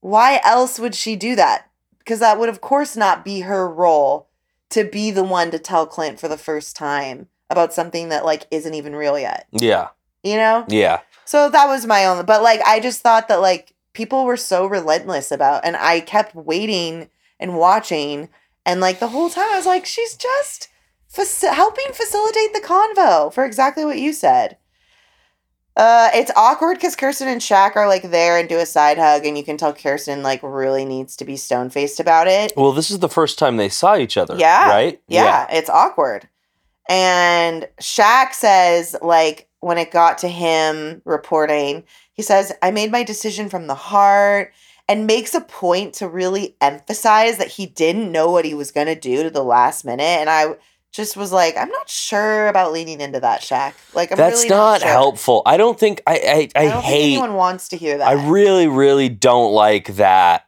why 0.00 0.40
else 0.44 0.78
would 0.78 0.94
she 0.94 1.16
do 1.16 1.36
that? 1.36 1.70
Because 1.98 2.20
that 2.20 2.38
would, 2.38 2.48
of 2.48 2.60
course, 2.60 2.96
not 2.96 3.24
be 3.24 3.40
her 3.40 3.68
role 3.68 4.28
to 4.70 4.84
be 4.84 5.10
the 5.10 5.24
one 5.24 5.50
to 5.50 5.58
tell 5.58 5.86
Clint 5.86 6.20
for 6.20 6.28
the 6.28 6.36
first 6.38 6.76
time 6.76 7.28
about 7.50 7.72
something 7.72 8.08
that, 8.08 8.24
like, 8.24 8.46
isn't 8.50 8.74
even 8.74 8.94
real 8.94 9.18
yet. 9.18 9.46
Yeah. 9.52 9.88
You 10.22 10.36
know? 10.36 10.64
Yeah. 10.68 11.00
So 11.24 11.48
that 11.48 11.66
was 11.66 11.86
my 11.86 12.06
own. 12.06 12.24
But, 12.26 12.42
like, 12.42 12.60
I 12.66 12.80
just 12.80 13.00
thought 13.00 13.28
that, 13.28 13.40
like, 13.40 13.74
people 13.92 14.24
were 14.24 14.36
so 14.36 14.66
relentless 14.66 15.30
about, 15.30 15.64
and 15.64 15.76
I 15.76 16.00
kept 16.00 16.34
waiting 16.34 17.08
and 17.40 17.56
watching. 17.56 18.28
And, 18.66 18.80
like, 18.80 18.98
the 19.00 19.08
whole 19.08 19.30
time 19.30 19.50
I 19.50 19.56
was 19.56 19.66
like, 19.66 19.86
she's 19.86 20.14
just 20.14 20.68
faci- 21.12 21.52
helping 21.52 21.92
facilitate 21.92 22.52
the 22.52 22.60
convo 22.60 23.32
for 23.32 23.44
exactly 23.44 23.84
what 23.84 23.98
you 23.98 24.12
said. 24.12 24.58
Uh, 25.78 26.10
it's 26.12 26.32
awkward 26.34 26.74
because 26.74 26.96
Kirsten 26.96 27.28
and 27.28 27.40
Shaq 27.40 27.76
are 27.76 27.86
like 27.86 28.02
there 28.02 28.36
and 28.36 28.48
do 28.48 28.58
a 28.58 28.66
side 28.66 28.98
hug, 28.98 29.24
and 29.24 29.38
you 29.38 29.44
can 29.44 29.56
tell 29.56 29.72
Kirsten 29.72 30.24
like 30.24 30.42
really 30.42 30.84
needs 30.84 31.14
to 31.16 31.24
be 31.24 31.36
stone 31.36 31.70
faced 31.70 32.00
about 32.00 32.26
it. 32.26 32.52
Well, 32.56 32.72
this 32.72 32.90
is 32.90 32.98
the 32.98 33.08
first 33.08 33.38
time 33.38 33.56
they 33.56 33.68
saw 33.68 33.96
each 33.96 34.16
other. 34.16 34.36
Yeah. 34.36 34.68
Right? 34.68 35.00
Yeah, 35.06 35.46
it's 35.50 35.70
awkward. 35.70 36.28
And 36.88 37.68
Shaq 37.80 38.32
says, 38.32 38.96
like, 39.02 39.48
when 39.60 39.78
it 39.78 39.92
got 39.92 40.18
to 40.18 40.28
him 40.28 41.00
reporting, 41.04 41.84
he 42.12 42.22
says, 42.22 42.52
I 42.60 42.72
made 42.72 42.90
my 42.90 43.04
decision 43.04 43.48
from 43.48 43.68
the 43.68 43.74
heart 43.74 44.52
and 44.88 45.06
makes 45.06 45.34
a 45.34 45.40
point 45.42 45.94
to 45.94 46.08
really 46.08 46.56
emphasize 46.60 47.38
that 47.38 47.48
he 47.48 47.66
didn't 47.66 48.10
know 48.10 48.30
what 48.30 48.46
he 48.46 48.54
was 48.54 48.72
going 48.72 48.86
to 48.86 48.94
do 48.98 49.22
to 49.22 49.30
the 49.30 49.44
last 49.44 49.84
minute. 49.84 50.02
And 50.02 50.30
I 50.30 50.56
just 50.92 51.16
was 51.16 51.32
like, 51.32 51.56
I'm 51.56 51.68
not 51.68 51.88
sure 51.88 52.48
about 52.48 52.72
leaning 52.72 53.00
into 53.00 53.20
that, 53.20 53.40
Shaq. 53.40 53.74
Like, 53.94 54.10
I'm 54.10 54.16
That's 54.16 54.38
really 54.44 54.48
not 54.48 54.80
sure. 54.80 54.88
helpful. 54.90 55.42
I 55.46 55.56
don't 55.56 55.78
think 55.78 56.02
I 56.06 56.48
I, 56.56 56.60
I, 56.60 56.66
I 56.66 56.80
hate 56.80 57.12
anyone 57.14 57.34
wants 57.34 57.68
to 57.68 57.76
hear 57.76 57.98
that. 57.98 58.08
I 58.08 58.12
really, 58.28 58.66
really 58.66 59.08
don't 59.08 59.52
like 59.52 59.96
that. 59.96 60.44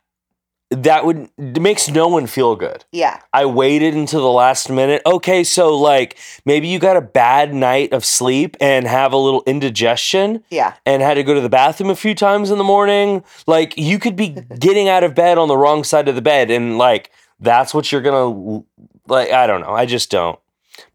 That 0.72 1.04
would 1.04 1.28
it 1.36 1.60
makes 1.60 1.88
no 1.88 2.06
one 2.06 2.28
feel 2.28 2.54
good. 2.54 2.84
yeah. 2.92 3.20
I 3.32 3.44
waited 3.44 3.94
until 3.94 4.20
the 4.20 4.30
last 4.30 4.70
minute. 4.70 5.02
Okay, 5.04 5.42
so 5.42 5.76
like 5.76 6.16
maybe 6.44 6.68
you 6.68 6.78
got 6.78 6.96
a 6.96 7.00
bad 7.00 7.52
night 7.52 7.92
of 7.92 8.04
sleep 8.04 8.56
and 8.60 8.86
have 8.86 9.12
a 9.12 9.16
little 9.16 9.42
indigestion 9.46 10.44
Yeah. 10.48 10.74
and 10.86 11.02
had 11.02 11.14
to 11.14 11.24
go 11.24 11.34
to 11.34 11.40
the 11.40 11.48
bathroom 11.48 11.90
a 11.90 11.96
few 11.96 12.14
times 12.14 12.52
in 12.52 12.58
the 12.58 12.62
morning. 12.64 13.24
Like 13.48 13.76
you 13.76 13.98
could 13.98 14.14
be 14.14 14.28
getting 14.60 14.88
out 14.88 15.02
of 15.02 15.12
bed 15.12 15.38
on 15.38 15.48
the 15.48 15.56
wrong 15.56 15.82
side 15.82 16.06
of 16.06 16.14
the 16.14 16.22
bed 16.22 16.52
and 16.52 16.78
like 16.78 17.10
that's 17.40 17.74
what 17.74 17.90
you're 17.90 18.00
gonna 18.02 18.62
like. 19.06 19.30
I 19.30 19.46
don't 19.46 19.60
know. 19.60 19.72
I 19.72 19.86
just 19.86 20.10
don't. 20.10 20.38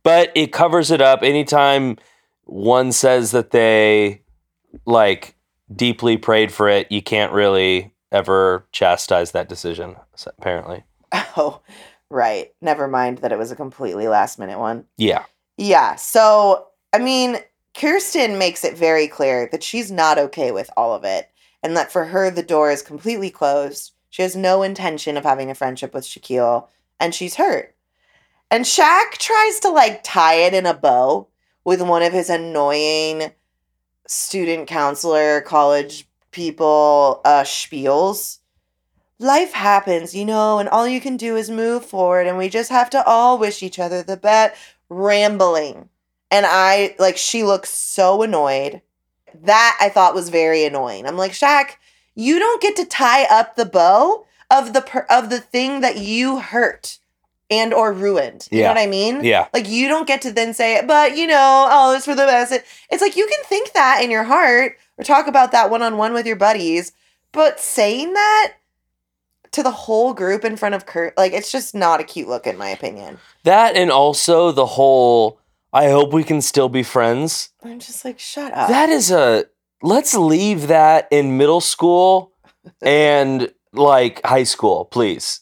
But 0.03 0.31
it 0.35 0.51
covers 0.51 0.91
it 0.91 1.01
up 1.01 1.21
anytime 1.23 1.97
one 2.45 2.91
says 2.91 3.31
that 3.31 3.51
they 3.51 4.21
like 4.85 5.35
deeply 5.75 6.17
prayed 6.17 6.51
for 6.51 6.69
it. 6.69 6.91
You 6.91 7.01
can't 7.01 7.33
really 7.33 7.91
ever 8.11 8.65
chastise 8.71 9.31
that 9.31 9.49
decision. 9.49 9.95
Apparently, 10.37 10.83
Oh, 11.37 11.61
right. 12.09 12.53
Never 12.61 12.87
mind 12.87 13.19
that 13.19 13.31
it 13.31 13.37
was 13.37 13.51
a 13.51 13.55
completely 13.55 14.07
last 14.07 14.39
minute 14.39 14.59
one. 14.59 14.85
yeah, 14.97 15.25
Yeah. 15.57 15.95
So, 15.95 16.67
I 16.93 16.99
mean, 16.99 17.37
Kirsten 17.75 18.37
makes 18.37 18.63
it 18.63 18.77
very 18.77 19.07
clear 19.07 19.49
that 19.51 19.63
she's 19.63 19.91
not 19.91 20.17
okay 20.17 20.51
with 20.51 20.69
all 20.77 20.93
of 20.93 21.03
it 21.03 21.29
and 21.61 21.75
that 21.75 21.91
for 21.91 22.05
her, 22.05 22.31
the 22.31 22.43
door 22.43 22.71
is 22.71 22.81
completely 22.81 23.29
closed. 23.29 23.91
She 24.09 24.21
has 24.21 24.35
no 24.35 24.63
intention 24.63 25.17
of 25.17 25.23
having 25.23 25.49
a 25.51 25.55
friendship 25.55 25.93
with 25.93 26.05
Shaquille 26.05 26.67
and 26.99 27.13
she's 27.13 27.35
hurt. 27.35 27.74
And 28.51 28.65
Shaq 28.65 29.17
tries 29.17 29.59
to 29.61 29.69
like 29.69 30.01
tie 30.03 30.35
it 30.35 30.53
in 30.53 30.65
a 30.65 30.73
bow 30.73 31.27
with 31.63 31.81
one 31.81 32.03
of 32.03 32.13
his 32.13 32.29
annoying 32.29 33.31
student 34.07 34.67
counselor, 34.67 35.41
college 35.41 36.07
people 36.31 37.21
uh, 37.25 37.43
spiels. 37.43 38.39
Life 39.17 39.53
happens, 39.53 40.13
you 40.13 40.25
know, 40.25 40.59
and 40.59 40.69
all 40.69 40.87
you 40.87 40.99
can 40.99 41.17
do 41.17 41.37
is 41.37 41.49
move 41.49 41.85
forward, 41.85 42.27
and 42.27 42.37
we 42.37 42.49
just 42.49 42.69
have 42.69 42.89
to 42.91 43.03
all 43.05 43.37
wish 43.37 43.63
each 43.63 43.79
other 43.79 44.03
the 44.03 44.17
best. 44.17 44.59
Rambling. 44.89 45.89
And 46.29 46.45
I, 46.47 46.95
like, 46.99 47.17
she 47.17 47.43
looks 47.43 47.69
so 47.69 48.21
annoyed. 48.21 48.81
That 49.33 49.77
I 49.81 49.89
thought 49.89 50.13
was 50.13 50.29
very 50.29 50.65
annoying. 50.65 51.05
I'm 51.07 51.17
like, 51.17 51.31
Shaq, 51.31 51.71
you 52.13 52.39
don't 52.39 52.61
get 52.61 52.75
to 52.77 52.85
tie 52.85 53.23
up 53.25 53.55
the 53.55 53.65
bow 53.65 54.25
of 54.51 54.73
the 54.73 54.81
per- 54.81 55.07
of 55.09 55.29
the 55.29 55.39
thing 55.39 55.81
that 55.81 55.97
you 55.97 56.39
hurt 56.39 56.99
and 57.49 57.73
or 57.73 57.93
ruined. 57.93 58.47
You 58.51 58.59
Yeah. 58.59 58.67
know 58.67 58.73
what 58.75 58.81
I 58.83 58.87
mean? 58.87 59.23
yeah, 59.23 59.47
Like 59.53 59.67
you 59.69 59.87
don't 59.87 60.07
get 60.07 60.21
to 60.23 60.31
then 60.31 60.53
say, 60.53 60.81
but 60.85 61.15
you 61.17 61.27
know, 61.27 61.67
oh, 61.69 61.95
it's 61.95 62.05
for 62.05 62.15
the 62.15 62.25
best. 62.25 62.53
It's 62.89 63.01
like 63.01 63.15
you 63.15 63.27
can 63.27 63.43
think 63.45 63.73
that 63.73 64.01
in 64.03 64.09
your 64.11 64.23
heart 64.23 64.77
or 64.97 65.03
talk 65.03 65.27
about 65.27 65.51
that 65.51 65.69
one 65.69 65.81
on 65.81 65.97
one 65.97 66.13
with 66.13 66.25
your 66.25 66.35
buddies, 66.37 66.91
but 67.31 67.59
saying 67.59 68.13
that 68.13 68.53
to 69.51 69.61
the 69.63 69.71
whole 69.71 70.13
group 70.13 70.43
in 70.43 70.57
front 70.57 70.75
of 70.75 70.85
Kurt, 70.85 71.15
like 71.17 71.33
it's 71.33 71.51
just 71.51 71.75
not 71.75 71.99
a 71.99 72.03
cute 72.03 72.27
look 72.27 72.45
in 72.47 72.57
my 72.57 72.69
opinion. 72.69 73.19
that 73.43 73.75
and 73.75 73.91
also 73.91 74.51
the 74.51 74.65
whole. 74.65 75.39
I 75.71 75.89
hope 75.89 76.13
we 76.13 76.23
can 76.23 76.41
still 76.41 76.69
be 76.69 76.83
friends. 76.83 77.49
I'm 77.61 77.79
just 77.79 78.05
like, 78.05 78.17
shut 78.17 78.53
up. 78.53 78.69
That 78.69 78.89
is 78.89 79.11
a. 79.11 79.45
Let's 79.83 80.15
leave 80.15 80.67
that 80.67 81.07
in 81.11 81.37
middle 81.37 81.59
school 81.61 82.31
and 82.81 83.51
like 83.73 84.25
high 84.25 84.45
school, 84.45 84.85
please. 84.85 85.41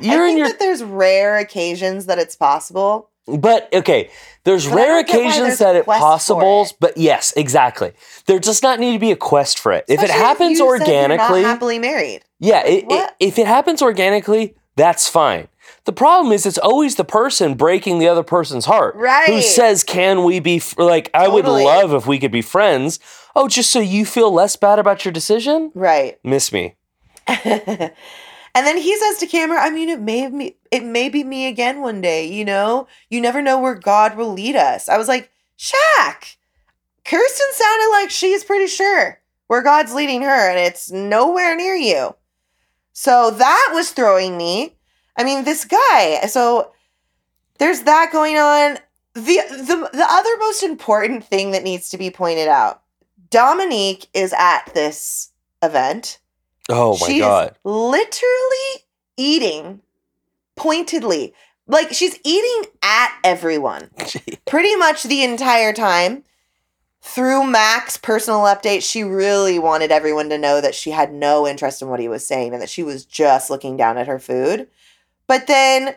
I 0.00 0.04
You're 0.04 0.24
in 0.26 0.28
think 0.30 0.38
your 0.38 0.48
that 0.48 0.58
there's 0.58 0.82
rare 0.82 1.38
occasions 1.38 2.06
that 2.06 2.18
it's 2.18 2.36
possible. 2.36 3.10
But 3.26 3.68
okay, 3.72 4.10
there's 4.44 4.68
But 4.68 4.76
rare 4.76 4.86
don't 5.02 5.06
get 5.06 5.14
why 5.16 5.20
occasions 5.22 5.46
there's 5.46 5.58
that 5.58 5.74
it 5.76 5.86
possibles, 5.86 6.70
it. 6.70 6.76
but 6.78 6.96
yes, 6.96 7.32
exactly. 7.36 7.92
There 8.26 8.38
does 8.38 8.62
not 8.62 8.78
need 8.78 8.92
to 8.92 8.98
be 9.00 9.10
a 9.10 9.16
quest 9.16 9.58
for 9.58 9.72
it. 9.72 9.84
if 9.88 9.98
it 10.00 10.04
Especially 10.04 10.22
happens 10.24 10.50
you 10.50 10.56
said 10.56 10.64
you're 10.64 10.78
not 10.78 11.20
organically, 11.20 11.42
happily 11.42 11.78
married. 11.80 12.22
yeah, 12.38 12.64
it, 12.64 12.84
it, 12.88 13.10
if 13.18 13.38
it 13.38 13.46
happens 13.48 13.82
organically, 13.82 14.54
that's 14.76 15.08
fine. 15.08 15.48
The 15.86 15.92
problem 15.92 16.32
is 16.32 16.46
it's 16.46 16.58
always 16.58 16.94
the 16.94 17.04
person 17.04 17.54
breaking 17.54 17.98
the 17.98 18.06
other 18.08 18.22
person's 18.22 18.66
heart. 18.66 18.94
Right. 18.94 19.26
Who 19.28 19.40
says, 19.42 19.82
"Can 19.82 20.22
we 20.22 20.38
be 20.38 20.56
f-? 20.58 20.78
like 20.78 21.10
I 21.14 21.26
Totally. 21.26 21.42
would 21.42 21.64
love 21.64 21.92
if 21.94 22.06
we 22.06 22.18
could 22.20 22.30
be 22.32 22.42
friends." 22.42 23.00
Oh, 23.34 23.48
just 23.48 23.70
so 23.70 23.80
you 23.80 24.04
feel 24.06 24.30
less 24.32 24.54
bad 24.56 24.78
about 24.78 25.04
your 25.04 25.10
decision? 25.12 25.72
Right. 25.74 26.18
Miss 26.22 26.52
me. 26.52 26.76
and 28.56 28.66
then 28.66 28.78
he 28.78 28.96
says 28.96 29.18
to 29.18 29.26
Cameron, 29.26 29.60
I 29.62 29.68
mean, 29.68 29.90
it 29.90 30.00
may 30.00 30.26
me 30.28 30.56
it 30.70 30.82
may 30.82 31.10
be 31.10 31.22
me 31.22 31.46
again 31.46 31.82
one 31.82 32.00
day, 32.00 32.26
you 32.26 32.42
know? 32.42 32.88
You 33.10 33.20
never 33.20 33.42
know 33.42 33.60
where 33.60 33.74
God 33.74 34.16
will 34.16 34.32
lead 34.32 34.56
us. 34.56 34.88
I 34.88 34.96
was 34.96 35.08
like, 35.08 35.30
Shaq. 35.58 36.36
Kirsten 37.04 37.46
sounded 37.52 37.90
like 37.90 38.10
she's 38.10 38.44
pretty 38.44 38.66
sure 38.66 39.20
where 39.48 39.62
God's 39.62 39.92
leading 39.92 40.22
her, 40.22 40.50
and 40.50 40.58
it's 40.58 40.90
nowhere 40.90 41.54
near 41.54 41.74
you. 41.74 42.16
So 42.94 43.30
that 43.30 43.72
was 43.74 43.90
throwing 43.90 44.38
me. 44.38 44.74
I 45.18 45.22
mean, 45.22 45.44
this 45.44 45.66
guy. 45.66 46.26
So 46.26 46.72
there's 47.58 47.82
that 47.82 48.08
going 48.10 48.38
on. 48.38 48.78
The 49.12 49.38
the 49.50 49.90
the 49.92 50.06
other 50.08 50.36
most 50.38 50.62
important 50.62 51.24
thing 51.26 51.50
that 51.50 51.62
needs 51.62 51.90
to 51.90 51.98
be 51.98 52.10
pointed 52.10 52.48
out. 52.48 52.82
Dominyque 53.28 54.06
is 54.14 54.34
at 54.38 54.70
this 54.72 55.30
event. 55.62 56.20
Oh 56.68 56.98
my 57.00 57.06
She's 57.06 57.20
god. 57.20 57.56
literally 57.64 58.84
eating 59.16 59.80
pointedly. 60.56 61.34
Like 61.66 61.92
she's 61.92 62.18
eating 62.24 62.70
at 62.82 63.16
everyone 63.24 63.90
pretty 64.46 64.74
much 64.76 65.02
the 65.04 65.22
entire 65.22 65.72
time. 65.72 66.24
Through 67.02 67.46
Mack's 67.46 67.96
personal 67.96 68.40
update, 68.40 68.82
she 68.82 69.04
really 69.04 69.60
wanted 69.60 69.92
everyone 69.92 70.28
to 70.30 70.38
know 70.38 70.60
that 70.60 70.74
she 70.74 70.90
had 70.90 71.12
no 71.12 71.46
interest 71.46 71.80
in 71.80 71.88
what 71.88 72.00
he 72.00 72.08
was 72.08 72.26
saying 72.26 72.52
and 72.52 72.60
that 72.60 72.68
she 72.70 72.82
was 72.82 73.04
just 73.04 73.48
looking 73.48 73.76
down 73.76 73.96
at 73.96 74.08
her 74.08 74.18
food. 74.18 74.66
But 75.28 75.46
then, 75.46 75.94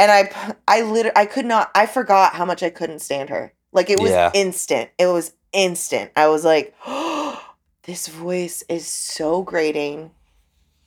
and 0.00 0.10
I, 0.10 0.54
I 0.66 0.82
literally, 0.82 1.16
I 1.16 1.26
could 1.26 1.46
not, 1.46 1.70
I 1.76 1.86
forgot 1.86 2.34
how 2.34 2.44
much 2.44 2.60
I 2.64 2.70
couldn't 2.70 2.98
stand 3.00 3.30
her. 3.30 3.52
Like 3.72 3.88
it 3.88 4.00
was 4.00 4.10
Yeah. 4.10 4.32
instant. 4.34 4.90
It 4.98 5.06
was 5.06 5.32
instant. 5.52 6.10
I 6.16 6.26
was 6.26 6.44
like, 6.44 6.74
oh, 6.86 7.51
this 7.84 8.08
voice 8.08 8.62
is 8.68 8.86
so 8.86 9.42
grating. 9.42 10.10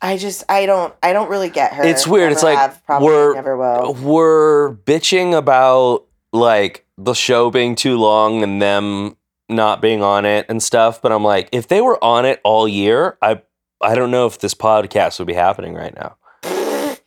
I 0.01 0.17
just, 0.17 0.43
I 0.49 0.65
don't, 0.65 0.93
I 1.01 1.13
don't 1.13 1.29
really 1.29 1.49
get 1.49 1.73
her. 1.73 1.83
It's 1.83 2.05
weird. 2.05 2.31
It's 2.31 2.43
like 2.43 2.57
have, 2.57 2.83
probably 2.85 3.07
we're- 3.07 3.35
never 3.35 3.57
will. 3.57 3.93
We're 3.93 4.75
bitching 4.75 5.35
about 5.35 6.05
like 6.31 6.85
the 6.97 7.13
show 7.13 7.49
being 7.49 7.75
too 7.75 7.97
long 7.97 8.43
and 8.43 8.61
them 8.61 9.17
not 9.49 9.81
being 9.81 10.01
on 10.01 10.25
it 10.25 10.45
and 10.49 10.61
stuff, 10.61 11.01
but 11.01 11.11
I'm 11.11 11.23
like, 11.23 11.49
if 11.51 11.67
they 11.67 11.81
were 11.81 12.03
on 12.03 12.25
it 12.25 12.41
all 12.43 12.67
year, 12.67 13.17
I 13.21 13.41
I 13.81 13.95
don't 13.95 14.11
know 14.11 14.25
if 14.25 14.39
this 14.39 14.53
podcast 14.53 15.19
would 15.19 15.27
be 15.27 15.33
happening 15.33 15.73
right 15.73 15.93
now. 15.95 16.17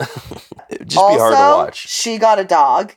It'd 0.71 0.89
just 0.89 0.97
also, 0.99 1.15
be 1.15 1.19
hard 1.19 1.35
to 1.35 1.65
watch. 1.67 1.89
she 1.89 2.19
got 2.19 2.39
a 2.39 2.45
dog. 2.45 2.95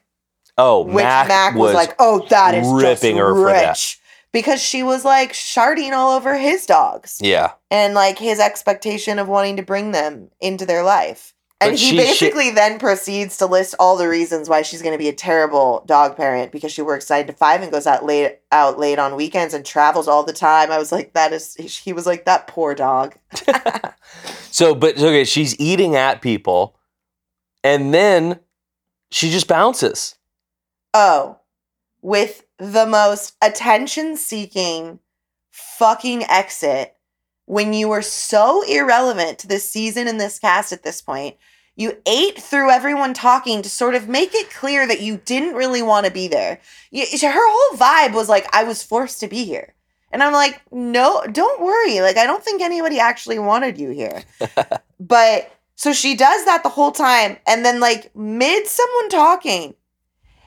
Oh, 0.58 0.84
which 0.84 1.04
Mack, 1.04 1.28
Mack, 1.30 1.56
was, 1.56 1.74
like, 1.74 1.96
"Oh, 1.98 2.26
that 2.30 2.54
is 2.54 2.68
ripping 2.68 3.18
her 3.18 3.34
for 3.34 3.46
that. 3.46 3.96
Rich," 4.34 4.44
because 4.44 4.62
she 4.62 4.84
was 4.84 5.04
like 5.06 5.34
sharding 5.34 5.92
all 5.94 6.12
over 6.16 6.38
his 6.38 6.66
dogs 6.66 7.18
yeah, 7.22 7.52
and 7.70 7.94
like 7.94 8.18
his 8.20 8.40
expectation 8.40 9.20
of 9.20 9.28
wanting 9.28 9.58
to 9.58 9.64
bring 9.64 9.92
them 9.92 10.30
into 10.40 10.66
their 10.66 10.84
life. 10.84 11.34
And 11.64 11.74
But 11.74 11.80
he 11.80 11.92
she- 11.92 11.98
basically 11.98 12.50
then 12.50 12.80
proceeds 12.80 13.38
to 13.38 13.46
list 13.46 13.76
all 13.78 13.96
the 13.96 14.10
reasons 14.10 14.50
why 14.50 14.64
she's 14.64 14.82
going 14.82 14.94
to 14.94 14.98
be 14.98 15.10
a 15.10 15.14
terrible 15.14 15.84
dog 15.86 16.18
parent 16.18 16.52
because 16.52 16.72
she 16.72 16.82
works 16.82 17.08
nine 17.08 17.28
to 17.28 17.34
five 17.34 17.62
and 17.62 17.72
goes 17.72 17.86
out 17.86 18.04
late 18.04 18.40
out 18.52 18.80
late 18.80 18.98
on 18.98 19.16
weekends 19.16 19.54
and 19.54 19.64
travels 19.64 20.08
all 20.08 20.24
the 20.24 20.34
time. 20.34 20.72
I 20.72 20.80
was 20.80 20.92
like, 20.92 21.14
that 21.14 21.34
is. 21.34 21.54
He 21.56 21.94
was 21.94 22.08
like 22.08 22.26
that 22.26 22.48
poor 22.48 22.74
dog. 22.74 23.16
So, 24.54 24.76
but 24.76 24.98
okay, 24.98 25.24
she's 25.24 25.58
eating 25.60 25.96
at 25.96 26.22
people, 26.22 26.78
and 27.64 27.94
then 27.94 28.40
she 29.12 29.30
just 29.30 29.48
bounces. 29.48 30.16
Oh, 30.94 31.40
with 32.02 32.46
the 32.58 32.86
most 32.86 33.36
attention 33.42 34.18
seeking 34.18 35.00
fucking 35.52 36.24
exit 36.24 36.96
when 37.46 37.74
you 37.74 37.90
were 37.90 38.02
so 38.02 38.64
irrelevant 38.64 39.40
to 39.40 39.48
this 39.48 39.70
season 39.70 40.08
and 40.08 40.20
this 40.20 40.40
cast 40.40 40.72
at 40.72 40.84
this 40.84 41.02
point. 41.02 41.36
You 41.76 41.98
ate 42.06 42.40
through 42.42 42.70
everyone 42.70 43.14
talking 43.14 43.62
to 43.62 43.70
sort 43.70 43.96
of 43.96 44.08
make 44.08 44.36
it 44.36 44.52
clear 44.52 44.88
that 44.88 45.02
you 45.02 45.18
didn't 45.18 45.56
really 45.56 45.82
want 45.82 46.06
to 46.06 46.12
be 46.12 46.28
there. 46.28 46.60
You, 46.92 47.06
her 47.22 47.32
whole 47.34 47.78
vibe 47.78 48.14
was 48.14 48.30
like, 48.30 48.46
I 48.54 48.64
was 48.64 48.84
forced 48.84 49.20
to 49.22 49.28
be 49.28 49.46
here. 49.46 49.74
And 50.12 50.22
I'm 50.22 50.34
like, 50.34 50.62
no, 50.72 51.24
don't 51.32 51.62
worry. 51.62 52.02
Like, 52.02 52.18
I 52.18 52.26
don't 52.26 52.44
think 52.44 52.62
anybody 52.62 53.00
actually 53.00 53.40
wanted 53.40 53.78
you 53.78 53.90
here. 53.92 54.24
but 55.00 55.52
so 55.76 55.94
she 55.94 56.16
does 56.16 56.46
that 56.46 56.64
the 56.64 56.70
whole 56.70 56.92
time. 56.92 57.38
And 57.48 57.66
then, 57.66 57.80
like, 57.80 58.16
mid 58.16 58.68
someone 58.68 59.10
talking, 59.10 59.74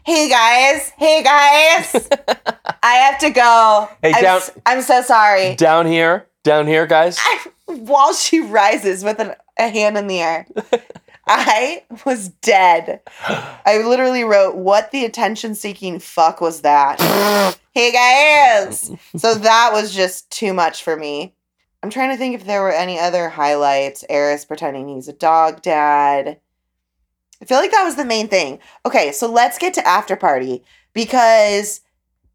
hey 0.05 0.29
guys, 0.29 0.91
hey 0.99 1.23
guys, 1.23 2.09
I 2.83 2.95
have 2.97 3.19
to 3.21 3.31
go. 3.31 3.89
Hey, 4.03 4.13
I'm, 4.15 4.23
down- 4.23 4.37
s- 4.39 4.51
I'm 4.67 4.83
so 4.83 5.03
sorry. 5.03 5.55
Down 5.57 5.87
here, 5.87 6.27
down 6.43 6.67
here, 6.67 6.87
guys. 6.87 7.19
While 7.67 8.13
she 8.15 8.41
rises 8.41 9.03
with 9.05 9.19
an, 9.21 9.35
a 9.59 9.69
hand 9.69 9.97
in 9.97 10.07
the 10.07 10.21
air, 10.21 10.47
I 11.27 11.85
was 12.05 12.29
dead. 12.29 13.01
I 13.27 13.83
literally 13.85 14.25
wrote, 14.25 14.57
What 14.57 14.91
the 14.91 15.05
attention 15.05 15.55
seeking 15.55 15.99
fuck 15.99 16.41
was 16.41 16.61
that? 16.61 17.01
hey 17.73 17.93
guys. 17.93 18.91
So 19.17 19.35
that 19.35 19.71
was 19.73 19.95
just 19.95 20.31
too 20.31 20.53
much 20.53 20.83
for 20.83 20.97
me. 20.97 21.35
I'm 21.83 21.91
trying 21.91 22.11
to 22.11 22.17
think 22.17 22.35
if 22.35 22.45
there 22.47 22.63
were 22.63 22.73
any 22.73 22.99
other 22.99 23.29
highlights. 23.29 24.05
Airris 24.09 24.47
pretending 24.49 24.89
he's 24.89 25.09
a 25.09 25.13
dog 25.13 25.61
dad. 25.63 26.39
I 27.43 27.45
feel 27.47 27.59
like 27.59 27.73
that 27.73 27.85
was 27.85 27.97
the 27.97 28.05
main 28.05 28.29
thing. 28.29 28.59
Okay, 28.87 29.13
so 29.13 29.31
let's 29.31 29.59
get 29.59 29.75
to 29.75 29.87
after 29.87 30.17
party 30.17 30.65
because 30.93 31.81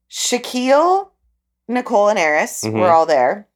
Shaquille, 0.09 1.09
Nicole, 1.67 2.09
and 2.09 2.19
Airris 2.19 2.63
Mhm. 2.63 2.73
were 2.79 2.91
all 2.91 3.05
there. 3.05 3.47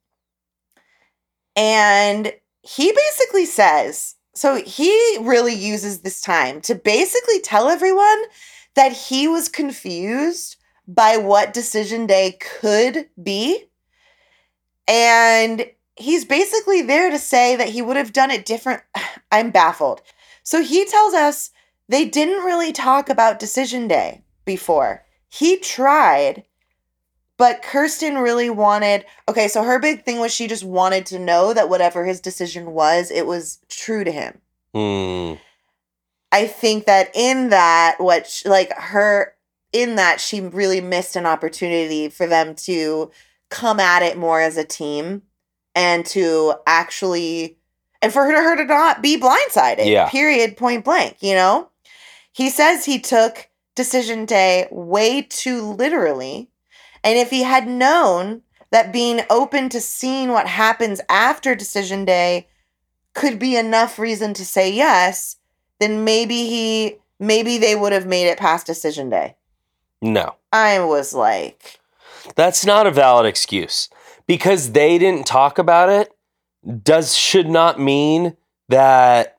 And 1.56 2.34
he 2.62 2.92
basically 2.92 3.46
says, 3.46 4.16
so 4.34 4.56
he 4.56 5.18
really 5.22 5.54
uses 5.54 6.02
this 6.02 6.22
time 6.22 6.62
to 6.62 6.76
basically 6.76 7.40
tell 7.42 7.70
everyone 7.70 8.24
that 8.76 8.92
he 8.92 9.28
was 9.28 9.50
confused 9.50 10.56
by 10.88 11.18
what 11.18 11.54
decision 11.54 12.08
day 12.08 12.38
could 12.60 13.10
be. 13.22 13.70
And 14.88 15.70
he's 15.96 16.26
basically 16.26 16.82
there 16.82 17.12
to 17.12 17.20
say 17.20 17.56
that 17.56 17.70
he 17.70 17.82
would 17.82 17.98
have 17.98 18.14
done 18.14 18.32
it 18.32 18.46
different. 18.46 18.82
I'm 19.32 19.52
baffled. 19.52 20.02
So 20.44 20.62
he 20.62 20.86
tells 20.86 21.14
us 21.14 21.52
they 21.90 22.06
didn't 22.06 22.44
really 22.44 22.72
talk 22.72 23.10
about 23.10 23.40
decision 23.40 23.88
day 23.88 24.24
before. 24.46 25.06
He 25.30 25.58
tried, 25.58 26.44
but 27.38 27.62
Kirsten 27.62 28.18
really 28.18 28.50
wanted. 28.50 29.06
Okay, 29.28 29.48
so 29.48 29.64
her 29.64 29.80
big 29.80 30.04
thing 30.04 30.20
was 30.20 30.34
she 30.34 30.48
just 30.48 30.64
wanted 30.64 31.06
to 31.08 31.20
know 31.20 31.54
that 31.54 31.70
whatever 31.70 32.06
his 32.06 32.22
decision 32.22 32.72
was, 32.72 33.10
it 33.10 33.26
was 33.26 33.60
true 33.70 34.04
to 34.04 34.12
him. 34.12 34.40
Hmm. 34.74 35.34
I 36.32 36.48
think 36.48 36.86
that 36.86 37.12
in 37.14 37.50
that, 37.50 37.98
what 38.00 38.28
sh- 38.28 38.46
like 38.46 38.74
her 38.74 39.36
in 39.72 39.96
that, 39.96 40.20
she 40.20 40.42
really 40.42 40.82
missed 40.82 41.16
an 41.16 41.26
opportunity 41.26 42.10
for 42.10 42.28
them 42.28 42.56
to 42.56 43.12
come 43.50 43.80
at 43.80 44.02
it 44.02 44.18
more 44.18 44.42
as 44.42 44.58
a 44.58 44.64
team 44.64 45.22
and 45.76 46.06
to 46.08 46.56
actually, 46.66 47.58
and 48.04 48.12
for 48.12 48.26
her 48.26 48.32
to, 48.34 48.42
her 48.42 48.56
to 48.58 48.66
not 48.66 49.02
be 49.02 49.20
blindsided. 49.20 49.90
Yeah. 49.90 50.10
Period. 50.10 50.58
Point 50.58 50.86
blank. 50.86 51.18
You 51.22 51.34
know, 51.34 51.70
he 52.34 52.50
says 52.50 52.86
he 52.86 53.00
took 53.00 53.50
decision 53.76 54.26
day 54.26 54.68
way 54.70 55.22
too 55.24 55.62
literally, 55.62 56.50
and 57.04 57.18
if 57.18 57.30
he 57.30 57.44
had 57.44 57.68
known 57.68 58.42
that 58.72 58.92
being 58.94 59.22
open 59.30 59.70
to 59.70 59.80
seeing 59.80 60.30
what 60.30 60.48
happens 60.48 61.00
after 61.10 61.56
decision 61.56 62.06
day 62.06 62.48
could 63.14 63.40
be 63.40 63.56
enough 63.56 63.98
reason 63.98 64.34
to 64.34 64.46
say 64.46 64.72
yes, 64.72 65.38
then 65.80 66.04
maybe 66.04 66.46
he 66.46 66.98
maybe 67.20 67.58
they 67.58 67.76
would 67.76 67.94
have 67.94 68.06
made 68.06 68.28
it 68.28 68.38
past 68.38 68.66
decision 68.66 69.10
day. 69.10 69.36
No, 70.02 70.36
I 70.52 70.84
was 70.84 71.14
like, 71.14 71.80
that's 72.36 72.66
not 72.66 72.86
a 72.86 72.92
valid 72.92 73.26
excuse 73.26 73.90
because 74.28 74.74
they 74.74 74.98
didn't 74.98 75.26
talk 75.26 75.58
about 75.58 75.88
it. 75.90 76.14
Does 76.84 77.16
should 77.16 77.50
not 77.50 77.80
mean 77.80 78.38
that 78.70 79.38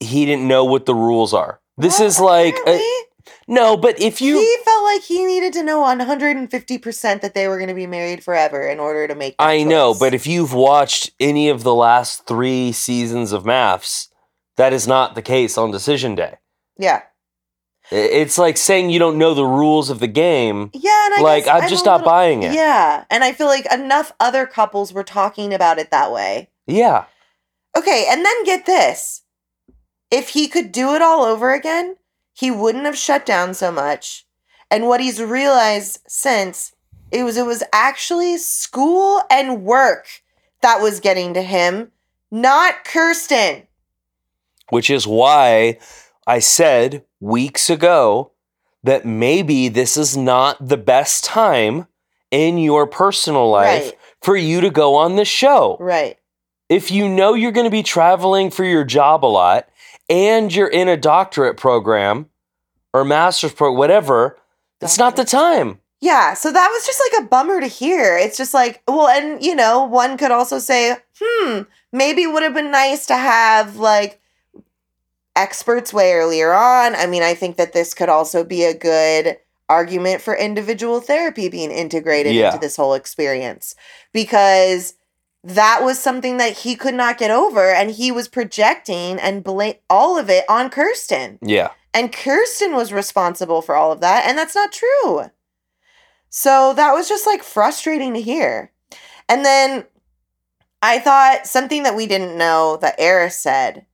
he 0.00 0.24
didn't 0.24 0.46
know 0.46 0.64
what 0.64 0.86
the 0.86 0.94
rules 0.94 1.34
are. 1.34 1.60
This 1.76 1.98
well, 1.98 2.08
is 2.08 2.20
like 2.20 2.54
uh, 2.66 2.72
a- 2.72 3.04
no, 3.46 3.76
but 3.76 4.00
if 4.00 4.20
you 4.20 4.38
he 4.38 4.56
felt 4.64 4.84
like 4.84 5.02
he 5.02 5.24
needed 5.24 5.52
to 5.54 5.62
know 5.62 5.80
150% 5.80 7.20
that 7.20 7.34
they 7.34 7.48
were 7.48 7.56
going 7.56 7.68
to 7.68 7.74
be 7.74 7.86
married 7.86 8.22
forever 8.22 8.66
in 8.66 8.78
order 8.78 9.08
to 9.08 9.14
make 9.14 9.34
I 9.38 9.64
know, 9.64 9.94
but 9.98 10.14
if 10.14 10.26
you've 10.26 10.52
watched 10.52 11.10
any 11.18 11.48
of 11.48 11.62
the 11.62 11.74
last 11.74 12.26
three 12.26 12.72
seasons 12.72 13.32
of 13.32 13.44
MAFS, 13.44 14.08
that 14.56 14.72
is 14.72 14.86
not 14.86 15.14
the 15.14 15.22
case 15.22 15.56
on 15.56 15.70
decision 15.70 16.14
day. 16.14 16.36
yeah. 16.78 17.02
It's 17.90 18.36
like 18.36 18.56
saying 18.56 18.90
you 18.90 18.98
don't 18.98 19.16
know 19.18 19.32
the 19.34 19.44
rules 19.46 19.88
of 19.88 19.98
the 19.98 20.06
game. 20.06 20.70
Yeah, 20.74 21.06
and 21.06 21.14
I 21.14 21.20
like 21.22 21.44
guess 21.46 21.62
I'm 21.62 21.68
just 21.68 21.84
not 21.86 22.00
little- 22.00 22.12
buying 22.12 22.42
it. 22.42 22.52
Yeah, 22.52 23.04
and 23.10 23.24
I 23.24 23.32
feel 23.32 23.46
like 23.46 23.70
enough 23.72 24.12
other 24.20 24.46
couples 24.46 24.92
were 24.92 25.04
talking 25.04 25.54
about 25.54 25.78
it 25.78 25.90
that 25.90 26.12
way. 26.12 26.50
Yeah. 26.66 27.04
Okay, 27.76 28.06
and 28.08 28.24
then 28.24 28.44
get 28.44 28.66
this. 28.66 29.22
If 30.10 30.30
he 30.30 30.48
could 30.48 30.72
do 30.72 30.94
it 30.94 31.02
all 31.02 31.22
over 31.24 31.52
again, 31.52 31.96
he 32.34 32.50
wouldn't 32.50 32.84
have 32.84 32.96
shut 32.96 33.24
down 33.24 33.54
so 33.54 33.70
much. 33.72 34.26
And 34.70 34.86
what 34.86 35.00
he's 35.00 35.22
realized 35.22 36.00
since 36.06 36.74
it 37.10 37.24
was 37.24 37.36
it 37.38 37.46
was 37.46 37.62
actually 37.72 38.36
school 38.36 39.22
and 39.30 39.62
work 39.62 40.06
that 40.60 40.80
was 40.82 41.00
getting 41.00 41.32
to 41.34 41.42
him, 41.42 41.92
not 42.30 42.84
Kirsten. 42.84 43.66
Which 44.68 44.90
is 44.90 45.06
why 45.06 45.78
I 46.26 46.40
said 46.40 47.04
weeks 47.20 47.68
ago 47.70 48.32
that 48.82 49.04
maybe 49.04 49.68
this 49.68 49.96
is 49.96 50.16
not 50.16 50.56
the 50.68 50.76
best 50.76 51.24
time 51.24 51.86
in 52.30 52.58
your 52.58 52.86
personal 52.86 53.48
life 53.50 53.84
Right. 53.84 53.98
for 54.22 54.36
you 54.36 54.60
to 54.60 54.70
go 54.70 54.94
on 54.96 55.16
the 55.16 55.24
show. 55.24 55.76
Right. 55.80 56.16
if 56.68 56.90
you 56.90 57.08
know 57.08 57.32
you're 57.34 57.50
going 57.52 57.64
to 57.66 57.70
be 57.70 57.82
traveling 57.82 58.50
for 58.50 58.62
your 58.64 58.84
job 58.84 59.24
a 59.24 59.26
lot 59.26 59.68
and 60.10 60.54
you're 60.54 60.68
in 60.68 60.86
a 60.88 60.96
doctorate 60.98 61.56
program 61.56 62.28
or 62.92 63.04
master's 63.04 63.52
program, 63.54 63.78
whatever, 63.78 64.38
it's 64.80 64.98
not 64.98 65.16
the 65.16 65.24
time. 65.24 65.80
Yeah, 66.00 66.34
so 66.34 66.52
that 66.52 66.68
was 66.72 66.86
just 66.86 67.00
like 67.12 67.22
a 67.24 67.26
bummer 67.28 67.60
to 67.60 67.66
hear. 67.66 68.16
It's 68.18 68.36
just 68.36 68.54
like, 68.54 68.82
well, 68.86 69.08
and 69.08 69.42
you 69.42 69.54
know, 69.56 69.82
one 69.84 70.16
could 70.18 70.30
also 70.30 70.58
say, 70.58 70.96
hmm, 71.20 71.62
maybe 71.92 72.22
it 72.22 72.32
would 72.32 72.42
have 72.44 72.54
been 72.54 72.70
nice 72.70 73.06
to 73.06 73.16
have 73.16 73.76
like 73.76 74.20
experts 75.38 75.92
way 75.94 76.12
earlier 76.12 76.52
on. 76.52 76.94
I 76.94 77.06
mean, 77.06 77.22
I 77.22 77.34
think 77.34 77.56
that 77.56 77.72
this 77.72 77.94
could 77.94 78.08
also 78.10 78.44
be 78.44 78.64
a 78.64 78.74
good 78.76 79.38
argument 79.70 80.20
for 80.20 80.34
individual 80.36 81.00
therapy 81.00 81.48
being 81.48 81.70
integrated 81.70 82.34
Yeah. 82.34 82.46
into 82.48 82.58
this 82.58 82.76
whole 82.76 82.94
experience 82.94 83.74
because 84.12 84.94
that 85.44 85.82
was 85.82 85.98
something 85.98 86.38
that 86.38 86.58
he 86.58 86.74
could 86.74 86.94
not 86.94 87.16
get 87.18 87.30
over 87.30 87.70
and 87.70 87.90
he 87.92 88.10
was 88.10 88.28
projecting 88.28 89.18
and 89.18 89.44
blame 89.44 89.74
all 89.88 90.18
of 90.18 90.28
it 90.28 90.44
on 90.48 90.68
Kirsten. 90.70 91.38
Yeah. 91.40 91.70
And 91.94 92.12
Kirsten 92.12 92.74
was 92.74 92.92
responsible 92.92 93.62
for 93.62 93.74
all 93.74 93.92
of 93.92 94.00
that, 94.00 94.26
and 94.26 94.36
that's 94.36 94.54
not 94.54 94.72
true. 94.72 95.30
So 96.28 96.74
that 96.74 96.92
was 96.92 97.08
just 97.08 97.26
like 97.26 97.42
frustrating 97.42 98.14
to 98.14 98.20
hear. 98.20 98.72
And 99.28 99.44
then 99.44 99.84
I 100.82 100.98
thought 100.98 101.46
something 101.46 101.82
that 101.84 101.96
we 101.96 102.06
didn't 102.06 102.36
know 102.36 102.76
that 102.82 102.98
Airris 102.98 103.32
said 103.32 103.86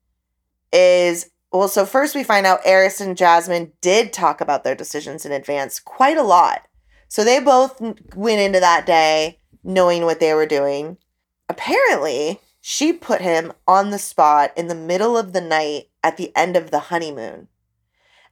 is 0.72 1.30
well, 1.58 1.68
so 1.68 1.86
first 1.86 2.14
we 2.14 2.24
find 2.24 2.46
out 2.46 2.64
Airris 2.64 3.00
and 3.00 3.16
Jasmine 3.16 3.72
did 3.80 4.12
talk 4.12 4.40
about 4.40 4.64
their 4.64 4.74
decisions 4.74 5.24
in 5.24 5.32
advance 5.32 5.78
quite 5.78 6.16
a 6.16 6.22
lot. 6.22 6.62
So 7.08 7.22
they 7.22 7.38
both 7.40 7.80
went 8.14 8.40
into 8.40 8.60
that 8.60 8.86
day 8.86 9.38
knowing 9.62 10.04
what 10.04 10.20
they 10.20 10.34
were 10.34 10.46
doing. 10.46 10.98
Apparently, 11.48 12.40
she 12.60 12.92
put 12.92 13.20
him 13.20 13.52
on 13.68 13.90
the 13.90 13.98
spot 13.98 14.52
in 14.56 14.66
the 14.68 14.74
middle 14.74 15.16
of 15.16 15.32
the 15.32 15.40
night 15.40 15.90
at 16.02 16.16
the 16.16 16.34
end 16.36 16.56
of 16.56 16.70
the 16.70 16.78
honeymoon 16.80 17.48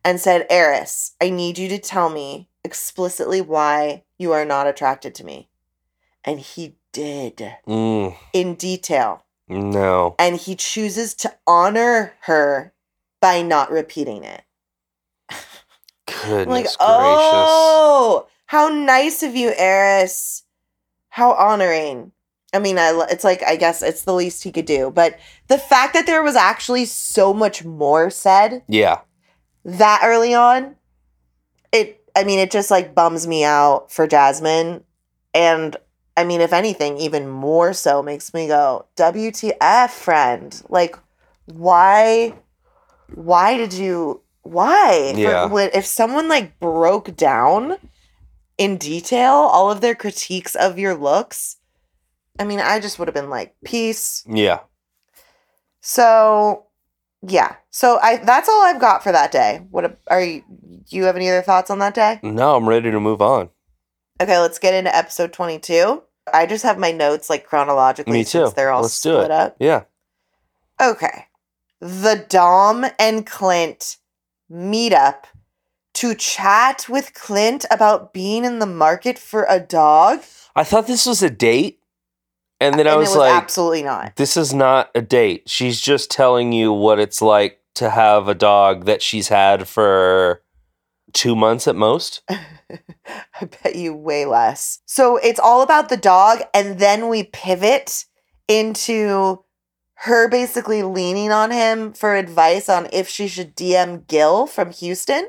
and 0.04 0.18
said, 0.18 0.48
Airris, 0.50 1.12
I 1.20 1.30
need 1.30 1.58
you 1.58 1.68
to 1.68 1.78
tell 1.78 2.11
me 2.11 2.48
explicitly 2.64 3.40
why 3.40 4.02
you 4.18 4.32
are 4.32 4.44
not 4.44 4.66
attracted 4.66 5.14
to 5.16 5.24
me. 5.24 5.48
And 6.24 6.40
he 6.40 6.76
did 6.92 7.54
Mm, 7.66 8.16
in 8.32 8.54
detail. 8.54 9.24
no. 9.48 10.14
And 10.18 10.37
he 10.37 10.54
chooses 10.56 11.14
to 11.14 11.35
honor 11.46 12.14
her 12.22 12.72
by 13.22 13.40
not 13.40 13.70
repeating 13.70 14.24
it. 14.24 14.42
Goodness 16.06 16.46
like, 16.48 16.66
oh, 16.80 16.98
gracious. 16.98 17.48
oh, 17.48 18.26
how 18.46 18.68
nice 18.68 19.22
of 19.22 19.35
you, 19.35 19.50
Airris. 19.52 20.42
How 21.08 21.32
honoring. 21.32 22.12
I 22.52 22.58
mean, 22.58 22.76
I, 22.78 23.06
it's 23.11 23.24
like, 23.24 23.42
I 23.42 23.56
guess 23.56 23.82
it's 23.82 24.02
the 24.02 24.12
least 24.12 24.42
he 24.44 24.52
could 24.52 24.66
do. 24.66 24.90
But 24.90 25.18
the 25.48 25.56
fact 25.56 25.94
that 25.94 26.04
there 26.06 26.22
was 26.22 26.37
actually 26.37 26.85
so 26.85 27.32
much 27.32 27.64
more 27.64 28.11
said 28.11 28.62
Yeah. 28.68 29.00
that 29.64 30.02
early 30.04 30.35
on, 30.35 30.76
it, 31.72 32.04
I 32.14 32.24
mean, 32.24 32.38
it 32.38 32.50
just 32.50 32.70
like 32.70 32.94
bums 32.94 33.26
me 33.26 33.44
out 33.44 33.90
for 33.90 34.06
Jasmine. 34.06 34.85
And 35.32 35.76
I 36.16 36.24
mean, 36.24 36.42
if 36.42 36.52
anything, 36.52 36.98
even 36.98 37.28
more 37.28 37.72
so 37.72 38.02
makes 38.02 38.35
me 38.35 38.48
go, 38.48 38.85
WTF, 38.96 39.88
friend. 39.90 40.62
Like, 40.68 40.96
why, 41.46 42.35
why 43.14 43.57
did 43.57 43.72
you, 43.72 44.22
why? 44.42 45.12
Yeah. 45.16 45.46
when- 45.46 45.70
if 45.75 45.87
someone 45.87 46.29
like 46.29 46.59
broke 46.61 47.16
down 47.16 47.77
in 48.59 48.77
detail 48.77 49.33
all 49.33 49.70
of 49.70 49.81
their 49.81 49.94
critiques 49.94 50.55
of 50.55 50.79
your 50.79 50.94
looks, 50.94 51.57
I 52.38 52.44
mean, 52.44 52.61
I 52.61 52.81
just 52.81 52.98
would 52.98 53.09
have 53.09 53.14
been 53.14 53.31
like, 53.31 53.55
peace. 53.64 54.25
Yeah. 54.29 54.61
So, 55.81 56.66
yeah. 57.27 57.57
So 57.70 57.98
I 58.03 58.16
that's 58.16 58.48
all 58.48 58.62
I've 58.62 58.81
got 58.81 59.03
for 59.03 59.12
that 59.12 59.33
day. 59.33 59.62
What 59.70 59.98
are 60.09 60.22
you? 60.22 60.42
Do 60.88 60.96
you 60.96 61.05
have 61.05 61.16
any 61.16 61.29
other 61.29 61.42
thoughts 61.42 61.70
on 61.70 61.79
that 61.81 61.94
day? 61.94 62.20
No, 62.22 62.57
I'm 62.57 62.68
ready 62.68 62.90
to 62.90 63.01
move 63.01 63.22
on. 63.22 63.51
Okay, 64.20 64.38
let's 64.38 64.59
get 64.59 64.75
into 64.75 64.94
episode 64.94 65.33
twenty-two. 65.33 66.03
I 66.33 66.46
just 66.46 66.62
have 66.64 66.79
my 66.79 66.92
notes 66.92 67.29
like 67.31 67.46
chronologically. 67.46 68.12
Me 68.12 68.25
Since 68.25 68.51
too. 68.51 68.55
they're 68.57 68.70
all 68.70 68.83
Let's 68.83 69.01
do 69.01 69.20
it. 69.20 69.31
up. 69.31 69.57
Yeah. 69.59 69.85
Okay, 70.81 71.27
the 71.82 72.24
Dom 72.28 72.86
and 72.96 73.26
Clint 73.26 73.96
meet 74.48 74.92
up 74.92 75.26
to 75.94 76.14
chat 76.14 76.86
with 76.88 77.12
Clint 77.12 77.66
about 77.72 78.14
being 78.14 78.44
in 78.44 78.60
the 78.60 78.66
market 78.66 79.18
for 79.18 79.44
a 79.48 79.58
dog. 79.58 80.20
I 80.54 80.62
thought 80.62 80.86
this 80.86 81.06
was 81.06 81.24
a 81.24 81.30
date. 81.30 81.80
And 82.60 82.78
then 82.78 82.86
I 82.86 82.94
was, 82.94 83.08
it 83.08 83.10
was 83.10 83.18
like, 83.18 83.42
absolutely 83.42 83.82
not. 83.82 84.14
this 84.14 84.36
is 84.36 84.54
not 84.54 84.90
a 84.94 85.02
date. 85.02 85.48
She's 85.48 85.80
just 85.80 86.08
telling 86.08 86.52
you 86.52 86.72
what 86.72 87.00
it's 87.00 87.20
like 87.20 87.58
to 87.74 87.90
have 87.90 88.28
a 88.28 88.34
dog 88.34 88.84
that 88.84 89.02
she's 89.02 89.26
had 89.26 89.66
for 89.66 90.40
two 91.12 91.34
months 91.34 91.66
at 91.66 91.74
most. 91.74 92.22
I 92.30 93.46
bet 93.64 93.74
you 93.74 93.92
way 93.92 94.24
less. 94.24 94.80
So 94.86 95.16
it's 95.16 95.40
all 95.40 95.62
about 95.62 95.88
the 95.88 95.96
dog, 95.96 96.42
and 96.54 96.78
then 96.78 97.08
we 97.08 97.24
pivot 97.24 98.04
into 98.46 99.42
her 100.02 100.28
basically 100.28 100.82
leaning 100.82 101.30
on 101.30 101.52
him 101.52 101.92
for 101.92 102.16
advice 102.16 102.68
on 102.68 102.88
if 102.92 103.08
she 103.08 103.28
should 103.28 103.54
DM 103.54 104.04
Gil 104.08 104.48
from 104.48 104.72
Houston, 104.72 105.28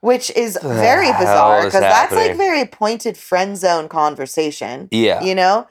which 0.00 0.30
is 0.30 0.54
The 0.54 0.68
very 0.70 1.12
bizarre 1.12 1.64
because 1.64 1.82
that's 1.82 2.12
like 2.12 2.34
very 2.34 2.64
pointed 2.64 3.18
friend 3.18 3.58
zone 3.58 3.88
conversation. 3.88 4.88
Yeah. 4.90 5.22
You 5.22 5.34
know? 5.34 5.68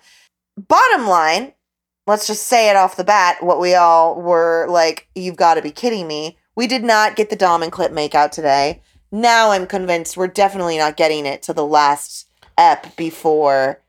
Bottom 0.55 1.07
line, 1.07 1.53
let's 2.05 2.27
just 2.27 2.43
say 2.43 2.69
it 2.69 2.75
off 2.75 2.97
the 2.97 3.03
bat 3.03 3.43
what 3.43 3.59
we 3.59 3.73
all 3.73 4.21
were 4.21 4.67
like, 4.69 5.07
you've 5.15 5.35
got 5.35 5.55
to 5.55 5.63
be 5.63 5.71
kidding 5.71 6.07
me. 6.07 6.37
We 6.55 6.67
did 6.67 6.83
not 6.83 7.15
get 7.15 7.31
the 7.31 7.35
Dom 7.35 7.63
and 7.63 7.71
Clint 7.71 7.93
makeout 7.93 8.29
today. 8.29 8.83
Now 9.11 9.49
I'm 9.49 9.65
convinced 9.65 10.17
we're 10.17 10.27
definitely 10.27 10.77
not 10.77 10.97
getting 10.97 11.25
it 11.25 11.41
to 11.43 11.53
the 11.53 11.65
last 11.65 12.27
ep 12.59 12.95
before 12.95 13.81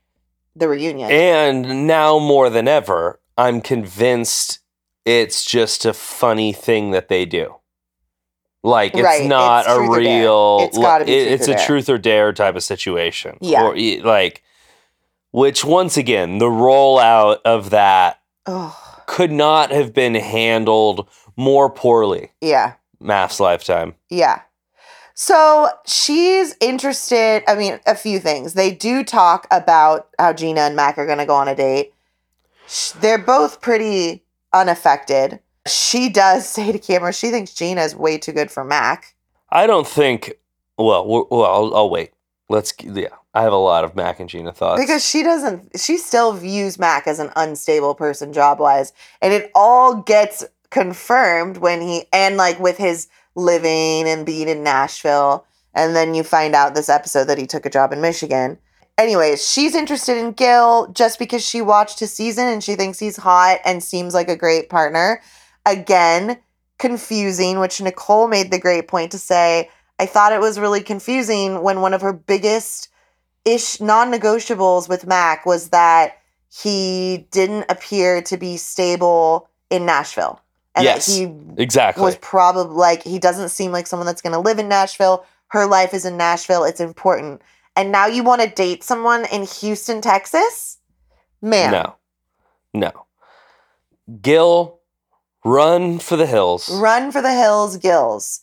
the 0.55 0.67
reunion. 0.67 1.11
And 1.11 1.85
now 1.85 2.17
more 2.17 2.49
than 2.49 2.67
ever, 2.67 3.19
I'm 3.37 3.61
convinced 3.61 4.59
it's 5.05 5.45
just 5.45 5.85
a 5.85 5.93
funny 5.93 6.53
thing 6.53 6.91
that 6.91 7.07
they 7.09 7.25
do. 7.25 7.55
Like 8.63 8.93
it's 8.95 9.03
Right, 9.03 9.25
not 9.25 9.65
it's 9.65 9.73
a 9.73 9.75
truth 9.75 9.89
or 9.89 9.99
dare. 10.01 10.21
real. 10.21 10.57
It's 10.61 10.77
gotta 10.77 11.05
be 11.05 11.13
it- 11.13 11.31
it's 11.33 11.47
a 11.47 11.55
dare. 11.55 11.65
truth 11.65 11.89
or 11.89 11.97
dare 11.97 12.33
type 12.33 12.55
of 12.55 12.63
situation. 12.63 13.37
Yeah. 13.41 13.63
Or, 13.63 13.77
like, 14.03 14.41
which 15.31 15.63
once 15.63 15.97
again, 15.97 16.39
the 16.39 16.45
rollout 16.47 17.39
of 17.45 17.69
that 17.71 18.21
oh, 18.47 18.75
could 19.05 19.31
not 19.31 19.69
have 19.71 19.93
been 19.93 20.15
handled 20.15 21.07
more 21.35 21.69
poorly. 21.69 22.31
yeah. 22.41 22.73
MAFS 23.03 23.39
lifetime. 23.41 23.93
Yeah. 24.09 24.41
So 25.13 25.69
she's 25.85 26.55
interested. 26.59 27.43
I 27.47 27.55
mean, 27.55 27.79
a 27.85 27.93
few 27.93 28.19
things. 28.19 28.53
They 28.53 28.71
do 28.71 29.03
talk 29.03 29.45
about 29.51 30.07
how 30.17 30.33
Gina 30.33 30.61
and 30.61 30.75
Mack 30.75 30.97
are 30.97 31.05
going 31.05 31.19
to 31.19 31.25
go 31.25 31.35
on 31.35 31.47
a 31.47 31.53
date. 31.55 31.93
They're 32.99 33.17
both 33.17 33.61
pretty 33.61 34.23
unaffected. 34.53 35.39
She 35.67 36.09
does 36.09 36.47
say 36.49 36.71
to 36.71 36.79
camera 36.79 37.13
she 37.13 37.29
thinks 37.29 37.53
Gina 37.53 37.81
is 37.81 37.95
way 37.95 38.17
too 38.17 38.31
good 38.31 38.51
for 38.51 38.63
Mack. 38.63 39.15
I 39.49 39.67
don't 39.67 39.87
think. 39.87 40.33
Well, 40.77 41.07
well, 41.07 41.45
I'll, 41.45 41.75
I'll 41.75 41.89
wait. 41.89 42.11
Let's. 42.49 42.73
Yeah, 42.83 43.07
I 43.33 43.41
have 43.41 43.53
a 43.53 43.57
lot 43.57 43.83
of 43.83 43.95
Mack 43.95 44.19
and 44.19 44.29
Gina 44.29 44.53
thoughts. 44.53 44.81
Because 44.81 45.05
she 45.05 45.21
doesn't, 45.21 45.79
she 45.79 45.97
still 45.97 46.31
views 46.33 46.79
Mack 46.79 47.05
as 47.05 47.19
an 47.19 47.31
unstable 47.35 47.93
person 47.93 48.33
job 48.33 48.59
wise. 48.59 48.93
And 49.21 49.33
it 49.33 49.51
all 49.53 50.01
gets 50.01 50.45
confirmed 50.69 51.57
when 51.57 51.81
he, 51.81 52.05
and 52.13 52.37
like 52.37 52.59
with 52.59 52.77
his 52.77 53.07
living 53.35 54.07
and 54.07 54.25
being 54.25 54.47
in 54.47 54.63
Nashville. 54.63 55.45
And 55.73 55.95
then 55.95 56.13
you 56.13 56.23
find 56.23 56.55
out 56.55 56.75
this 56.75 56.87
episode 56.89 57.25
that 57.25 57.37
he 57.37 57.45
took 57.45 57.65
a 57.65 57.69
job 57.69 57.91
in 57.91 57.99
Michigan. 57.99 58.57
Anyways, 58.97 59.45
she's 59.45 59.75
interested 59.75 60.17
in 60.17 60.31
Gil 60.31 60.87
just 60.93 61.19
because 61.19 61.45
she 61.45 61.61
watched 61.61 61.99
his 61.99 62.13
season 62.13 62.47
and 62.47 62.63
she 62.63 62.75
thinks 62.75 62.97
he's 62.97 63.17
hot 63.17 63.59
and 63.65 63.83
seems 63.83 64.13
like 64.13 64.29
a 64.29 64.37
great 64.37 64.69
partner. 64.69 65.21
Again, 65.65 66.37
confusing, 66.77 67.59
which 67.59 67.81
Nicole 67.81 68.27
made 68.27 68.51
the 68.51 68.59
great 68.59 68.87
point 68.87 69.11
to 69.11 69.17
say, 69.17 69.69
I 69.99 70.05
thought 70.05 70.33
it 70.33 70.39
was 70.39 70.59
really 70.59 70.81
confusing 70.81 71.61
when 71.61 71.81
one 71.81 71.93
of 71.93 72.01
her 72.01 72.13
biggest 72.13 72.89
ish 73.43 73.79
non-negotiables 73.79 74.87
with 74.87 75.05
Mack 75.05 75.45
was 75.45 75.69
that 75.69 76.17
he 76.49 77.27
didn't 77.31 77.65
appear 77.69 78.21
to 78.23 78.37
be 78.37 78.57
stable 78.57 79.49
in 79.69 79.85
Nashville. 79.85 80.41
And 80.73 80.85
Yes, 80.85 81.05
that 81.05 81.11
he 81.11 81.61
exactly. 81.61 82.01
was 82.03 82.17
probably 82.17 82.75
like 82.75 83.03
he 83.03 83.19
doesn't 83.19 83.49
seem 83.49 83.71
like 83.71 83.87
someone 83.87 84.05
that's 84.05 84.21
going 84.21 84.33
to 84.33 84.39
live 84.39 84.59
in 84.59 84.67
Nashville. 84.67 85.25
Her 85.47 85.65
life 85.65 85.93
is 85.93 86.05
in 86.05 86.17
Nashville. 86.17 86.63
It's 86.63 86.79
important. 86.79 87.41
And 87.75 87.91
now 87.91 88.07
you 88.07 88.23
want 88.23 88.41
to 88.41 88.49
date 88.49 88.83
someone 88.83 89.25
in 89.31 89.43
Houston, 89.43 90.01
Texas? 90.01 90.77
Man. 91.41 91.71
No, 91.71 91.95
no. 92.73 93.05
Gil, 94.21 94.79
run 95.43 95.99
for 95.99 96.15
the 96.15 96.25
hills. 96.25 96.69
Run 96.79 97.11
for 97.11 97.21
the 97.21 97.33
hills, 97.33 97.77
Gills. 97.77 98.41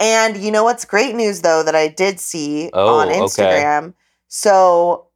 And 0.00 0.36
you 0.36 0.50
know 0.50 0.64
what's 0.64 0.84
great 0.84 1.14
news 1.14 1.40
though 1.42 1.62
that 1.62 1.74
I 1.74 1.88
did 1.88 2.18
see 2.18 2.70
Oh, 2.72 2.98
on 2.98 3.08
okay. 3.08 3.18
Instagram? 3.20 3.94
So 4.28 5.06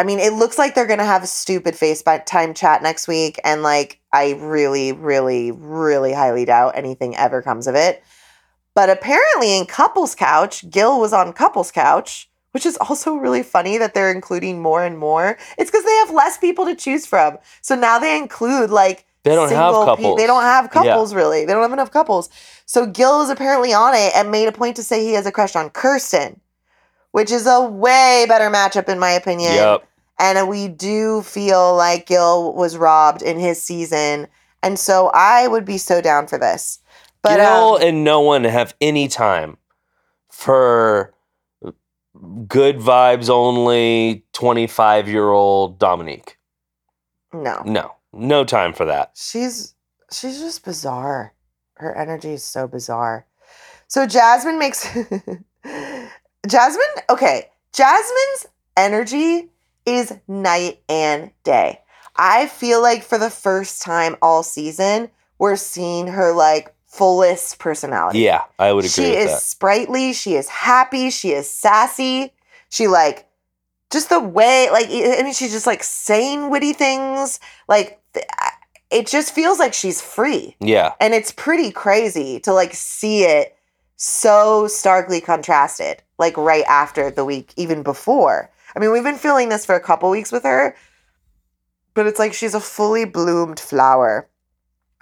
I 0.00 0.04
mean, 0.04 0.20
it 0.20 0.32
looks 0.32 0.58
like 0.58 0.74
they're 0.74 0.86
gonna 0.86 1.04
have 1.04 1.24
a 1.24 1.28
stupid 1.28 1.74
FaceTime 1.74 2.54
chat 2.54 2.82
next 2.82 3.08
week, 3.08 3.38
and 3.44 3.62
like 3.64 4.00
I 4.12 4.34
really, 4.34 4.92
really, 4.92 5.50
really 5.50 6.12
highly 6.12 6.44
doubt 6.44 6.76
anything 6.76 7.16
ever 7.16 7.42
comes 7.42 7.66
of 7.66 7.74
it. 7.74 8.02
But 8.74 8.90
apparently, 8.90 9.58
in 9.58 9.66
Couples 9.66 10.14
Couch, 10.14 10.68
Gil 10.70 11.00
was 11.00 11.12
on 11.12 11.32
Couples 11.32 11.72
Couch, 11.72 12.30
which 12.52 12.64
is 12.66 12.76
also 12.78 13.14
really 13.14 13.42
funny 13.42 13.78
that 13.78 13.94
they're 13.94 14.10
including 14.10 14.60
more 14.62 14.84
and 14.84 14.98
more. 14.98 15.36
It's 15.58 15.70
because 15.70 15.84
they 15.84 15.94
have 15.96 16.10
less 16.10 16.38
people 16.38 16.64
to 16.66 16.74
choose 16.74 17.06
from, 17.06 17.38
so 17.60 17.74
now 17.74 17.98
they 17.98 18.16
include 18.18 18.70
like 18.70 19.04
They 19.24 19.34
don't 19.34 19.50
have 19.50 19.74
single 19.74 19.80
pe- 19.84 19.86
couples. 20.02 20.16
they 20.16 20.26
don't 20.26 20.42
have 20.42 20.64
Yeah. 20.66 20.70
couples 20.70 21.14
really. 21.14 21.44
They 21.44 21.52
don't 21.52 21.62
have 21.62 21.72
enough 21.72 21.90
couples. 21.90 22.30
So 22.66 22.86
Gil 22.86 23.18
was 23.18 23.30
apparently 23.30 23.72
on 23.72 23.94
it 23.94 24.12
and 24.14 24.30
made 24.30 24.48
a 24.48 24.52
point 24.52 24.76
to 24.76 24.82
say 24.82 25.02
he 25.04 25.12
has 25.14 25.26
a 25.26 25.32
crush 25.32 25.56
on 25.56 25.70
Kirsten, 25.70 26.40
which 27.12 27.30
is 27.30 27.46
a 27.46 27.60
way 27.60 28.24
better 28.28 28.50
matchup 28.50 28.88
in 28.88 28.98
my 28.98 29.10
opinion. 29.10 29.54
Yep. 29.54 29.84
And 30.20 30.48
we 30.48 30.68
do 30.68 31.22
feel 31.22 31.76
like 31.76 32.06
Gil 32.06 32.52
was 32.54 32.76
robbed 32.76 33.22
in 33.22 33.38
his 33.38 33.62
season. 33.62 34.26
And 34.62 34.76
so 34.78 35.10
I 35.14 35.46
would 35.46 35.64
be 35.64 35.78
so 35.78 36.00
down 36.00 36.26
for 36.26 36.38
this. 36.38 36.80
But 37.22 37.36
Gil 37.36 37.76
um, 37.76 37.82
and 37.82 38.04
no 38.04 38.20
one 38.20 38.44
have 38.44 38.74
any 38.80 39.06
time 39.08 39.58
for 40.30 41.12
good 42.46 42.78
vibes 42.78 43.28
only 43.28 44.24
25 44.32 45.08
year 45.08 45.30
old 45.30 45.78
Dominyque. 45.78 46.34
no. 47.32 47.62
No, 47.64 47.94
no 48.12 48.44
time 48.44 48.72
for 48.72 48.84
that. 48.86 49.12
She's 49.14 49.74
she's 50.12 50.38
just 50.40 50.64
bizarre. 50.64 51.34
Her 51.74 51.94
energy 51.96 52.32
is 52.32 52.44
so 52.44 52.66
bizarre. 52.66 53.26
So 53.86 54.06
Jasmine 54.06 54.58
makes 54.58 54.84
Jasmine, 56.46 57.04
okay. 57.10 57.48
Jasmine's 57.72 58.46
energy 58.76 59.50
is 59.86 60.14
night 60.26 60.80
and 60.88 61.30
day. 61.44 61.80
I 62.16 62.48
feel 62.48 62.82
like 62.82 63.04
for 63.04 63.18
the 63.18 63.30
first 63.30 63.82
time 63.82 64.16
all 64.20 64.42
season, 64.42 65.10
we're 65.38 65.56
seeing 65.56 66.08
her 66.08 66.32
like 66.32 66.74
fullest 66.88 67.58
personality. 67.58 68.20
Yeah, 68.20 68.44
I 68.58 68.72
would 68.72 68.84
agree 68.84 69.04
she 69.04 69.14
is 69.14 69.30
that. 69.30 69.42
sprightly, 69.42 70.12
she 70.12 70.34
is 70.34 70.48
happy, 70.48 71.10
she 71.10 71.30
is 71.30 71.48
sassy. 71.48 72.32
She 72.70 72.88
like 72.88 73.26
just 73.90 74.08
the 74.08 74.20
way 74.20 74.68
like 74.70 74.86
I 74.88 75.22
mean 75.22 75.32
she's 75.32 75.52
just 75.52 75.66
like 75.66 75.82
saying 75.84 76.50
witty 76.50 76.72
things. 76.72 77.40
Like 77.68 78.00
it 78.90 79.06
just 79.06 79.34
feels 79.34 79.58
like 79.58 79.74
she's 79.74 80.00
free. 80.00 80.56
Yeah, 80.60 80.94
And 81.00 81.14
it's 81.14 81.30
pretty 81.30 81.70
crazy 81.70 82.40
to 82.40 82.52
like 82.52 82.74
see 82.74 83.24
it 83.24 83.54
so 83.96 84.66
starkly 84.66 85.20
contrasted 85.20 86.02
like 86.18 86.36
right 86.36 86.64
after 86.68 87.10
the 87.10 87.24
week 87.24 87.52
even 87.56 87.82
before. 87.82 88.50
I 88.74 88.78
mean, 88.78 88.92
we've 88.92 89.02
been 89.02 89.16
feeling 89.16 89.48
this 89.48 89.66
for 89.66 89.74
a 89.74 89.80
couple 89.80 90.08
weeks 90.10 90.32
with 90.32 90.44
her, 90.44 90.74
but 91.94 92.06
it's 92.06 92.18
like 92.18 92.32
she's 92.32 92.54
a 92.54 92.60
fully 92.60 93.04
bloomed 93.04 93.60
flower. 93.60 94.28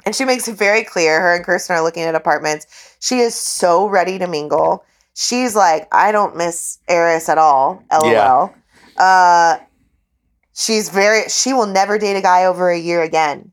And 0.06 0.14
she 0.14 0.24
makes 0.24 0.46
it 0.48 0.54
very 0.56 0.84
clear 0.84 1.20
her 1.20 1.34
and 1.34 1.44
Kirsten 1.44 1.76
are 1.76 1.82
looking 1.82 2.04
at 2.04 2.14
apartments. 2.14 2.96
She 3.00 3.18
is 3.18 3.34
so 3.34 3.88
ready 3.88 4.18
to 4.18 4.26
mingle. 4.28 4.84
She's 5.14 5.54
like, 5.56 5.88
I 5.92 6.12
don't 6.12 6.36
miss 6.36 6.78
Airris 6.88 7.28
at 7.28 7.38
all. 7.38 7.82
LOL. 7.92 8.10
Yeah. 8.12 8.48
Uh 9.02 9.58
she's 10.54 10.88
very 10.88 11.28
she 11.28 11.52
will 11.52 11.66
never 11.66 11.98
date 11.98 12.16
a 12.16 12.22
guy 12.22 12.46
over 12.46 12.70
a 12.70 12.78
year 12.78 13.02
again 13.02 13.50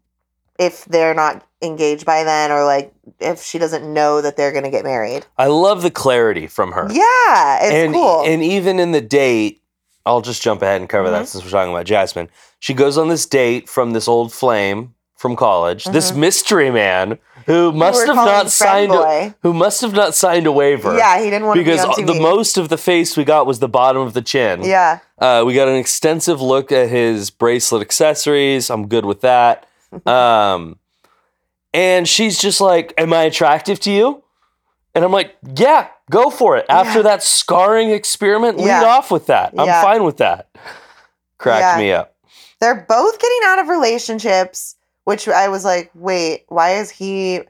if 0.58 0.86
they're 0.86 1.13
not 1.13 1.46
engaged 1.62 2.06
by 2.06 2.24
then 2.24 2.52
or 2.52 2.63
like 2.63 2.94
if 3.20 3.42
she 3.44 3.58
doesn't 3.58 3.92
know 3.92 4.22
that 4.22 4.38
they're 4.38 4.54
gonna 4.54 4.70
get 4.72 4.84
married. 4.86 5.26
I 5.38 5.48
love 5.48 5.82
the 5.82 5.92
clarity 5.92 6.48
from 6.48 6.72
her. 6.74 6.88
Yeah, 6.92 7.60
it's 7.63 7.74
and 7.74 7.94
cool. 7.94 8.24
and 8.26 8.42
even 8.44 8.80
in 8.80 8.92
the 8.92 9.02
date, 9.02 9.62
I'll 10.06 10.22
just 10.22 10.42
jump 10.42 10.62
ahead 10.62 10.80
and 10.80 10.89
cover 10.89 11.10
Mhm. 11.10 11.12
that 11.12 11.28
since 11.28 11.44
we're 11.44 11.50
talking 11.50 11.72
about 11.74 11.86
Jasmine. 11.88 12.30
She 12.60 12.74
goes 12.74 12.98
on 12.98 13.08
this 13.10 13.26
date 13.26 13.68
from 13.68 13.92
this 13.92 14.08
old 14.08 14.32
flame 14.32 14.94
from 15.23 15.38
college, 15.38 15.86
this 15.86 16.12
Mhm. 16.12 16.17
mystery 16.17 16.69
man 16.69 17.17
who 17.45 17.71
must 17.71 18.05
have 18.07 18.15
not 18.17 18.51
signed 18.51 18.91
a, 18.91 19.33
who 19.41 19.53
must 19.53 19.79
have 19.79 19.93
not 19.93 20.13
signed 20.13 20.45
a 20.45 20.51
waiver. 20.51 20.97
Yeah, 20.97 21.17
he 21.19 21.29
didn't 21.29 21.45
want 21.47 21.57
Because 21.57 21.79
to 21.95 21.95
be 21.95 22.03
the 22.03 22.19
most 22.19 22.57
of 22.57 22.67
the 22.67 22.77
face 22.77 23.15
we 23.15 23.23
got 23.23 23.47
was 23.47 23.59
the 23.59 23.69
bottom 23.69 24.01
of 24.01 24.12
the 24.13 24.21
chin. 24.21 24.63
Yeah. 24.63 24.99
Uh, 25.17 25.43
we 25.45 25.53
got 25.53 25.69
an 25.69 25.75
extensive 25.77 26.41
look 26.41 26.73
at 26.73 26.89
his 26.89 27.29
bracelet 27.29 27.81
accessories. 27.81 28.69
I'm 28.69 28.88
good 28.88 29.05
with 29.05 29.21
that. 29.21 29.65
Um, 30.05 30.77
and 31.73 32.05
she's 32.07 32.38
just 32.39 32.59
like, 32.59 32.93
Am 32.97 33.13
I 33.13 33.23
attractive 33.23 33.79
to 33.81 33.91
you? 33.91 34.23
And 34.93 35.05
I'm 35.05 35.12
like, 35.13 35.36
Yeah, 35.55 35.88
go 36.12 36.29
for 36.31 36.57
it. 36.57 36.65
After 36.67 36.99
Yeah. 36.99 37.03
that 37.03 37.23
scarring 37.23 37.91
experiment, 37.91 38.57
lead 38.57 38.65
Yeah. 38.67 38.83
off 38.83 39.09
with 39.09 39.27
that. 39.27 39.53
I'm 39.57 39.67
Yeah. 39.67 39.81
fine 39.81 40.03
with 40.03 40.17
that. 40.17 40.47
Cracked 41.38 41.77
me 41.79 41.93
up. 41.93 42.13
They're 42.59 42.86
both 42.89 43.19
getting 43.19 43.39
out 43.45 43.59
of 43.59 43.67
relationships, 43.69 44.75
which 45.06 45.28
I 45.28 45.48
was 45.50 45.66
like, 45.66 45.92
wait, 45.94 46.46
why 46.48 46.76
is 46.76 46.89
he 46.89 47.42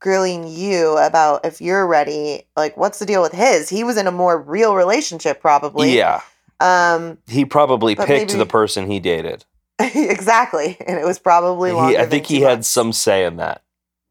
grilling 0.00 0.46
you 0.48 0.96
about 0.98 1.44
if 1.44 1.60
you're 1.60 1.86
ready? 1.86 2.42
Like, 2.56 2.76
what's 2.76 2.98
the 2.98 3.06
deal 3.06 3.22
with 3.22 3.32
his? 3.32 3.68
He 3.68 3.84
was 3.84 3.96
in 3.96 4.06
a 4.06 4.12
more 4.12 4.40
real 4.40 4.74
relationship, 4.74 5.40
probably. 5.40 5.96
Yeah. 5.96 6.20
Um, 6.60 7.18
He 7.28 7.44
probably 7.44 7.94
picked 7.94 8.08
maybe- 8.08 8.34
the 8.34 8.46
person 8.46 8.90
he 8.90 9.00
dated. 9.00 9.44
exactly. 9.80 10.76
And 10.86 10.98
it 10.98 11.04
was 11.04 11.18
probably 11.18 11.70
He, 11.70 11.96
I 11.98 12.06
think 12.06 12.26
he 12.26 12.40
had 12.40 12.58
months. 12.58 12.68
some 12.68 12.92
say 12.92 13.24
in 13.24 13.36
that. 13.36 13.62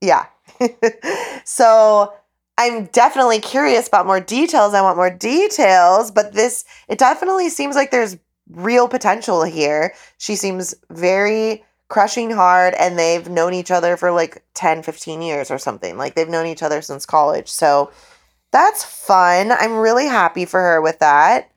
Yeah. 0.01 0.25
so 1.45 2.13
I'm 2.57 2.85
definitely 2.87 3.39
curious 3.39 3.87
about 3.87 4.05
more 4.05 4.19
details. 4.19 4.73
I 4.73 4.81
want 4.81 4.97
more 4.97 5.09
details, 5.09 6.11
but 6.11 6.33
this, 6.33 6.65
it 6.87 6.99
definitely 6.99 7.49
seems 7.49 7.75
like 7.75 7.91
there's 7.91 8.17
real 8.49 8.87
potential 8.87 9.43
here. 9.43 9.93
She 10.17 10.35
seems 10.35 10.75
very 10.89 11.63
crushing 11.91 12.31
hard, 12.31 12.73
and 12.73 12.97
they've 12.97 13.29
known 13.29 13.53
each 13.53 13.69
other 13.69 13.95
for 13.97 14.11
like 14.11 14.43
10, 14.55 14.81
15 14.81 15.21
years 15.21 15.51
or 15.51 15.59
something. 15.59 15.97
Like 15.97 16.15
they've 16.15 16.27
known 16.27 16.47
each 16.47 16.63
other 16.63 16.81
since 16.81 17.05
college. 17.05 17.49
So 17.49 17.91
that's 18.51 18.83
fun. 18.83 19.51
I'm 19.51 19.77
really 19.77 20.07
happy 20.07 20.45
for 20.45 20.59
her 20.59 20.81
with 20.81 20.99
that. 20.99 21.51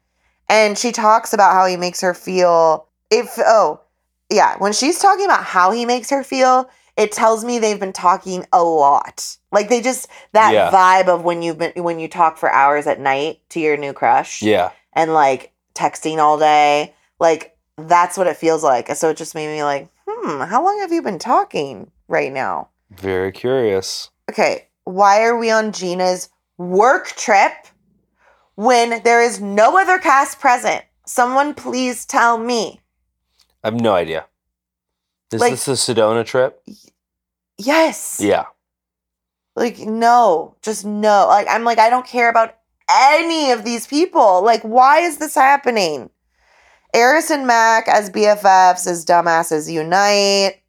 And 0.48 0.76
she 0.76 0.92
talks 0.92 1.32
about 1.32 1.52
how 1.54 1.64
he 1.66 1.76
makes 1.76 2.00
her 2.02 2.12
feel 2.12 2.86
if, 3.10 3.34
oh, 3.38 3.80
yeah, 4.30 4.56
when 4.58 4.72
she's 4.72 4.98
talking 4.98 5.24
about 5.24 5.44
how 5.44 5.70
he 5.70 5.86
makes 5.86 6.10
her 6.10 6.22
feel, 6.22 6.68
it 6.96 7.12
tells 7.12 7.44
me 7.44 7.58
they've 7.58 7.80
been 7.80 7.92
talking 7.92 8.44
a 8.52 8.62
lot. 8.62 9.36
Like 9.52 9.68
they 9.68 9.80
just 9.80 10.08
that 10.32 10.52
Yeah. 10.52 10.70
vibe 10.70 11.08
of 11.08 11.24
when 11.24 11.42
you've 11.42 11.58
been 11.58 11.72
when 11.82 11.98
you 11.98 12.08
talk 12.08 12.36
for 12.38 12.50
hours 12.50 12.86
at 12.86 13.00
night 13.00 13.40
to 13.50 13.60
your 13.60 13.76
new 13.76 13.92
crush 13.92 14.42
Yeah. 14.42 14.70
and 14.92 15.12
like 15.14 15.52
texting 15.74 16.18
all 16.18 16.38
day. 16.38 16.94
Like 17.18 17.53
that's 17.76 18.16
what 18.16 18.26
it 18.26 18.36
feels 18.36 18.62
like. 18.62 18.88
So 18.96 19.10
it 19.10 19.16
just 19.16 19.34
made 19.34 19.48
me 19.48 19.62
like, 19.62 19.88
hmm, 20.06 20.40
how 20.42 20.64
long 20.64 20.78
have 20.80 20.92
you 20.92 21.02
been 21.02 21.18
talking 21.18 21.90
right 22.08 22.32
now? 22.32 22.68
Very 22.90 23.32
curious. 23.32 24.10
Okay, 24.30 24.68
why 24.84 25.22
are 25.22 25.36
we 25.36 25.50
on 25.50 25.72
Gina's 25.72 26.28
work 26.56 27.08
trip 27.08 27.52
when 28.54 29.02
there 29.02 29.22
is 29.22 29.40
no 29.40 29.78
other 29.78 29.98
cast 29.98 30.38
present? 30.40 30.84
Someone 31.06 31.54
please 31.54 32.04
tell 32.04 32.38
me. 32.38 32.80
I 33.62 33.68
have 33.68 33.80
no 33.80 33.94
idea. 33.94 34.26
Is 35.32 35.40
Like- 35.40 35.52
this 35.52 35.64
the 35.64 35.72
Sedona 35.72 36.24
trip? 36.24 36.62
Yes. 37.58 38.18
Yeah. 38.20 38.44
Like, 39.56 39.78
no, 39.78 40.56
just 40.62 40.84
no. 40.84 41.26
Like, 41.28 41.46
I'm 41.48 41.64
like, 41.64 41.78
I 41.78 41.88
don't 41.88 42.06
care 42.06 42.28
about 42.28 42.56
any 42.90 43.52
of 43.52 43.64
these 43.64 43.86
people. 43.86 44.42
Like, 44.42 44.62
why 44.62 45.00
is 45.00 45.18
this 45.18 45.34
happening? 45.36 46.10
Airris 46.94 47.30
and 47.30 47.46
Mack 47.46 47.88
as 47.88 48.08
BFFs, 48.08 48.86
as 48.86 49.04
dumbasses 49.04 49.70
unite. 49.70 50.60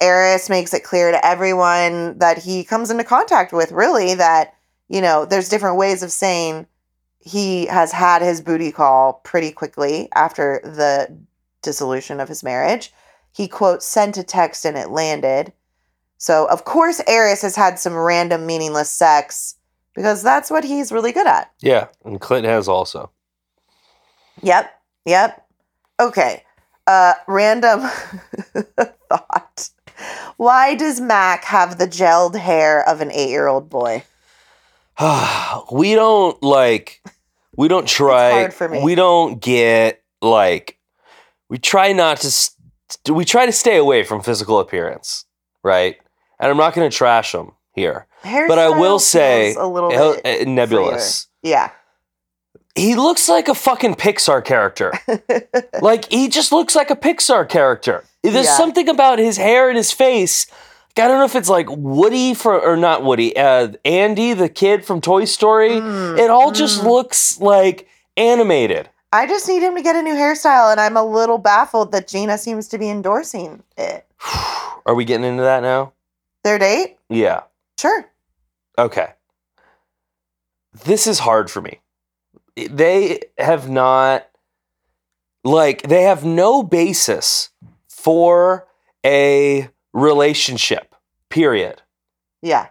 Airris 0.00 0.48
makes 0.48 0.72
it 0.72 0.84
clear 0.84 1.10
to 1.10 1.26
everyone 1.26 2.18
that 2.18 2.38
he 2.38 2.64
comes 2.64 2.90
into 2.90 3.04
contact 3.04 3.52
with, 3.52 3.72
really, 3.72 4.14
that, 4.14 4.54
you 4.88 5.00
know, 5.00 5.24
there's 5.24 5.48
different 5.48 5.76
ways 5.76 6.02
of 6.02 6.12
saying 6.12 6.66
he 7.18 7.66
has 7.66 7.90
had 7.90 8.22
his 8.22 8.40
booty 8.40 8.70
call 8.70 9.14
pretty 9.24 9.50
quickly 9.50 10.08
after 10.14 10.60
the 10.62 11.16
dissolution 11.62 12.20
of 12.20 12.28
his 12.28 12.42
marriage. 12.42 12.92
He, 13.32 13.48
quote, 13.48 13.82
sent 13.82 14.16
a 14.16 14.22
text 14.22 14.64
and 14.64 14.76
it 14.76 14.90
landed. 14.90 15.52
So, 16.18 16.46
of 16.48 16.64
course, 16.64 17.00
Airris 17.08 17.42
has 17.42 17.56
had 17.56 17.78
some 17.78 17.94
random 17.94 18.46
meaningless 18.46 18.90
sex 18.90 19.56
because 19.94 20.22
that's 20.22 20.50
what 20.50 20.64
he's 20.64 20.92
really 20.92 21.12
good 21.12 21.26
at. 21.26 21.50
Yeah. 21.60 21.88
And 22.04 22.20
Clint 22.20 22.46
has 22.46 22.68
also. 22.68 23.10
Yep. 24.42 24.70
Yep. 25.04 25.46
Okay. 26.00 26.42
Uh 26.86 27.14
random 27.26 27.80
thought. 29.08 29.70
Why 30.36 30.74
does 30.74 31.00
Mack 31.00 31.44
have 31.44 31.78
the 31.78 31.86
gelled 31.86 32.34
hair 32.36 32.86
of 32.88 33.00
an 33.00 33.10
8-year-old 33.10 33.70
boy? 33.70 34.02
we 35.72 35.94
don't 35.94 36.40
like 36.42 37.02
we 37.56 37.68
don't 37.68 37.88
try 37.88 38.30
hard 38.32 38.54
for 38.54 38.68
me. 38.68 38.82
we 38.82 38.94
don't 38.94 39.40
get 39.40 40.02
like 40.22 40.78
we 41.48 41.58
try 41.58 41.92
not 41.92 42.18
to 42.18 42.28
s- 42.28 42.52
we 43.10 43.24
try 43.24 43.44
to 43.46 43.52
stay 43.52 43.76
away 43.76 44.04
from 44.04 44.22
physical 44.22 44.60
appearance 44.60 45.24
right 45.64 45.96
and 46.38 46.48
i'm 46.50 46.56
not 46.56 46.74
going 46.74 46.88
to 46.88 46.96
trash 46.96 47.32
them 47.32 47.52
here 47.72 48.06
but 48.22 48.58
i 48.58 48.68
will 48.68 49.00
say 49.00 49.54
a 49.54 49.66
little 49.66 49.90
bit 49.90 50.24
uh, 50.24 50.50
nebulous 50.50 51.26
yeah. 51.42 51.70
He 52.74 52.94
looks 52.94 53.28
like 53.28 53.48
a 53.48 53.54
fucking 53.54 53.94
Pixar 53.94 54.44
character. 54.44 54.92
like 55.80 56.10
he 56.10 56.28
just 56.28 56.52
looks 56.52 56.74
like 56.74 56.90
a 56.90 56.96
Pixar 56.96 57.48
character. 57.48 58.04
There's 58.22 58.46
Yeah. 58.46 58.56
something 58.56 58.88
about 58.88 59.18
his 59.18 59.36
hair 59.36 59.68
and 59.68 59.76
his 59.76 59.92
face. 59.92 60.46
I 60.96 61.08
don't 61.08 61.18
know 61.18 61.24
if 61.24 61.34
it's 61.34 61.48
like 61.48 61.66
Woody 61.70 62.34
for 62.34 62.60
or 62.60 62.76
not 62.76 63.02
Woody, 63.02 63.36
uh, 63.36 63.72
Andy, 63.84 64.32
the 64.32 64.48
kid 64.48 64.84
from 64.84 65.00
Toy 65.00 65.24
Story. 65.24 65.70
Mm, 65.70 66.18
it 66.18 66.30
all 66.30 66.52
just 66.52 66.80
mm. 66.80 66.84
looks 66.84 67.40
like 67.40 67.88
animated. 68.16 68.88
I 69.12 69.26
just 69.26 69.48
need 69.48 69.62
him 69.62 69.76
to 69.76 69.82
get 69.82 69.96
a 69.96 70.02
new 70.02 70.14
hairstyle, 70.14 70.70
and 70.70 70.80
I'm 70.80 70.96
a 70.96 71.04
little 71.04 71.38
baffled 71.38 71.92
that 71.92 72.08
Gina 72.08 72.38
seems 72.38 72.68
to 72.68 72.78
be 72.78 72.90
endorsing 72.90 73.62
it. 73.76 74.06
Are 74.86 74.94
we 74.94 75.04
getting 75.04 75.24
into 75.24 75.42
that 75.42 75.62
now? 75.62 75.92
Their 76.42 76.58
date? 76.58 76.96
Yeah. 77.08 77.42
Sure. 77.78 78.06
Okay. 78.78 79.08
This 80.84 81.06
is 81.06 81.20
hard 81.20 81.50
for 81.50 81.60
me. 81.60 81.80
They 82.56 83.20
have 83.38 83.68
not, 83.68 84.28
like, 85.42 85.82
they 85.82 86.02
have 86.02 86.24
no 86.24 86.62
basis 86.62 87.50
for 87.88 88.66
a 89.04 89.68
relationship, 89.92 90.94
period. 91.30 91.82
Yeah. 92.42 92.68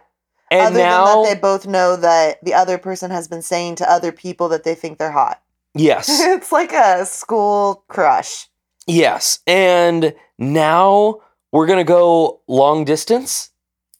And 0.50 0.68
other 0.68 0.78
now, 0.78 1.06
than 1.06 1.22
that, 1.24 1.34
they 1.34 1.40
both 1.40 1.66
know 1.66 1.96
that 1.96 2.44
the 2.44 2.54
other 2.54 2.78
person 2.78 3.10
has 3.10 3.26
been 3.28 3.42
saying 3.42 3.76
to 3.76 3.90
other 3.90 4.12
people 4.12 4.48
that 4.50 4.64
they 4.64 4.74
think 4.74 4.98
they're 4.98 5.10
hot. 5.10 5.42
yes, 5.74 6.08
it's 6.20 6.52
like 6.52 6.72
a 6.72 7.04
school 7.04 7.84
crush. 7.88 8.48
yes. 8.86 9.40
And 9.46 10.14
now 10.38 11.20
we're 11.52 11.66
going 11.66 11.78
to 11.78 11.84
go 11.84 12.40
long 12.46 12.84
distance. 12.84 13.50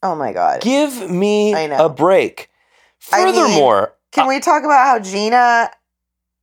Oh 0.02 0.14
my 0.14 0.32
god. 0.32 0.60
Give 0.60 1.10
me 1.10 1.54
a 1.54 1.88
break. 1.88 2.50
Furthermore, 2.98 3.93
Can 4.14 4.24
uh, 4.24 4.28
we 4.28 4.40
talk 4.40 4.64
about 4.64 4.86
how 4.86 4.98
Gina 5.00 5.70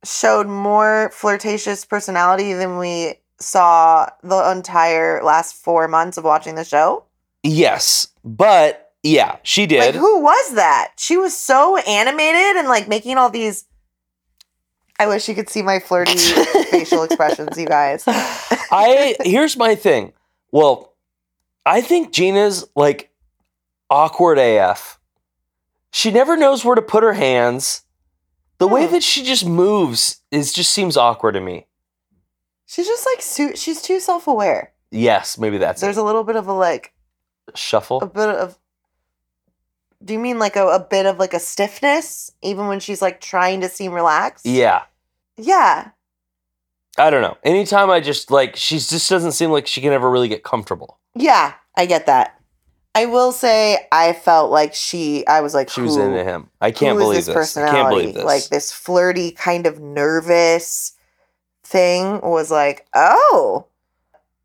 showed 0.04 0.46
more 0.46 1.10
flirtatious 1.12 1.84
personality 1.84 2.52
than 2.52 2.78
we 2.78 3.14
saw 3.40 4.08
the 4.22 4.50
entire 4.52 5.22
last 5.24 5.56
four 5.56 5.88
months 5.88 6.16
of 6.16 6.24
watching 6.24 6.54
the 6.54 6.64
show? 6.64 7.04
yes, 7.42 8.06
but 8.24 8.92
yeah, 9.02 9.36
she 9.42 9.66
did. 9.66 9.80
Like, 9.80 9.94
who 9.94 10.20
was 10.20 10.54
that? 10.54 10.92
She 10.96 11.16
was 11.16 11.36
so 11.36 11.76
animated 11.76 12.56
and 12.56 12.68
like 12.68 12.88
making 12.88 13.18
all 13.18 13.30
these. 13.30 13.64
I 14.98 15.06
wish 15.06 15.28
you 15.28 15.34
could 15.34 15.48
see 15.48 15.62
my 15.62 15.80
flirty 15.80 16.16
facial 16.70 17.02
expressions, 17.02 17.58
you 17.58 17.66
guys. 17.66 18.04
I 18.06 19.16
here's 19.22 19.56
my 19.56 19.74
thing. 19.74 20.12
Well, 20.52 20.94
I 21.66 21.80
think 21.80 22.12
Gina's 22.12 22.64
like 22.76 23.10
awkward 23.90 24.38
AF. 24.38 25.00
She 25.92 26.10
never 26.10 26.36
knows 26.36 26.64
where 26.64 26.74
to 26.74 26.82
put 26.82 27.04
her 27.04 27.12
hands. 27.12 27.82
The 28.58 28.66
way 28.66 28.86
Hmm. 28.86 28.92
that 28.92 29.02
she 29.02 29.22
just 29.22 29.44
moves 29.46 30.22
is 30.30 30.52
just 30.52 30.72
seems 30.72 30.96
awkward 30.96 31.32
to 31.32 31.40
me. 31.40 31.66
She's 32.66 32.86
just 32.86 33.06
like 33.06 33.20
su- 33.22 33.54
she's 33.56 33.82
too 33.82 34.00
self 34.00 34.26
aware. 34.26 34.72
Yes, 34.90 35.38
maybe 35.38 35.58
that's 35.58 35.80
There's 35.80 35.96
a 35.96 36.02
little 36.02 36.24
bit 36.24 36.36
of 36.36 36.48
a 36.48 36.52
like. 36.52 36.92
Shuffle. 37.54 38.00
a 38.02 38.06
bit 38.06 38.28
of. 38.28 38.58
Do 40.04 40.12
you 40.14 40.18
mean 40.18 40.38
like 40.38 40.56
a, 40.56 40.66
a 40.66 40.80
bit 40.80 41.06
of 41.06 41.18
like 41.18 41.34
a 41.34 41.38
stiffness, 41.40 42.32
even 42.42 42.66
when 42.66 42.80
she's 42.80 43.02
like 43.02 43.20
trying 43.20 43.60
to 43.60 43.68
seem 43.68 43.92
relaxed? 43.92 44.46
Yeah. 44.46 44.82
Yeah. 45.36 45.90
I 46.98 47.10
don't 47.10 47.22
know. 47.22 47.36
Anytime 47.44 47.90
I 47.90 48.00
just 48.00 48.30
like 48.30 48.56
she 48.56 48.78
just 48.78 49.08
doesn't 49.10 49.32
seem 49.32 49.50
like 49.50 49.66
she 49.66 49.80
can 49.80 49.92
ever 49.92 50.10
really 50.10 50.28
get 50.28 50.42
comfortable. 50.44 50.98
Yeah, 51.14 51.54
I 51.76 51.86
get 51.86 52.06
that. 52.06 52.38
I 52.94 53.06
will 53.06 53.32
say 53.32 53.86
I 53.90 54.12
felt 54.12 54.50
like 54.50 54.74
she 54.74 55.26
I 55.26 55.40
was 55.40 55.54
like 55.54 55.70
She 55.70 55.80
was 55.80 55.96
into 55.96 56.22
him. 56.24 56.50
I 56.60 56.70
can't 56.70 56.98
believe 56.98 57.24
this. 57.24 57.56
I 57.56 57.70
can't 57.70 57.88
believe 57.88 58.14
this. 58.14 58.24
Like 58.24 58.44
this 58.48 58.72
flirty 58.72 59.30
kind 59.30 59.66
of 59.66 59.80
nervous 59.80 60.92
thing 61.64 62.20
was 62.20 62.50
like, 62.50 62.86
"Oh. 62.94 63.66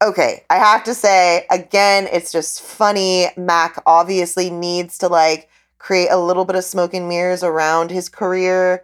Okay, 0.01 0.43
I 0.49 0.57
have 0.57 0.83
to 0.83 0.93
say 0.93 1.47
again, 1.49 2.07
it's 2.11 2.31
just 2.31 2.61
funny. 2.61 3.27
Mack 3.35 3.81
obviously 3.85 4.49
needs 4.49 4.97
to 4.99 5.07
like 5.07 5.49
create 5.79 6.09
a 6.09 6.17
little 6.17 6.45
bit 6.45 6.55
of 6.55 6.63
smoke 6.63 6.93
and 6.93 7.09
mirrors 7.09 7.43
around 7.43 7.91
his 7.91 8.07
career 8.07 8.83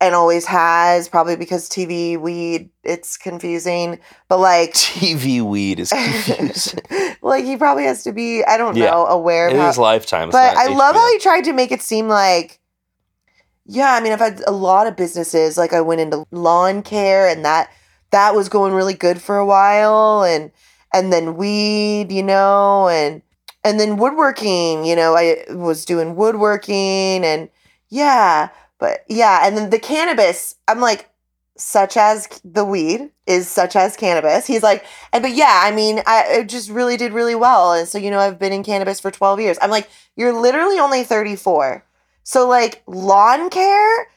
and 0.00 0.14
always 0.14 0.46
has 0.46 1.08
probably 1.08 1.36
because 1.36 1.68
TV 1.68 2.16
weed 2.16 2.70
it's 2.84 3.16
confusing, 3.16 3.98
but 4.28 4.38
like 4.38 4.72
TV 4.74 5.40
weed 5.42 5.80
is 5.80 5.90
confusing. 5.90 6.80
like 7.22 7.44
he 7.44 7.56
probably 7.56 7.84
has 7.84 8.04
to 8.04 8.12
be 8.12 8.44
I 8.44 8.56
don't 8.56 8.76
Yeah. 8.76 8.90
know 8.90 9.06
aware 9.06 9.48
of 9.48 9.54
it 9.54 9.58
how, 9.58 9.70
is 9.70 9.78
lifetime. 9.78 10.30
But 10.30 10.56
I 10.56 10.66
love 10.68 10.94
how 10.94 11.12
he 11.12 11.18
tried 11.18 11.44
to 11.44 11.52
make 11.52 11.72
it 11.72 11.82
seem 11.82 12.08
like, 12.08 12.60
yeah, 13.66 13.92
I 13.94 14.00
mean, 14.00 14.12
I've 14.12 14.20
had 14.20 14.40
a 14.46 14.52
lot 14.52 14.86
of 14.86 14.96
businesses. 14.96 15.58
Like 15.58 15.72
I 15.72 15.80
went 15.80 16.00
into 16.00 16.24
lawn 16.30 16.82
care, 16.82 17.28
and 17.28 17.44
that 17.44 17.70
that 18.10 18.34
was 18.34 18.48
going 18.48 18.72
really 18.72 18.94
good 18.94 19.20
for 19.20 19.36
a 19.36 19.44
while, 19.46 20.22
and 20.24 20.50
and 20.94 21.12
then 21.12 21.36
weed, 21.36 22.10
you 22.10 22.22
know, 22.22 22.88
and 22.88 23.20
and 23.64 23.78
then 23.78 23.96
woodworking. 23.98 24.84
You 24.86 24.96
know, 24.96 25.14
I 25.14 25.44
was 25.50 25.84
doing 25.84 26.16
woodworking, 26.16 27.24
and 27.24 27.50
yeah, 27.90 28.48
but 28.78 29.04
yeah, 29.08 29.40
and 29.46 29.56
then 29.56 29.70
the 29.70 29.78
cannabis. 29.78 30.56
I'm 30.66 30.80
like, 30.80 31.10
such 31.56 31.96
as 31.96 32.28
the 32.44 32.64
weed 32.64 33.10
is 33.26 33.48
such 33.48 33.74
as 33.76 33.96
cannabis. 33.96 34.46
He's 34.46 34.62
like, 34.62 34.84
and 35.12 35.22
but 35.22 35.34
yeah, 35.34 35.60
I 35.64 35.72
mean, 35.72 36.00
I 36.06 36.24
it 36.28 36.48
just 36.48 36.70
really 36.70 36.96
did 36.96 37.12
really 37.12 37.34
well, 37.34 37.72
and 37.72 37.86
so 37.86 37.98
you 37.98 38.10
know, 38.10 38.20
I've 38.20 38.38
been 38.38 38.52
in 38.52 38.62
cannabis 38.62 39.00
for 39.00 39.10
12 39.10 39.40
years. 39.40 39.58
I'm 39.60 39.70
like, 39.70 39.90
you're 40.16 40.32
literally 40.32 40.78
only 40.78 41.04
34, 41.04 41.84
so 42.22 42.48
like 42.48 42.82
lawn 42.86 43.50
care, 43.50 44.08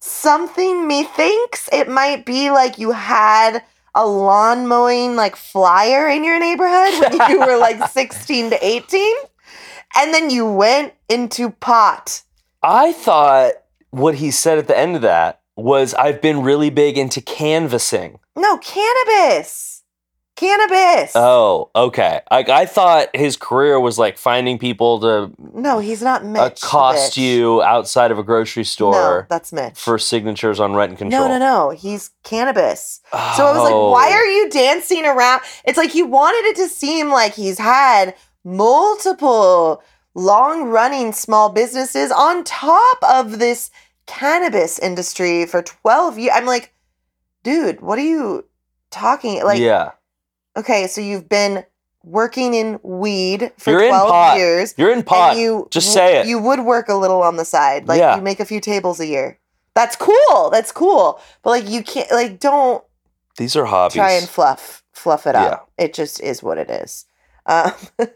something 0.00 0.88
methinks 0.88 1.68
it 1.72 1.88
might 1.88 2.24
be 2.24 2.50
like 2.50 2.78
you 2.78 2.92
had 2.92 3.62
a 3.94 4.06
lawn 4.06 4.66
mowing 4.66 5.16
like 5.16 5.36
flyer 5.36 6.08
in 6.08 6.24
your 6.24 6.38
neighborhood 6.38 7.00
when 7.00 7.30
you 7.30 7.40
were 7.40 7.56
like 7.60 7.90
16 7.90 8.50
to 8.50 8.66
18, 8.66 9.14
and 9.96 10.14
then 10.14 10.30
you 10.30 10.50
went 10.50 10.94
into 11.10 11.50
pot. 11.50 12.22
I 12.62 12.92
thought 12.92 13.52
what 13.96 14.16
he 14.16 14.30
said 14.30 14.58
at 14.58 14.66
the 14.68 14.78
end 14.78 14.96
of 14.96 15.02
that 15.02 15.40
was 15.56 15.94
I've 15.94 16.20
been 16.20 16.42
really 16.42 16.70
big 16.70 16.98
into 16.98 17.20
canvassing. 17.20 18.18
No 18.36 18.58
cannabis, 18.58 19.82
cannabis. 20.36 21.12
Oh, 21.14 21.70
okay. 21.74 22.20
Like 22.30 22.50
I 22.50 22.66
thought 22.66 23.08
his 23.14 23.38
career 23.38 23.80
was 23.80 23.98
like 23.98 24.18
finding 24.18 24.58
people 24.58 25.00
to 25.00 25.32
no, 25.54 25.78
he's 25.78 26.02
not 26.02 26.26
Mitch. 26.26 26.62
accost 26.62 27.14
bitch. 27.14 27.22
you 27.22 27.62
outside 27.62 28.10
of 28.10 28.18
a 28.18 28.22
grocery 28.22 28.64
store. 28.64 28.92
No, 29.22 29.26
that's 29.30 29.50
Mitch. 29.52 29.78
for 29.78 29.98
signatures 29.98 30.60
on 30.60 30.74
rent 30.74 30.90
and 30.90 30.98
control. 30.98 31.28
No, 31.28 31.38
no, 31.38 31.38
no. 31.38 31.70
He's 31.70 32.10
cannabis. 32.22 33.00
So 33.12 33.46
I 33.46 33.52
was 33.52 33.62
like, 33.62 33.72
oh. 33.74 33.90
why 33.92 34.08
Oh. 34.10 34.14
are 34.14 34.26
you 34.26 34.50
dancing 34.50 35.06
around? 35.06 35.40
It's 35.64 35.78
like 35.78 35.90
he 35.90 36.02
wanted 36.02 36.46
it 36.50 36.56
to 36.56 36.68
seem 36.68 37.08
like 37.10 37.32
he's 37.34 37.58
had 37.58 38.14
multiple 38.44 39.82
long 40.14 40.64
running 40.64 41.12
small 41.12 41.48
businesses 41.50 42.10
on 42.10 42.42
top 42.44 42.98
of 43.02 43.38
this 43.38 43.70
cannabis 44.06 44.78
industry 44.78 45.46
for 45.46 45.62
12 45.62 46.18
years. 46.18 46.32
I'm 46.34 46.46
like, 46.46 46.72
dude, 47.42 47.80
what 47.80 47.98
are 47.98 48.02
you 48.04 48.44
talking? 48.90 49.42
Like, 49.44 49.60
yeah, 49.60 49.92
okay, 50.56 50.86
so 50.86 51.00
you've 51.00 51.28
been 51.28 51.64
working 52.04 52.54
in 52.54 52.78
weed 52.84 53.52
for 53.58 53.70
You're 53.72 53.82
in 53.82 53.88
12 53.88 54.08
pot. 54.08 54.36
years. 54.36 54.74
you're 54.76 54.92
in 54.92 55.02
pot. 55.02 55.36
You 55.36 55.66
Just 55.70 55.92
say 55.92 56.20
it. 56.20 56.26
You 56.26 56.38
would 56.38 56.60
work 56.60 56.88
a 56.88 56.94
little 56.94 57.20
on 57.22 57.36
the 57.36 57.44
side. 57.44 57.88
Like 57.88 57.98
Yeah. 57.98 58.14
you 58.16 58.22
make 58.22 58.38
a 58.38 58.44
few 58.44 58.60
tables 58.60 59.00
a 59.00 59.06
year. 59.06 59.38
That's 59.74 59.96
cool. 59.96 60.50
That's 60.50 60.70
cool. 60.72 61.20
But 61.42 61.50
like 61.50 61.68
you 61.68 61.82
can't 61.82 62.10
like 62.12 62.38
don't 62.38 62.84
These 63.36 63.56
are 63.56 63.64
hobbies. 63.66 63.94
try 63.96 64.12
and 64.12 64.28
fluff 64.28 64.84
fluff 64.92 65.26
it 65.26 65.34
up. 65.34 65.68
It 65.78 65.94
just 65.94 66.20
is 66.22 66.42
what 66.44 66.58
it 66.58 66.70
is. 66.70 67.06
Um, 67.44 67.72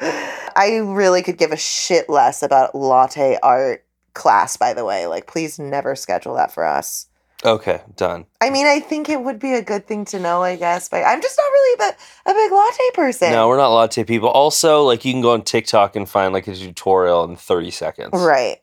I 0.00 0.76
really 0.82 1.22
could 1.22 1.38
give 1.38 1.52
a 1.52 1.56
shit 1.56 2.08
less 2.08 2.42
about 2.42 2.74
latte 2.74 3.38
art 3.42 3.84
class. 4.16 4.56
By 4.56 4.74
the 4.74 4.84
way, 4.84 5.06
like 5.06 5.28
please 5.28 5.58
never 5.58 5.94
schedule 5.94 6.34
that 6.34 6.50
for 6.52 6.64
us. 6.64 7.06
okay, 7.44 7.82
done. 7.94 8.26
I 8.40 8.50
mean, 8.50 8.66
I 8.66 8.80
think 8.80 9.08
it 9.08 9.20
would 9.22 9.38
be 9.38 9.52
a 9.54 9.62
good 9.62 9.86
thing 9.86 10.04
to 10.06 10.18
know, 10.18 10.42
I 10.42 10.56
guess, 10.56 10.88
but 10.88 11.04
I'm 11.04 11.20
just 11.22 11.38
not 11.38 11.52
really 11.52 11.90
a, 11.90 12.30
a 12.30 12.34
big 12.34 12.50
latte 12.50 12.90
person. 12.94 13.30
No, 13.30 13.46
we're 13.46 13.58
not 13.58 13.68
latte 13.74 14.02
people. 14.04 14.30
Also, 14.30 14.82
like 14.82 15.04
you 15.04 15.12
can 15.12 15.20
go 15.22 15.32
on 15.32 15.42
TikTok 15.42 15.94
and 15.94 16.08
find 16.08 16.32
like 16.32 16.48
a 16.48 16.54
tutorial 16.54 17.22
in 17.24 17.36
30 17.36 17.70
seconds. 17.70 18.10
Right. 18.12 18.58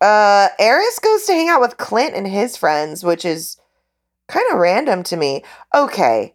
Uh 0.00 0.48
Airris 0.60 1.00
goes 1.02 1.24
to 1.26 1.32
hang 1.32 1.48
out 1.48 1.60
with 1.60 1.76
Clint 1.76 2.14
and 2.14 2.26
his 2.26 2.56
friends, 2.56 3.04
which 3.04 3.24
is 3.24 3.58
kind 4.28 4.46
of 4.52 4.58
random 4.58 5.02
to 5.04 5.16
me. 5.16 5.42
Okay. 5.74 6.34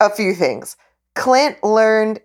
A 0.00 0.10
few 0.10 0.34
things. 0.34 0.76
Clint 1.14 1.62
learned 1.62 2.20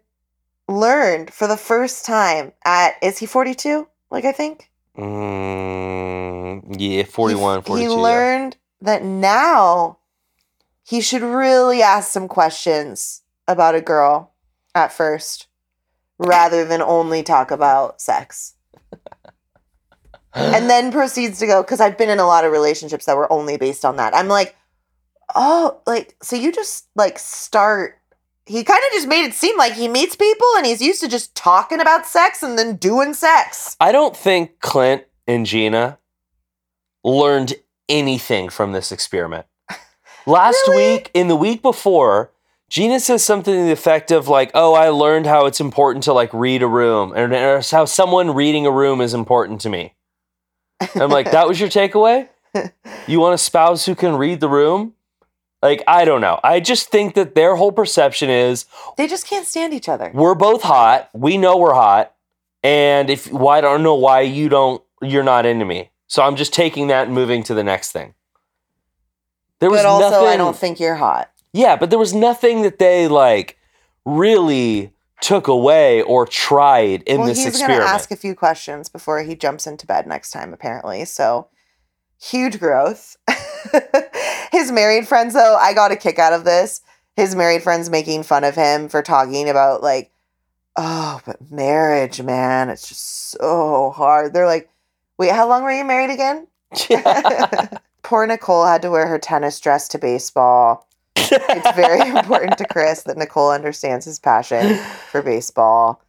learned 0.67 1.31
for 1.33 1.47
the 1.47 1.57
first 1.57 2.05
time 2.05 2.51
at 2.65 2.95
is 3.01 3.17
he 3.17 3.25
42? 3.25 3.87
Like 4.09 4.25
I 4.25 4.31
think? 4.31 4.69
Mm, 4.97 6.75
yeah, 6.77 7.03
41, 7.03 7.59
f- 7.59 7.65
42. 7.65 7.89
He 7.89 7.95
yeah. 7.95 8.01
learned 8.01 8.57
that 8.81 9.03
now 9.03 9.99
he 10.83 11.01
should 11.01 11.21
really 11.21 11.81
ask 11.81 12.09
some 12.09 12.27
questions 12.27 13.21
about 13.47 13.75
a 13.75 13.81
girl 13.81 14.33
at 14.73 14.91
first 14.91 15.47
rather 16.17 16.65
than 16.65 16.81
only 16.81 17.23
talk 17.23 17.51
about 17.51 18.01
sex. 18.01 18.55
and 20.33 20.69
then 20.69 20.91
proceeds 20.91 21.39
to 21.39 21.47
go 21.47 21.61
because 21.61 21.79
I've 21.79 21.97
been 21.97 22.09
in 22.09 22.19
a 22.19 22.27
lot 22.27 22.45
of 22.45 22.51
relationships 22.51 23.05
that 23.05 23.17
were 23.17 23.31
only 23.31 23.57
based 23.57 23.85
on 23.85 23.97
that. 23.97 24.15
I'm 24.15 24.27
like, 24.27 24.55
oh, 25.35 25.81
like 25.85 26.15
so 26.21 26.35
you 26.35 26.51
just 26.51 26.87
like 26.95 27.19
start. 27.19 27.99
He 28.47 28.63
kind 28.63 28.81
of 28.87 28.91
just 28.93 29.07
made 29.07 29.25
it 29.25 29.33
seem 29.33 29.57
like 29.57 29.73
he 29.73 29.87
meets 29.89 30.15
people 30.15 30.47
and 30.55 30.65
he's 30.65 30.81
used 30.81 31.01
to 31.01 31.07
just 31.09 31.35
talking 31.35 31.81
about 31.81 32.05
sex 32.05 32.41
and 32.41 32.57
then 32.57 32.77
doing 32.77 33.13
sex. 33.13 33.75
I 33.79 33.91
don't 33.91 34.15
think 34.15 34.59
Clint 34.61 35.03
and 35.27 35.45
Gina 35.45 35.99
learned 37.03 37.55
anything 37.89 38.49
from 38.49 38.71
this 38.71 38.91
experiment. 38.91 39.45
Last 40.25 40.57
Really? 40.67 40.93
week, 40.93 41.11
in 41.13 41.27
the 41.27 41.35
week 41.35 41.61
before, 41.61 42.31
Gina 42.69 42.99
says 42.99 43.23
something 43.23 43.53
to 43.53 43.63
the 43.65 43.71
effect 43.71 44.11
of 44.11 44.27
like, 44.27 44.51
"Oh, 44.53 44.73
I 44.73 44.89
learned 44.89 45.25
how 45.25 45.45
it's 45.45 45.61
important 45.61 46.03
to 46.05 46.13
like 46.13 46.33
read 46.33 46.61
a 46.61 46.67
room, 46.67 47.13
and 47.15 47.31
or 47.33 47.61
how 47.71 47.85
someone 47.85 48.33
reading 48.33 48.65
a 48.65 48.71
room 48.71 48.99
is 48.99 49.13
important 49.13 49.61
to 49.61 49.69
me." 49.69 49.93
I'm 50.95 51.09
like, 51.09 51.31
"That 51.31 51.47
was 51.47 51.59
your 51.61 51.69
takeaway? 51.79 52.27
You 53.07 53.19
want 53.21 53.35
a 53.35 53.37
spouse 53.37 53.85
who 53.85 53.95
can 53.95 54.15
read 54.17 54.41
the 54.41 54.49
room?" 54.49 54.93
Like, 55.63 55.83
I 55.87 56.05
don't 56.05 56.21
know. 56.21 56.39
I 56.43 56.59
just 56.59 56.89
think 56.89 57.15
that 57.15 57.33
their 57.33 57.55
whole 57.55 57.71
perception 57.71 58.29
is 58.29 58.65
They 58.97 59.07
just 59.07 59.25
can't 59.27 59.45
stand 59.47 59.73
each 59.73 59.89
other. 59.89 60.11
we're 60.13 60.35
both 60.35 60.61
hot. 60.61 61.09
We 61.13 61.37
know 61.37 61.57
we're 61.57 61.73
hot, 61.73 62.13
and 62.63 63.09
if 63.09 63.31
why 63.31 63.57
I 63.57 63.61
don't 63.61 63.81
know 63.83 63.95
why 63.95 64.21
you 64.21 64.49
don't, 64.49 64.81
you're 65.01 65.23
not 65.23 65.45
into 65.45 65.65
me. 65.65 65.89
So 66.07 66.21
I'm 66.23 66.35
just 66.35 66.53
taking 66.53 66.87
that 66.87 67.07
and 67.07 67.15
moving 67.15 67.43
to 67.43 67.53
the 67.53 67.63
next 67.63 67.91
thing. 67.91 68.13
There 69.59 69.69
was 69.71 69.79
But 69.81 69.87
also, 69.87 70.09
nothing. 70.11 70.27
I 70.27 70.37
don't 70.37 70.55
think 70.55 70.79
you're 70.79 70.95
hot. 70.95 71.31
yeah, 71.53 71.75
but 71.75 71.89
there 71.89 71.99
was 71.99 72.13
nothing 72.13 72.61
that 72.61 72.77
they 72.79 73.07
like 73.07 73.57
really 74.05 74.93
took 75.21 75.47
away 75.47 76.01
or 76.03 76.27
tried 76.27 77.01
in 77.03 77.17
well, 77.17 77.27
this 77.27 77.37
he's 77.39 77.45
going 77.45 77.55
experiment. 77.63 77.87
to 77.87 77.89
ask 77.93 78.11
a 78.11 78.15
few 78.15 78.35
questions 78.35 78.87
before 78.89 79.23
he 79.23 79.35
jumps 79.35 79.65
into 79.65 79.87
bed 79.87 80.05
next 80.05 80.29
time, 80.31 80.53
apparently. 80.53 81.03
So, 81.05 81.47
huge 82.21 82.59
growth. 82.59 83.17
His 84.51 84.71
married 84.71 85.07
friends, 85.07 85.33
though, 85.33 85.55
I 85.55 85.73
got 85.73 85.91
a 85.91 85.95
kick 85.95 86.19
out 86.19 86.33
of 86.33 86.43
this. 86.43 86.81
His 87.15 87.35
married 87.35 87.63
friends 87.63 87.89
making 87.89 88.23
fun 88.23 88.43
of 88.43 88.55
him 88.55 88.89
for 88.89 89.01
talking 89.01 89.49
about, 89.49 89.81
like, 89.81 90.11
oh, 90.75 91.19
but 91.25 91.51
marriage, 91.51 92.21
man, 92.21 92.69
it's 92.69 92.87
just 92.87 93.31
so 93.31 93.91
hard. 93.95 94.33
They're 94.33 94.45
like, 94.45 94.69
wait, 95.17 95.31
how 95.31 95.47
long 95.49 95.63
were 95.63 95.71
you 95.71 95.83
married 95.83 96.11
again? 96.11 96.47
Poor 98.03 98.25
Nicole 98.27 98.65
had 98.65 98.81
to 98.83 98.91
wear 98.91 99.07
her 99.07 99.19
tennis 99.19 99.59
dress 99.59 99.87
to 99.89 99.97
baseball. 99.97 100.87
It's 101.15 101.75
very 101.75 102.07
important 102.17 102.57
to 102.59 102.65
Chris 102.65 103.03
that 103.03 103.17
Nicole 103.17 103.51
understands 103.51 104.05
his 104.05 104.19
passion 104.19 104.77
for 105.11 105.21
baseball. 105.21 106.01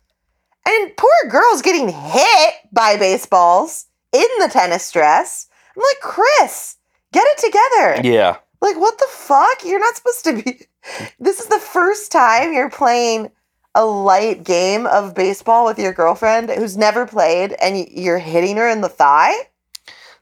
And 0.66 0.96
poor 0.96 1.30
girl's 1.30 1.62
getting 1.62 1.88
hit 1.88 2.54
by 2.72 2.96
baseballs 2.96 3.86
in 4.12 4.28
the 4.38 4.48
tennis 4.48 4.92
dress. 4.92 5.47
I'm 5.78 5.82
like, 5.82 6.00
Chris, 6.00 6.76
get 7.12 7.24
it 7.26 7.38
together. 7.38 8.08
yeah. 8.14 8.36
Like, 8.60 8.76
what 8.76 8.98
the 8.98 9.06
fuck? 9.10 9.64
You're 9.64 9.78
not 9.78 9.94
supposed 9.96 10.24
to 10.24 10.42
be. 10.42 10.60
This 11.20 11.38
is 11.38 11.46
the 11.46 11.58
first 11.58 12.10
time 12.10 12.54
you're 12.54 12.70
playing 12.70 13.30
a 13.74 13.84
light 13.84 14.42
game 14.42 14.86
of 14.86 15.14
baseball 15.14 15.66
with 15.66 15.78
your 15.78 15.92
girlfriend 15.92 16.48
who's 16.50 16.78
never 16.78 17.04
played 17.06 17.54
and 17.60 17.86
you're 17.90 18.18
hitting 18.18 18.56
her 18.56 18.66
in 18.68 18.80
the 18.80 18.88
thigh? 18.88 19.34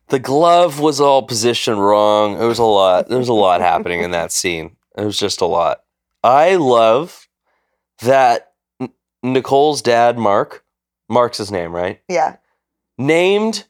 The 0.09 0.19
glove 0.19 0.81
was 0.81 1.01
all 1.01 1.23
positioned 1.23 1.81
wrong. 1.81 2.41
It 2.41 2.45
was 2.47 2.59
a 2.59 2.65
lot. 2.65 3.09
There 3.09 3.19
was 3.19 3.29
a 3.29 3.33
lot 3.35 3.61
happening 3.61 4.01
in 4.03 4.11
that 4.11 4.33
scene. 4.41 4.77
It 4.99 5.05
was 5.05 5.17
just 5.19 5.41
a 5.41 5.47
lot. 5.47 5.83
I 6.25 6.57
love 6.57 7.29
that 8.03 8.53
Nicole's 9.23 9.83
dad, 9.83 10.19
Mark, 10.19 10.65
Mark's 11.09 11.39
his 11.39 11.53
name, 11.53 11.73
right? 11.73 12.01
Yeah, 12.09 12.37
Named 12.99 13.65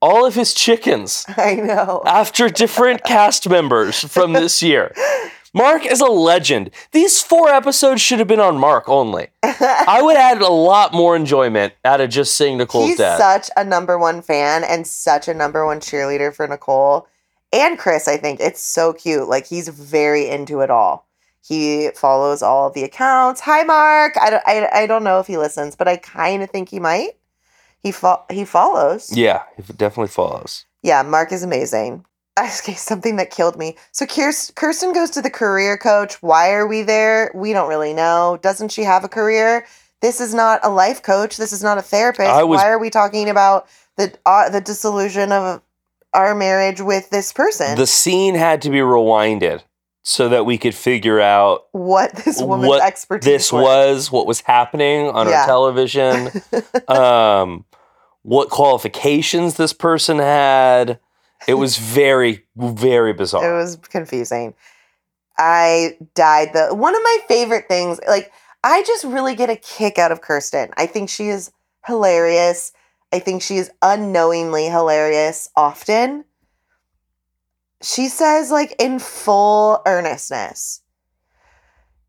all 0.00 0.26
of 0.26 0.34
his 0.34 0.54
chickens 0.54 1.24
I 1.36 1.54
know. 1.54 2.02
after 2.06 2.48
different 2.48 3.04
cast 3.04 3.48
members 3.48 4.00
from 4.04 4.32
this 4.32 4.62
year. 4.62 4.94
Mark 5.54 5.86
is 5.86 6.02
a 6.02 6.06
legend. 6.06 6.70
These 6.92 7.22
four 7.22 7.48
episodes 7.48 8.02
should 8.02 8.18
have 8.18 8.28
been 8.28 8.40
on 8.40 8.58
Mark 8.58 8.90
only. 8.90 9.28
I 9.42 10.00
would 10.02 10.16
add 10.16 10.42
a 10.42 10.48
lot 10.52 10.92
more 10.92 11.16
enjoyment 11.16 11.72
out 11.82 12.02
of 12.02 12.10
just 12.10 12.34
seeing 12.34 12.58
Nicole's 12.58 12.88
He's 12.88 12.98
dad. 12.98 13.16
such 13.16 13.50
a 13.56 13.64
number 13.64 13.98
one 13.98 14.20
fan 14.20 14.64
and 14.64 14.86
such 14.86 15.28
a 15.28 15.34
number 15.34 15.64
one 15.64 15.80
cheerleader 15.80 16.34
for 16.34 16.46
Nicole 16.46 17.08
and 17.54 17.78
Chris. 17.78 18.06
I 18.06 18.18
think 18.18 18.38
it's 18.38 18.60
so 18.60 18.92
cute. 18.92 19.28
Like 19.28 19.46
he's 19.46 19.68
very 19.68 20.28
into 20.28 20.60
it 20.60 20.70
all. 20.70 21.06
He 21.40 21.88
follows 21.94 22.42
all 22.42 22.68
the 22.70 22.82
accounts. 22.82 23.40
Hi, 23.42 23.62
Mark. 23.62 24.14
I 24.20 24.28
don't, 24.30 24.42
I, 24.46 24.68
I 24.82 24.86
don't 24.86 25.04
know 25.04 25.20
if 25.20 25.26
he 25.26 25.38
listens, 25.38 25.74
but 25.74 25.88
I 25.88 25.96
kind 25.96 26.42
of 26.42 26.50
think 26.50 26.68
he 26.68 26.80
might. 26.80 27.12
He 27.82 27.92
fo- 27.92 28.24
he 28.30 28.44
follows. 28.44 29.16
yeah, 29.16 29.42
it 29.56 29.66
definitely 29.76 30.08
follows. 30.08 30.64
Yeah, 30.82 31.02
Mark 31.02 31.32
is 31.32 31.42
amazing. 31.42 32.04
Okay, 32.38 32.74
something 32.74 33.16
that 33.16 33.30
killed 33.30 33.56
me. 33.56 33.78
So 33.92 34.04
Kirsten 34.04 34.92
goes 34.92 35.08
to 35.12 35.22
the 35.22 35.30
career 35.30 35.78
coach. 35.78 36.22
Why 36.22 36.52
are 36.52 36.66
we 36.66 36.82
there? 36.82 37.30
We 37.34 37.54
don't 37.54 37.66
really 37.70 37.94
know. 37.94 38.38
Doesn't 38.42 38.72
she 38.72 38.82
have 38.82 39.04
a 39.04 39.08
career? 39.08 39.64
This 40.02 40.20
is 40.20 40.34
not 40.34 40.60
a 40.62 40.68
life 40.68 41.02
coach. 41.02 41.38
This 41.38 41.50
is 41.50 41.62
not 41.62 41.78
a 41.78 41.82
therapist. 41.82 42.28
Was- 42.46 42.58
Why 42.58 42.68
are 42.68 42.78
we 42.78 42.90
talking 42.90 43.30
about 43.30 43.66
the 43.96 44.12
uh, 44.26 44.50
the 44.50 44.60
dissolution 44.60 45.32
of 45.32 45.62
our 46.12 46.34
marriage 46.34 46.82
with 46.82 47.08
this 47.08 47.32
person? 47.32 47.74
The 47.78 47.86
scene 47.86 48.34
had 48.34 48.60
to 48.62 48.70
be 48.70 48.80
rewinded 48.80 49.62
so 50.08 50.28
that 50.28 50.46
we 50.46 50.56
could 50.56 50.72
figure 50.72 51.18
out 51.20 51.66
what 51.72 52.12
this 52.14 52.40
woman's 52.40 52.68
what 52.68 52.80
expertise 52.80 53.24
this 53.24 53.52
was, 53.52 54.08
what 54.08 54.24
was 54.24 54.40
happening 54.40 55.08
on 55.08 55.26
Yeah. 55.26 55.40
our 55.40 55.46
television, 55.46 56.30
um, 56.88 57.64
what 58.22 58.48
qualifications 58.48 59.56
this 59.56 59.72
person 59.72 60.20
had. 60.20 61.00
It 61.48 61.54
was 61.54 61.76
very, 61.76 62.44
very 62.54 63.14
bizarre. 63.14 63.52
It 63.52 63.60
was 63.60 63.74
confusing. 63.74 64.54
I 65.38 65.98
died. 66.14 66.52
The 66.52 66.72
one 66.72 66.94
of 66.94 67.02
my 67.02 67.18
favorite 67.26 67.66
things, 67.66 67.98
like 68.06 68.30
I 68.62 68.84
just 68.84 69.02
really 69.02 69.34
get 69.34 69.50
a 69.50 69.56
kick 69.56 69.98
out 69.98 70.12
of 70.12 70.20
Kirsten. 70.20 70.70
I 70.76 70.86
think 70.86 71.10
she 71.10 71.30
is 71.30 71.50
hilarious. 71.84 72.70
I 73.12 73.18
think 73.18 73.42
she 73.42 73.56
is 73.56 73.72
unknowingly 73.82 74.66
hilarious 74.66 75.50
often. 75.56 76.24
She 77.82 78.08
says, 78.08 78.50
like 78.50 78.74
in 78.78 78.98
full 78.98 79.82
earnestness, 79.86 80.82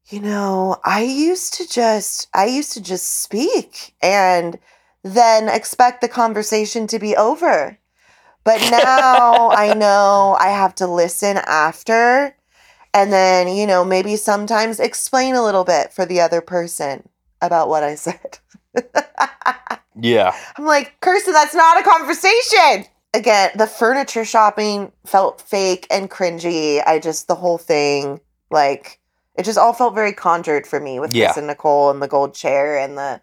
you 0.10 0.22
know, 0.22 0.78
I 0.86 1.02
used 1.04 1.56
to 1.56 1.68
just, 1.68 2.30
I 2.34 2.46
used 2.46 2.72
to 2.74 2.82
just 2.82 3.22
speak 3.22 3.94
and 4.02 4.58
then 5.04 5.50
expect 5.50 6.02
the 6.02 6.08
conversation 6.08 6.88
to 6.88 7.00
be 7.00 7.16
over. 7.16 7.78
But 8.44 8.60
now 8.72 9.50
I 9.52 9.74
know 9.76 10.38
I 10.40 10.48
have 10.48 10.76
to 10.76 10.88
listen 10.88 11.38
after 11.38 12.36
and 12.94 13.12
then, 13.12 13.48
you 13.50 13.68
know, 13.68 13.84
maybe 13.84 14.16
sometimes 14.16 14.80
explain 14.80 15.36
a 15.36 15.44
little 15.44 15.64
bit 15.64 15.94
for 15.94 16.06
the 16.06 16.22
other 16.22 16.42
person 16.42 17.10
about 17.42 17.70
what 17.70 17.84
I 17.84 17.96
said. 17.96 18.40
yeah. 20.02 20.36
I'm 20.58 20.66
like, 20.66 21.00
Kirsten, 21.02 21.34
that's 21.34 21.54
not 21.54 21.80
a 21.80 21.84
conversation. 21.84 22.86
Again, 23.18 23.50
the 23.56 23.66
furniture 23.66 24.24
shopping 24.24 24.92
felt 25.08 25.42
fake 25.42 25.88
and 25.90 26.08
cringy. 26.08 26.84
I 26.86 27.00
just, 27.00 27.28
the 27.28 27.34
whole 27.34 27.58
thing, 27.58 28.22
like, 28.52 29.00
it 29.34 29.42
just 29.44 29.58
all 29.58 29.74
felt 29.74 29.96
very 29.96 30.14
conjured 30.14 30.68
for 30.68 30.80
me 30.80 31.00
with 31.00 31.16
Yeah. 31.16 31.30
Chris 31.30 31.38
and 31.38 31.48
Nicole 31.48 31.90
and 31.90 32.00
the 32.00 32.08
gold 32.08 32.36
chair 32.36 32.78
and 32.78 32.96
the. 32.96 33.20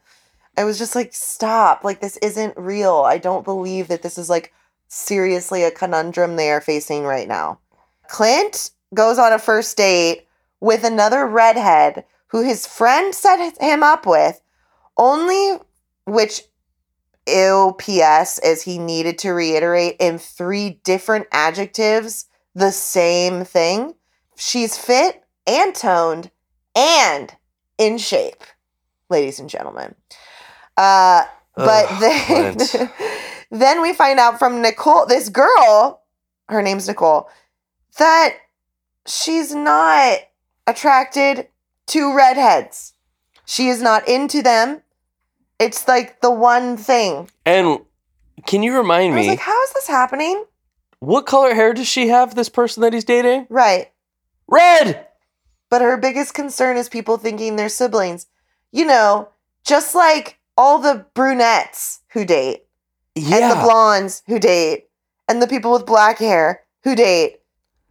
I 0.57 0.65
was 0.65 0.79
just 0.79 0.97
like, 0.97 1.15
stop. 1.15 1.85
Like, 1.85 2.01
this 2.01 2.17
isn't 2.17 2.57
real. 2.57 3.03
I 3.07 3.19
don't 3.19 3.45
believe 3.45 3.87
that 3.87 4.03
this 4.03 4.19
is 4.19 4.29
like 4.29 4.53
seriously 4.89 5.63
a 5.63 5.71
conundrum 5.71 6.35
they 6.35 6.51
are 6.51 6.61
facing 6.61 7.05
right 7.05 7.29
now. 7.29 7.61
Clint 8.09 8.73
goes 8.95 9.17
on 9.17 9.33
a 9.33 9.39
first 9.39 9.77
date 9.77 10.27
with 10.59 10.83
another 10.83 11.25
redhead 11.25 12.05
who 12.29 12.43
his 12.43 12.67
friend 12.67 13.15
set 13.15 13.61
him 13.61 13.85
up 13.85 14.07
with, 14.07 14.41
only 14.97 15.59
which 16.05 16.43
ew 17.27 17.75
ps 17.79 18.39
is 18.41 18.63
he 18.63 18.79
needed 18.79 19.19
to 19.19 19.33
reiterate 19.33 19.97
in 19.99 20.19
three 20.19 20.81
different 20.85 21.27
adjectives 21.33 22.27
the 22.55 22.71
same 22.71 23.45
thing. 23.45 23.95
She's 24.37 24.77
fit 24.77 25.23
and 25.47 25.75
toned 25.75 26.31
and 26.75 27.35
in 27.79 27.99
shape 27.99 28.43
ladies 29.11 29.41
and 29.41 29.49
gentlemen. 29.49 29.95
Uh 30.77 31.25
but 31.57 31.87
Ugh, 31.89 32.01
then 32.01 32.91
then 33.51 33.83
we 33.83 33.93
find 33.93 34.19
out 34.19 34.39
from 34.39 34.61
nicole 34.61 35.07
this 35.07 35.29
girl 35.29 36.03
her 36.49 36.63
name's 36.63 36.89
nicole 36.89 37.29
that 37.99 38.37
she's 39.07 39.55
not 39.55 40.19
attracted 40.67 41.49
to 41.87 42.15
redheads. 42.15 42.95
She 43.45 43.69
is 43.69 43.83
not 43.83 44.09
into 44.09 44.43
them 44.43 44.83
it's 45.59 45.87
like 45.89 46.21
the 46.21 46.31
one 46.31 46.77
thing 46.77 47.29
And 47.47 47.81
can 48.47 48.63
you 48.63 48.77
remind 48.77 49.15
I 49.15 49.17
was 49.17 49.25
me, 49.27 49.31
like, 49.31 49.39
how 49.41 49.63
is 49.65 49.73
this 49.73 49.87
happening? 49.89 50.45
what 51.01 51.27
color 51.27 51.55
hair 51.55 51.75
does 51.75 51.87
she 51.87 52.09
have, 52.09 52.35
this 52.35 52.49
person 52.49 52.81
that 52.81 52.93
he's 52.95 53.05
dating? 53.05 53.47
Right. 53.51 53.91
Red! 54.49 55.07
But 55.71 55.83
her 55.83 55.97
biggest 55.99 56.33
concern 56.35 56.77
is 56.77 56.89
people 56.89 57.17
thinking 57.19 57.57
they're 57.57 57.69
siblings. 57.69 58.27
You 58.73 58.87
know, 58.87 59.29
just 59.67 59.95
like 59.95 60.39
all 60.57 60.79
the 60.79 61.05
brunettes 61.15 62.01
who 62.13 62.25
date. 62.25 62.63
and 63.17 63.27
the 63.27 63.39
Yeah. 63.39 63.63
blondes 63.63 64.23
who 64.27 64.39
date 64.41 64.89
and 65.29 65.41
the 65.41 65.47
people 65.47 65.71
with 65.73 65.87
black 65.87 66.19
hair 66.19 66.65
who 66.83 66.95
date 66.97 67.41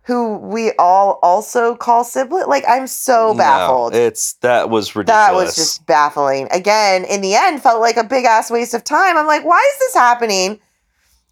who 0.05 0.37
we 0.37 0.71
all 0.79 1.19
also 1.23 1.75
call 1.75 2.03
sibling 2.03 2.45
like 2.47 2.63
i'm 2.67 2.87
so 2.87 3.33
baffled. 3.35 3.93
No, 3.93 3.99
it's 3.99 4.33
that 4.35 4.69
was 4.69 4.95
ridiculous. 4.95 5.27
that 5.27 5.33
was 5.33 5.55
just 5.55 5.85
baffling 5.85 6.47
again 6.51 7.05
in 7.05 7.21
the 7.21 7.35
end 7.35 7.61
felt 7.61 7.79
like 7.81 7.97
a 7.97 8.03
big 8.03 8.25
ass 8.25 8.51
waste 8.51 8.73
of 8.73 8.83
time 8.83 9.17
i'm 9.17 9.27
like 9.27 9.43
why 9.45 9.59
is 9.73 9.79
this 9.79 9.93
happening 9.93 10.59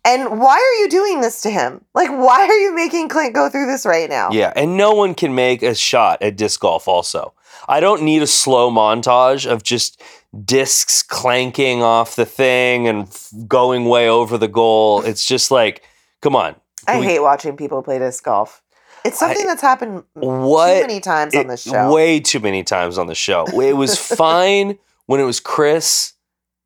and 0.04 0.40
why 0.40 0.56
are 0.56 0.82
you 0.82 0.90
doing 0.90 1.22
this 1.22 1.42
to 1.42 1.50
him 1.50 1.84
like 1.94 2.10
why 2.10 2.40
are 2.48 2.58
you 2.60 2.74
making 2.74 3.08
clint 3.10 3.36
go 3.36 3.50
through 3.50 3.68
this 3.68 3.86
right 3.86 4.10
now 4.10 4.32
Yeah, 4.32 4.52
and 4.56 4.76
no 4.78 4.94
one 4.94 5.14
can 5.16 5.36
make 5.36 5.62
a 5.64 5.76
shot 5.76 6.22
at 6.22 6.38
disc 6.38 6.60
golf 6.60 6.88
also. 6.88 7.34
I 7.68 7.80
don't 7.80 8.02
need 8.02 8.24
a 8.24 8.28
slow 8.28 8.72
montage 8.72 9.46
of 9.46 9.62
just 9.62 10.02
discs 10.46 11.04
clanking 11.04 11.84
off 11.84 12.16
the 12.16 12.26
thing 12.26 12.88
and 12.88 13.04
f- 13.04 13.32
going 13.48 13.86
way 13.86 14.10
over 14.10 14.38
the 14.40 14.48
goal. 14.48 15.02
It's 15.04 15.24
just 15.26 15.52
like, 15.52 15.84
come 16.22 16.36
on. 16.36 16.56
I 16.88 17.00
we- 17.00 17.06
hate 17.06 17.20
watching 17.20 17.56
people 17.58 17.82
play 17.84 18.00
disc 18.00 18.24
golf 18.24 18.62
it's 19.04 19.18
something 19.18 19.44
I- 19.44 19.48
that's 19.48 19.62
happened 19.62 20.04
What 20.14 20.76
too 20.76 20.82
many 20.82 21.00
times 21.00 21.34
on 21.36 21.42
It- 21.42 21.48
this 21.48 21.64
show 21.64 21.92
Way 21.92 22.20
too 22.20 22.40
many 22.40 22.64
times 22.64 22.98
on 23.00 23.08
the 23.08 23.16
show. 23.16 23.46
It 23.48 23.74
was 23.76 23.98
fine 24.26 24.78
when 25.08 25.20
it 25.20 25.24
was 25.24 25.40
Chris 25.40 26.14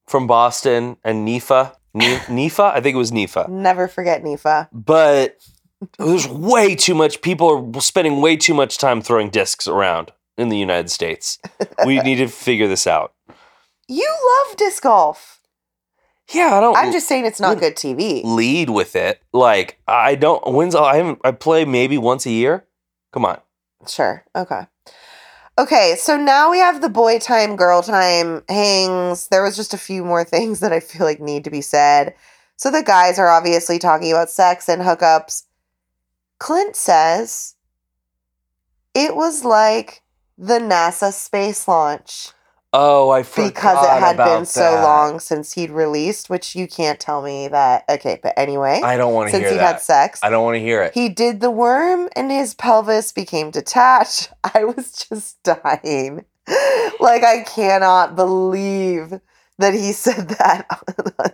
from 0.08 0.28
Boston 0.28 0.98
and 1.06 1.26
Nifa. 1.26 1.74
Ni- 1.94 2.18
Nifa? 2.28 2.74
I 2.74 2.82
think 2.82 2.94
it 2.94 2.98
was 2.98 3.12
Nifa. 3.12 3.48
never 3.48 3.88
forget 3.88 4.22
nifa 4.22 4.68
But 4.74 5.38
there's 5.98 6.28
way 6.28 6.76
too 6.76 6.94
much. 6.94 7.22
People 7.22 7.72
are 7.76 7.82
spending 7.82 8.20
way 8.20 8.36
too 8.36 8.54
much 8.54 8.78
time 8.80 9.02
throwing 9.02 9.30
discs 9.30 9.66
around 9.66 10.12
in 10.38 10.50
the 10.50 10.58
United 10.58 10.92
States. 10.92 11.40
We 11.86 12.00
need 12.02 12.16
to 12.18 12.28
figure 12.28 12.68
this 12.68 12.86
out. 12.86 13.14
you 13.88 14.10
love 14.48 14.58
disc 14.58 14.84
golf 14.84 15.35
Yeah, 16.34 16.56
I 16.56 16.60
don't 16.60 16.76
i'm 16.76 16.92
just 16.92 17.08
saying 17.08 17.26
it's 17.26 17.40
not 17.40 17.60
good 17.60 17.76
tv 17.76 18.24
lead 18.24 18.70
with 18.70 18.96
it. 18.96 19.22
Like 19.34 19.80
I 19.88 20.16
don't. 20.16 20.54
When's 20.54 20.76
I 20.76 20.96
haven't. 20.98 21.20
I 21.24 21.32
play 21.32 21.66
maybe 21.66 21.98
once 21.98 22.26
a 22.26 22.32
year. 22.32 22.66
Come 23.12 23.26
on. 23.26 23.40
Sure. 23.88 24.26
Okay. 24.36 24.68
Okay, 25.58 25.96
so 25.98 26.18
now 26.18 26.52
we 26.52 26.58
have 26.58 26.82
the 26.82 26.90
boy 26.90 27.18
time, 27.18 27.56
girl 27.56 27.82
time 27.82 28.44
hangs. 28.50 29.30
There 29.30 29.42
was 29.42 29.56
just 29.56 29.74
a 29.74 29.78
few 29.78 30.04
more 30.04 30.24
things 30.26 30.60
that 30.60 30.74
I 30.74 30.80
feel 30.80 31.06
like 31.06 31.22
need 31.22 31.44
to 31.46 31.50
be 31.50 31.62
said. 31.62 32.14
So 32.58 32.72
the 32.72 32.84
guys 32.84 33.20
are 33.20 33.30
obviously 33.30 33.80
talking 33.80 34.12
about 34.12 34.30
sex 34.30 34.68
and 34.68 34.82
hookups. 34.82 35.44
Clint 36.40 36.76
says 36.76 37.56
it 38.94 39.16
was 39.16 39.46
like 39.46 40.02
the 40.38 40.60
NASA 40.60 41.14
space 41.14 41.68
launch 41.68 42.32
Oh, 42.78 43.10
I 43.10 43.24
forgot 43.24 43.54
because 43.54 43.86
it 43.86 44.00
had 44.02 44.18
been 44.18 44.46
so 44.46 44.60
that. 44.60 44.84
long 44.84 45.20
since 45.22 45.54
he'd 45.54 45.72
released, 45.72 46.30
which 46.30 46.56
you 46.56 46.68
can't 46.68 47.00
tell 47.00 47.22
me 47.22 47.48
that. 47.48 47.86
Okay, 47.90 48.20
but 48.22 48.34
anyway, 48.38 48.82
I 48.84 48.98
don't 48.98 49.14
want 49.14 49.28
to 49.30 49.32
since 49.32 49.44
hear 49.44 49.52
he'd 49.54 49.60
that. 49.60 49.76
had 49.76 49.82
sex, 49.82 50.20
I 50.22 50.30
don't 50.30 50.44
want 50.44 50.56
to 50.56 50.60
hear 50.60 50.84
it. 50.84 50.94
he 50.94 51.08
did 51.08 51.40
the 51.40 51.52
worm 51.52 52.10
and 52.18 52.30
his 52.30 52.54
pelvis 52.54 53.14
became 53.14 53.50
detached. 53.50 54.30
I 54.54 54.66
was 54.66 54.92
just 55.10 55.42
dying. 55.44 56.26
Like, 57.00 57.24
I 57.24 57.44
cannot 57.48 58.16
believe 58.16 59.14
that 59.58 59.74
he 59.74 59.92
said 60.06 60.30
that 60.30 60.68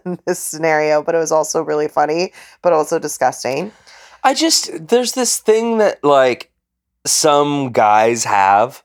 in 0.06 0.20
this 0.28 0.40
scenario, 0.40 1.02
but 1.02 1.16
it 1.16 1.18
was 1.18 1.32
also 1.32 1.64
really 1.64 1.88
funny, 1.88 2.34
but 2.62 2.72
also 2.72 3.00
disgusting. 3.00 3.72
I 4.24 4.36
just 4.36 4.88
there's 4.90 5.14
this 5.14 5.40
thing 5.40 5.80
that 5.80 6.04
like 6.04 6.52
some 7.06 7.72
guys 7.72 8.26
have 8.26 8.84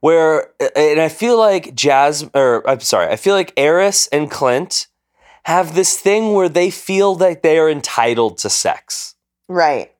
where 0.00 0.52
and 0.76 1.00
I 1.00 1.08
feel 1.08 1.38
like 1.38 1.74
Jazz 1.74 2.28
or 2.34 2.68
I'm 2.68 2.80
sorry, 2.80 3.08
I 3.08 3.16
feel 3.16 3.34
like 3.34 3.54
Airris 3.54 4.08
and 4.12 4.30
Clint 4.30 4.86
have 5.44 5.74
this 5.74 5.98
thing 5.98 6.32
where 6.32 6.48
they 6.48 6.70
feel 6.70 7.14
that 7.16 7.42
they 7.42 7.58
are 7.58 7.70
entitled 7.70 8.38
to 8.38 8.50
sex. 8.50 9.14
Right. 9.48 9.92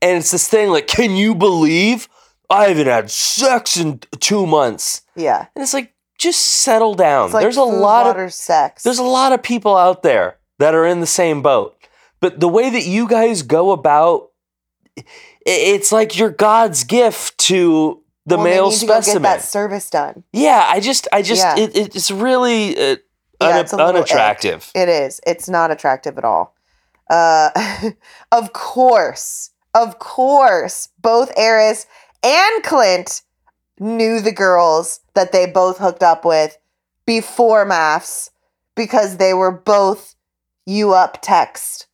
And 0.00 0.18
it's 0.18 0.30
this 0.30 0.48
thing 0.48 0.70
like, 0.70 0.86
can 0.86 1.12
you 1.12 1.34
believe 1.34 2.08
I 2.50 2.68
haven't 2.68 2.86
had 2.86 3.10
sex 3.10 3.76
in 3.76 4.00
two 4.20 4.46
months? 4.46 5.02
Yeah. 5.16 5.46
And 5.54 5.62
it's 5.62 5.74
like, 5.74 5.94
just 6.18 6.40
settle 6.40 6.94
down. 6.94 7.32
Like 7.32 7.42
there's 7.42 7.56
a 7.56 7.62
lot 7.62 8.06
water, 8.06 8.24
of 8.24 8.32
sex. 8.32 8.82
there's 8.82 8.98
a 8.98 9.02
lot 9.02 9.32
of 9.32 9.42
people 9.42 9.76
out 9.76 10.02
there 10.02 10.38
that 10.58 10.74
are 10.74 10.86
in 10.86 11.00
the 11.00 11.06
same 11.06 11.42
boat. 11.42 11.76
But 12.20 12.40
the 12.40 12.48
way 12.48 12.70
that 12.70 12.86
you 12.86 13.08
guys 13.08 13.42
go 13.42 13.72
about 13.72 14.30
it's 15.46 15.92
like 15.92 16.16
your 16.16 16.30
God's 16.30 16.84
gift 16.84 17.36
to 17.38 18.02
the 18.26 18.36
Well, 18.36 18.44
male 18.44 18.70
need 18.70 18.78
to 18.78 18.86
go 18.86 18.94
specimen. 19.00 19.22
get 19.22 19.28
that 19.38 19.42
service 19.44 19.90
done. 19.90 20.24
yeah, 20.32 20.64
I 20.68 20.80
just 20.80 21.08
I 21.12 21.22
just 21.22 21.42
Yeah. 21.42 21.56
it, 21.58 21.94
it's 21.96 22.10
really 22.10 22.76
uh, 22.76 22.96
Yeah, 23.40 23.48
una- 23.50 23.60
it's 23.60 23.72
a 23.72 23.76
little 23.76 23.90
ick. 23.90 23.96
unattractive. 24.10 24.70
It 24.74 24.88
is. 24.88 25.20
It's 25.26 25.48
not 25.48 25.70
attractive 25.70 26.16
at 26.18 26.24
all. 26.24 26.54
Uh, 27.10 27.50
of 28.32 28.52
course, 28.52 29.50
of 29.74 29.98
course, 29.98 30.88
both 31.00 31.34
Airris 31.34 31.86
and 32.22 32.62
Clint 32.64 33.22
knew 33.78 34.20
the 34.20 34.32
girls 34.32 35.00
that 35.14 35.32
they 35.32 35.46
both 35.46 35.78
hooked 35.78 36.02
up 36.02 36.24
with 36.24 36.56
before 37.06 37.66
MAFS 37.66 38.30
because 38.74 39.18
they 39.18 39.34
were 39.34 39.50
both 39.52 40.14
you 40.64 40.94
up 40.94 41.18
text 41.20 41.86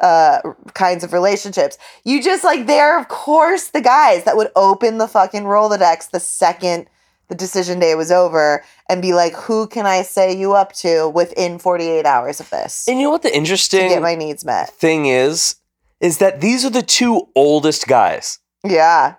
uh 0.00 0.40
kinds 0.74 1.02
of 1.04 1.12
relationships. 1.12 1.76
You 2.04 2.22
just 2.22 2.44
like 2.44 2.66
they're 2.66 2.98
of 2.98 3.08
course 3.08 3.68
the 3.68 3.80
guys 3.80 4.24
that 4.24 4.36
would 4.36 4.50
open 4.56 4.98
the 4.98 5.08
fucking 5.08 5.42
Rolodex 5.42 6.10
the 6.10 6.20
second 6.20 6.88
the 7.28 7.34
decision 7.34 7.78
day 7.78 7.94
was 7.94 8.10
over 8.10 8.64
and 8.88 9.02
be 9.02 9.12
like, 9.12 9.34
who 9.34 9.66
can 9.66 9.84
I 9.84 10.00
say 10.00 10.34
you 10.34 10.54
up 10.54 10.72
to 10.76 11.10
within 11.10 11.58
48 11.58 12.06
hours 12.06 12.40
of 12.40 12.48
this 12.48 12.88
And 12.88 12.98
you 12.98 13.04
know 13.04 13.10
what 13.10 13.22
the 13.22 13.36
interesting 13.36 13.88
get 13.88 14.00
my 14.00 14.14
needs 14.14 14.44
met? 14.44 14.70
thing 14.70 15.06
is 15.06 15.56
is 16.00 16.18
that 16.18 16.40
these 16.40 16.64
are 16.64 16.70
the 16.70 16.82
two 16.82 17.28
oldest 17.34 17.86
guys. 17.86 18.38
Yeah. 18.64 19.16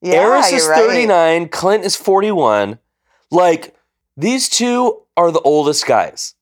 Yeah. 0.00 0.14
Airris 0.24 0.52
is 0.52 0.64
you're 0.64 0.70
right. 0.70 0.86
39, 0.86 1.48
Clint 1.48 1.84
is 1.84 1.96
41. 1.96 2.78
Like, 3.30 3.74
these 4.16 4.48
two 4.48 5.02
are 5.16 5.32
the 5.32 5.40
oldest 5.40 5.86
guys. 5.86 6.34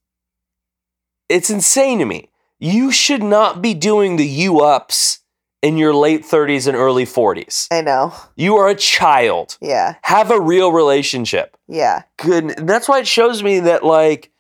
It's 1.28 1.48
insane 1.48 2.00
to 2.00 2.04
me. 2.04 2.28
You 2.62 2.92
should 2.92 3.24
not 3.24 3.60
be 3.60 3.74
doing 3.74 4.16
the 4.16 4.26
you 4.26 4.60
ups 4.60 5.18
in 5.62 5.76
your 5.76 5.92
late 5.92 6.22
30s 6.22 6.68
and 6.68 6.76
early 6.76 7.04
40s. 7.04 7.66
I 7.72 7.80
know. 7.80 8.14
You 8.36 8.54
are 8.54 8.68
a 8.68 8.76
child. 8.76 9.58
Yeah. 9.60 9.96
Have 10.02 10.30
a 10.30 10.40
real 10.40 10.70
relationship. 10.70 11.56
Yeah. 11.66 12.02
Good. 12.18 12.54
That's 12.58 12.88
why 12.88 13.00
it 13.00 13.08
shows 13.08 13.42
me 13.42 13.58
that, 13.58 13.82
like, 13.84 14.30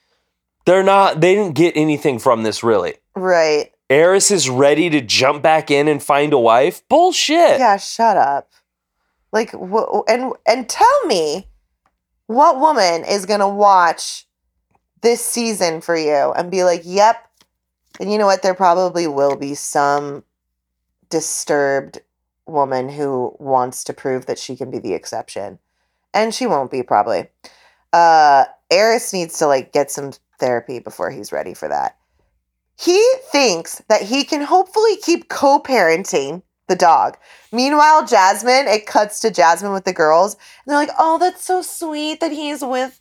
they're 0.66 0.84
not, 0.84 1.20
they 1.20 1.34
didn't 1.34 1.56
get 1.56 1.76
anything 1.76 2.20
from 2.20 2.44
this 2.44 2.62
really. 2.62 2.94
Right. 3.16 3.72
Airris 3.90 4.30
is 4.30 4.48
ready 4.48 4.88
to 4.90 5.00
jump 5.00 5.42
back 5.42 5.68
in 5.72 5.88
and 5.88 6.00
find 6.00 6.32
a 6.32 6.38
wife. 6.38 6.86
Bullshit. 6.88 7.58
Yeah, 7.58 7.76
shut 7.76 8.16
up. 8.16 8.52
Like 9.32 9.50
wh- 9.50 10.02
and 10.08 10.32
and 10.46 10.68
tell 10.68 11.06
me 11.06 11.48
what 12.26 12.60
woman 12.60 13.04
is 13.04 13.26
going 13.26 13.40
to 13.40 13.48
watch 13.48 14.26
this 15.00 15.24
season 15.24 15.80
for 15.80 15.96
you 15.96 16.32
and 16.36 16.50
be 16.50 16.64
like, 16.64 16.82
"Yep." 16.84 17.16
And 18.00 18.10
you 18.10 18.18
know 18.18 18.26
what? 18.26 18.42
There 18.42 18.54
probably 18.54 19.06
will 19.06 19.36
be 19.36 19.54
some 19.54 20.24
disturbed 21.10 22.00
woman 22.46 22.88
who 22.88 23.36
wants 23.38 23.84
to 23.84 23.92
prove 23.92 24.26
that 24.26 24.38
she 24.38 24.56
can 24.56 24.70
be 24.70 24.78
the 24.78 24.94
exception. 24.94 25.58
And 26.14 26.34
she 26.34 26.46
won't 26.46 26.70
be 26.70 26.82
probably. 26.82 27.28
Uh 27.92 28.44
Airris 28.70 29.12
needs 29.12 29.38
to 29.38 29.46
like 29.46 29.72
get 29.72 29.90
some 29.90 30.12
therapy 30.38 30.78
before 30.78 31.10
he's 31.10 31.32
ready 31.32 31.54
for 31.54 31.68
that. 31.68 31.96
He 32.78 33.00
thinks 33.30 33.82
that 33.88 34.02
he 34.02 34.24
can 34.24 34.42
hopefully 34.42 34.96
keep 34.96 35.28
co-parenting 35.28 36.42
the 36.68 36.76
dog. 36.76 37.18
Meanwhile, 37.52 38.06
Jasmine, 38.06 38.66
it 38.66 38.86
cuts 38.86 39.20
to 39.20 39.30
Jasmine 39.30 39.72
with 39.72 39.84
the 39.84 39.92
girls, 39.92 40.34
and 40.34 40.72
they're 40.72 40.78
like, 40.78 40.90
"Oh, 40.98 41.18
that's 41.18 41.44
so 41.44 41.60
sweet 41.60 42.20
that 42.20 42.32
he's 42.32 42.62
with 42.62 42.98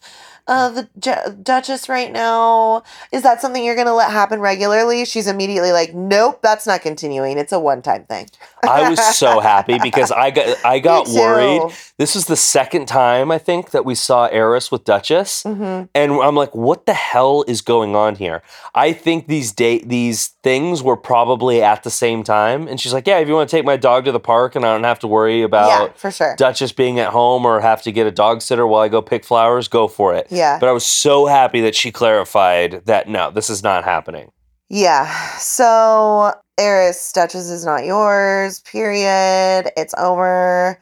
uh, 0.47 0.69
the 0.69 0.89
J- 0.99 1.17
Duchess 1.41 1.87
right 1.89 2.11
now. 2.11 2.83
Is 3.11 3.23
that 3.23 3.41
something 3.41 3.63
you're 3.63 3.75
gonna 3.75 3.93
let 3.95 4.11
happen 4.11 4.39
regularly?" 4.39 5.05
She's 5.05 5.27
immediately 5.27 5.71
like, 5.71 5.93
"Nope, 5.93 6.39
that's 6.41 6.65
not 6.67 6.81
continuing. 6.81 7.37
It's 7.37 7.51
a 7.51 7.59
one-time 7.59 8.03
thing." 8.05 8.29
I 8.63 8.89
was 8.89 8.99
so 9.17 9.39
happy 9.39 9.79
because 9.81 10.11
I 10.11 10.31
got 10.31 10.57
I 10.65 10.79
got 10.91 11.07
worried. 11.07 11.61
This 11.97 12.15
is 12.15 12.25
the 12.25 12.35
second 12.35 12.87
time 12.87 13.31
I 13.31 13.37
think 13.37 13.71
that 13.71 13.85
we 13.85 13.95
saw 13.95 14.27
Airris 14.29 14.71
with 14.71 14.83
Duchess, 14.85 15.43
Mhm. 15.43 15.89
and 15.95 16.11
I'm 16.13 16.35
like, 16.35 16.55
what 16.55 16.85
the 16.85 16.93
hell 16.93 17.43
is 17.47 17.61
going 17.61 17.95
on 17.95 18.15
here? 18.15 18.41
I 18.75 18.93
think 18.93 19.27
these 19.27 19.51
date 19.51 19.87
these 19.89 20.29
things 20.43 20.81
were 20.83 20.97
probably 20.97 21.61
at 21.61 21.83
the 21.83 21.89
same 21.91 22.23
time, 22.23 22.67
and 22.67 22.79
she's 22.79 22.93
like, 22.93 23.07
yeah, 23.07 23.17
if 23.19 23.27
you 23.27 23.33
want 23.35 23.49
to 23.49 23.55
take 23.55 23.65
my 23.65 23.77
dog 23.77 24.05
to 24.05 24.11
the 24.11 24.19
park 24.19 24.55
and 24.55 24.65
I 24.65 24.73
don't 24.73 24.83
have 24.83 24.99
to 24.99 25.07
worry 25.07 25.39
Yeah, 25.39 25.45
about 25.45 25.97
for 25.99 26.09
sure. 26.11 26.35
Duchess 26.37 26.71
being 26.71 26.99
at 26.99 27.09
home 27.09 27.45
or 27.45 27.59
have 27.61 27.81
to 27.83 27.91
get 27.91 28.07
a 28.07 28.11
dog 28.11 28.41
sitter 28.41 28.65
while 28.65 28.81
I 28.81 28.87
go 28.87 29.01
pick 29.01 29.23
flowers, 29.25 29.67
go 29.67 29.87
for 29.87 30.13
it. 30.13 30.27
Yeah. 30.31 30.57
But 30.59 30.69
I 30.69 30.71
was 30.71 30.85
so 30.85 31.25
happy 31.27 31.61
that 31.61 31.75
she 31.75 31.91
clarified 31.91 32.85
that 32.85 33.07
no, 33.07 33.29
this 33.31 33.49
is 33.49 33.61
not 33.61 33.83
happening. 33.83 34.31
Yeah. 34.69 35.13
So, 35.37 36.33
Airris, 36.57 37.13
Duchess 37.13 37.49
is 37.49 37.65
not 37.65 37.83
yours, 37.83 38.61
period. 38.61 39.69
It's 39.75 39.93
over. 39.97 40.81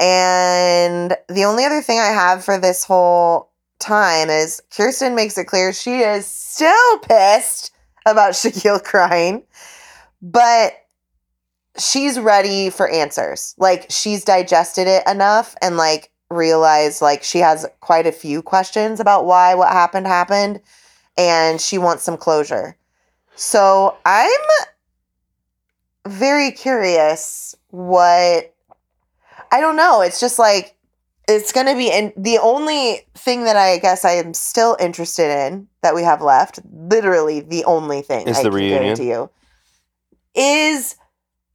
And 0.00 1.16
the 1.28 1.44
only 1.44 1.64
other 1.64 1.80
thing 1.80 2.00
I 2.00 2.06
have 2.06 2.44
for 2.44 2.58
this 2.58 2.84
whole 2.84 3.52
time 3.78 4.28
is 4.28 4.60
Kirsten 4.76 5.14
makes 5.14 5.38
it 5.38 5.46
clear 5.46 5.72
she 5.72 6.00
is 6.00 6.26
still 6.26 6.98
pissed 6.98 7.72
about 8.06 8.32
Shaquille 8.32 8.82
crying, 8.82 9.44
but 10.20 10.72
she's 11.78 12.18
ready 12.18 12.70
for 12.70 12.88
answers. 12.88 13.54
Like 13.58 13.86
she's 13.88 14.24
digested 14.24 14.88
it 14.88 15.06
enough 15.06 15.54
and 15.62 15.76
like 15.76 16.10
realized 16.30 17.00
like 17.00 17.22
she 17.22 17.38
has 17.38 17.66
quite 17.80 18.06
a 18.06 18.12
few 18.12 18.42
questions 18.42 19.00
about 19.00 19.24
why 19.24 19.54
what 19.54 19.68
happened 19.72 20.06
happened 20.06 20.60
and 21.16 21.60
she 21.60 21.78
wants 21.78 22.04
some 22.04 22.16
closure. 22.16 22.76
So 23.34 23.96
I'm 24.04 24.30
very 26.06 26.50
curious 26.50 27.54
what 27.70 28.54
I 29.50 29.60
don't 29.60 29.76
know. 29.76 30.02
It's 30.02 30.20
just 30.20 30.38
like 30.38 30.76
it's 31.28 31.52
going 31.52 31.66
to 31.66 31.74
be 31.74 31.90
and 31.90 32.12
the 32.16 32.38
only 32.38 33.06
thing 33.14 33.44
that 33.44 33.56
I 33.56 33.78
guess 33.78 34.04
I 34.04 34.12
am 34.12 34.34
still 34.34 34.76
interested 34.80 35.30
in 35.30 35.68
that 35.82 35.94
we 35.94 36.02
have 36.02 36.22
left, 36.22 36.60
literally 36.72 37.40
the 37.40 37.64
only 37.64 38.02
thing 38.02 38.26
Is 38.28 38.38
I 38.38 38.42
the 38.42 38.50
can 38.50 38.56
reunion. 38.56 38.82
guarantee 38.82 39.08
you 39.10 39.30
is 40.34 40.96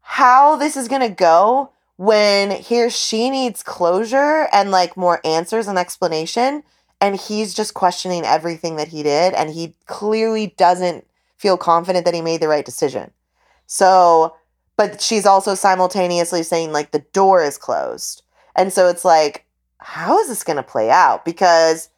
how 0.02 0.56
this 0.58 0.78
is 0.78 0.88
going 0.88 1.02
to 1.02 1.10
go 1.10 1.73
when 1.98 2.52
he 2.52 2.84
or 2.84 2.90
she 2.90 3.30
needs 3.30 3.64
closure 3.64 4.48
and 4.52 4.72
like 4.72 4.98
more 4.98 5.22
answers 5.24 5.68
and 5.68 5.78
explanation 5.78 6.64
and 7.00 7.16
he's 7.16 7.54
just 7.54 7.74
questioning 7.74 8.24
everything 8.24 8.78
that 8.78 8.88
he 8.88 9.04
did 9.04 9.34
and 9.34 9.52
he 9.52 9.76
clearly 9.86 10.54
doesn't 10.58 11.06
feel 11.38 11.58
confident 11.58 12.06
that 12.06 12.14
he 12.14 12.22
made 12.22 12.42
the 12.42 12.48
right 12.48 12.66
decision. 12.66 13.12
So, 13.68 14.36
but 14.78 15.02
she's 15.02 15.26
also 15.26 15.56
simultaneously 15.56 16.44
saying 16.44 16.72
like 16.72 16.92
the 16.92 17.06
door 17.14 17.44
is 17.44 17.58
closed. 17.58 18.24
And 18.56 18.72
so 18.72 18.88
it's 18.88 19.06
like 19.06 19.46
how 19.78 20.18
is 20.20 20.30
this 20.30 20.44
going 20.44 20.58
to 20.58 20.64
play 20.64 20.90
out 20.90 21.26
because 21.26 21.90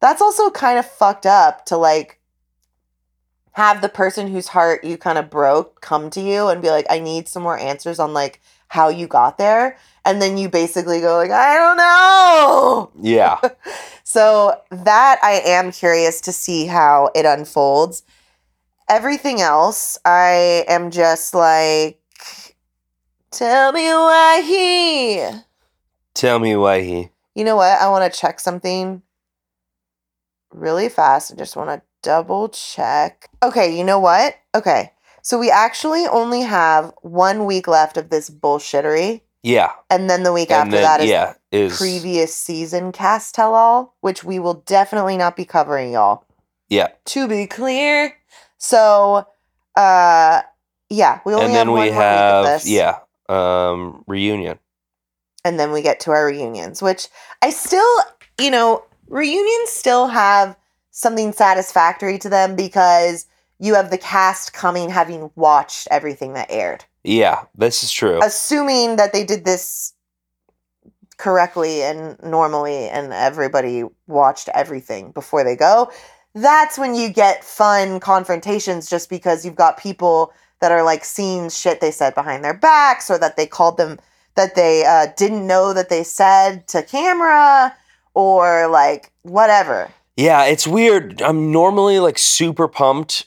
that's 0.00 0.20
also 0.20 0.50
kind 0.50 0.78
of 0.78 0.86
fucked 0.86 1.26
up 1.26 1.64
to 1.66 1.76
like 1.76 2.20
have 3.52 3.80
the 3.80 3.88
person 3.88 4.28
whose 4.28 4.48
heart 4.48 4.84
you 4.84 4.96
kind 4.96 5.18
of 5.18 5.30
broke 5.30 5.80
come 5.80 6.10
to 6.10 6.20
you 6.20 6.48
and 6.48 6.62
be 6.62 6.70
like 6.70 6.86
I 6.90 6.98
need 6.98 7.28
some 7.28 7.42
more 7.42 7.58
answers 7.58 7.98
on 7.98 8.12
like 8.12 8.40
how 8.72 8.88
you 8.88 9.06
got 9.06 9.36
there 9.36 9.76
and 10.02 10.22
then 10.22 10.38
you 10.38 10.48
basically 10.48 11.00
go 11.02 11.16
like 11.16 11.30
I 11.30 11.56
don't 11.56 11.76
know. 11.76 12.90
Yeah. 13.00 13.38
So 14.04 14.60
that 14.70 15.20
I 15.22 15.40
am 15.42 15.72
curious 15.72 16.20
to 16.22 16.32
see 16.32 16.66
how 16.66 17.10
it 17.14 17.24
unfolds. 17.24 18.02
Everything 18.86 19.40
else, 19.40 19.96
I 20.04 20.66
am 20.68 20.90
just 20.90 21.32
like, 21.32 21.98
tell 23.30 23.72
me 23.72 23.86
why 23.86 24.42
he. 24.42 25.40
Tell 26.12 26.40
me 26.40 26.56
why 26.56 26.82
he. 26.82 27.08
You 27.34 27.44
know 27.44 27.56
what? 27.56 27.80
I 27.80 27.88
want 27.88 28.12
to 28.12 28.20
check 28.20 28.38
something 28.38 29.00
really 30.52 30.90
fast. 30.90 31.32
I 31.32 31.36
just 31.36 31.56
want 31.56 31.70
to 31.70 31.80
double 32.02 32.50
check. 32.50 33.30
Okay, 33.42 33.74
you 33.74 33.82
know 33.82 33.98
what? 33.98 34.34
Okay. 34.54 34.91
So 35.22 35.38
we 35.38 35.50
actually 35.50 36.06
only 36.06 36.42
have 36.42 36.92
one 37.02 37.46
week 37.46 37.66
left 37.68 37.96
of 37.96 38.10
this 38.10 38.28
bullshittery. 38.28 39.22
Yeah. 39.42 39.72
And 39.90 40.08
then 40.10 40.22
the 40.24 40.32
week 40.32 40.50
And 40.50 40.62
after 40.62 40.70
then, 40.72 40.82
that 40.82 41.00
is 41.00 41.10
yeah, 41.10 41.34
is 41.50 41.76
previous 41.76 42.34
season 42.34 42.92
cast 42.92 43.34
tell 43.34 43.54
all, 43.54 43.96
which 44.00 44.22
we 44.24 44.38
will 44.38 44.54
definitely 44.66 45.16
not 45.16 45.36
be 45.36 45.44
covering, 45.44 45.92
y'all. 45.92 46.24
yeah. 46.68 46.88
To 47.06 47.26
be 47.28 47.46
clear. 47.46 48.16
So, 48.58 49.26
uh, 49.76 50.42
yeah, 50.90 51.20
we 51.24 51.34
only 51.34 51.46
And 51.46 51.54
have 51.54 51.66
then 51.66 51.72
one 51.72 51.82
we 51.82 51.90
have 51.90 52.34
of 52.34 52.44
this, 52.46 52.68
yeah, 52.68 52.98
um 53.28 54.04
reunion. 54.06 54.58
and 55.44 55.58
then 55.58 55.72
we 55.72 55.82
get 55.82 56.00
to 56.00 56.10
our 56.12 56.26
reunions, 56.26 56.82
which 56.82 57.08
I 57.42 57.50
still, 57.50 57.88
you 58.38 58.50
know, 58.50 58.84
reunions 59.08 59.70
still 59.70 60.06
have 60.08 60.56
something 60.90 61.32
satisfactory 61.32 62.18
to 62.18 62.28
them 62.28 62.54
because 62.56 63.26
you 63.62 63.76
have 63.76 63.90
the 63.90 63.98
cast 63.98 64.52
coming 64.52 64.90
having 64.90 65.30
watched 65.36 65.86
everything 65.88 66.32
that 66.34 66.50
aired. 66.50 66.84
Yeah, 67.04 67.44
this 67.56 67.84
is 67.84 67.92
true. 67.92 68.20
assuming 68.22 68.96
that 68.96 69.12
they 69.12 69.24
did 69.24 69.44
this 69.44 69.94
correctly 71.16 71.82
and 71.82 72.20
normally 72.22 72.88
and 72.88 73.12
everybody 73.12 73.84
watched 74.08 74.48
everything 74.54 75.12
before 75.12 75.44
they 75.44 75.54
go 75.54 75.88
that's 76.34 76.76
when 76.76 76.96
you 76.96 77.08
get 77.10 77.44
fun 77.44 78.00
confrontations 78.00 78.90
just 78.90 79.08
because 79.08 79.44
you've 79.44 79.54
got 79.54 79.76
people 79.76 80.32
that 80.60 80.72
are 80.72 80.82
like 80.82 81.04
seeing 81.04 81.48
shit 81.48 81.80
they 81.80 81.92
said 81.92 82.12
behind 82.14 82.42
their 82.42 82.54
backs 82.54 83.08
or 83.08 83.18
that 83.18 83.36
they 83.36 83.46
called 83.46 83.76
them 83.76 84.00
that 84.34 84.56
they 84.56 84.84
uh, 84.84 85.06
didn't 85.16 85.46
know 85.46 85.72
that 85.72 85.90
they 85.90 86.02
said 86.02 86.66
to 86.66 86.82
camera 86.82 87.72
or 88.14 88.66
like 88.66 89.12
whatever 89.22 89.88
Yeah, 90.16 90.44
it's 90.44 90.66
weird. 90.66 91.22
I'm 91.22 91.52
normally 91.52 91.98
like 92.00 92.18
super 92.18 92.68
pumped 92.68 93.26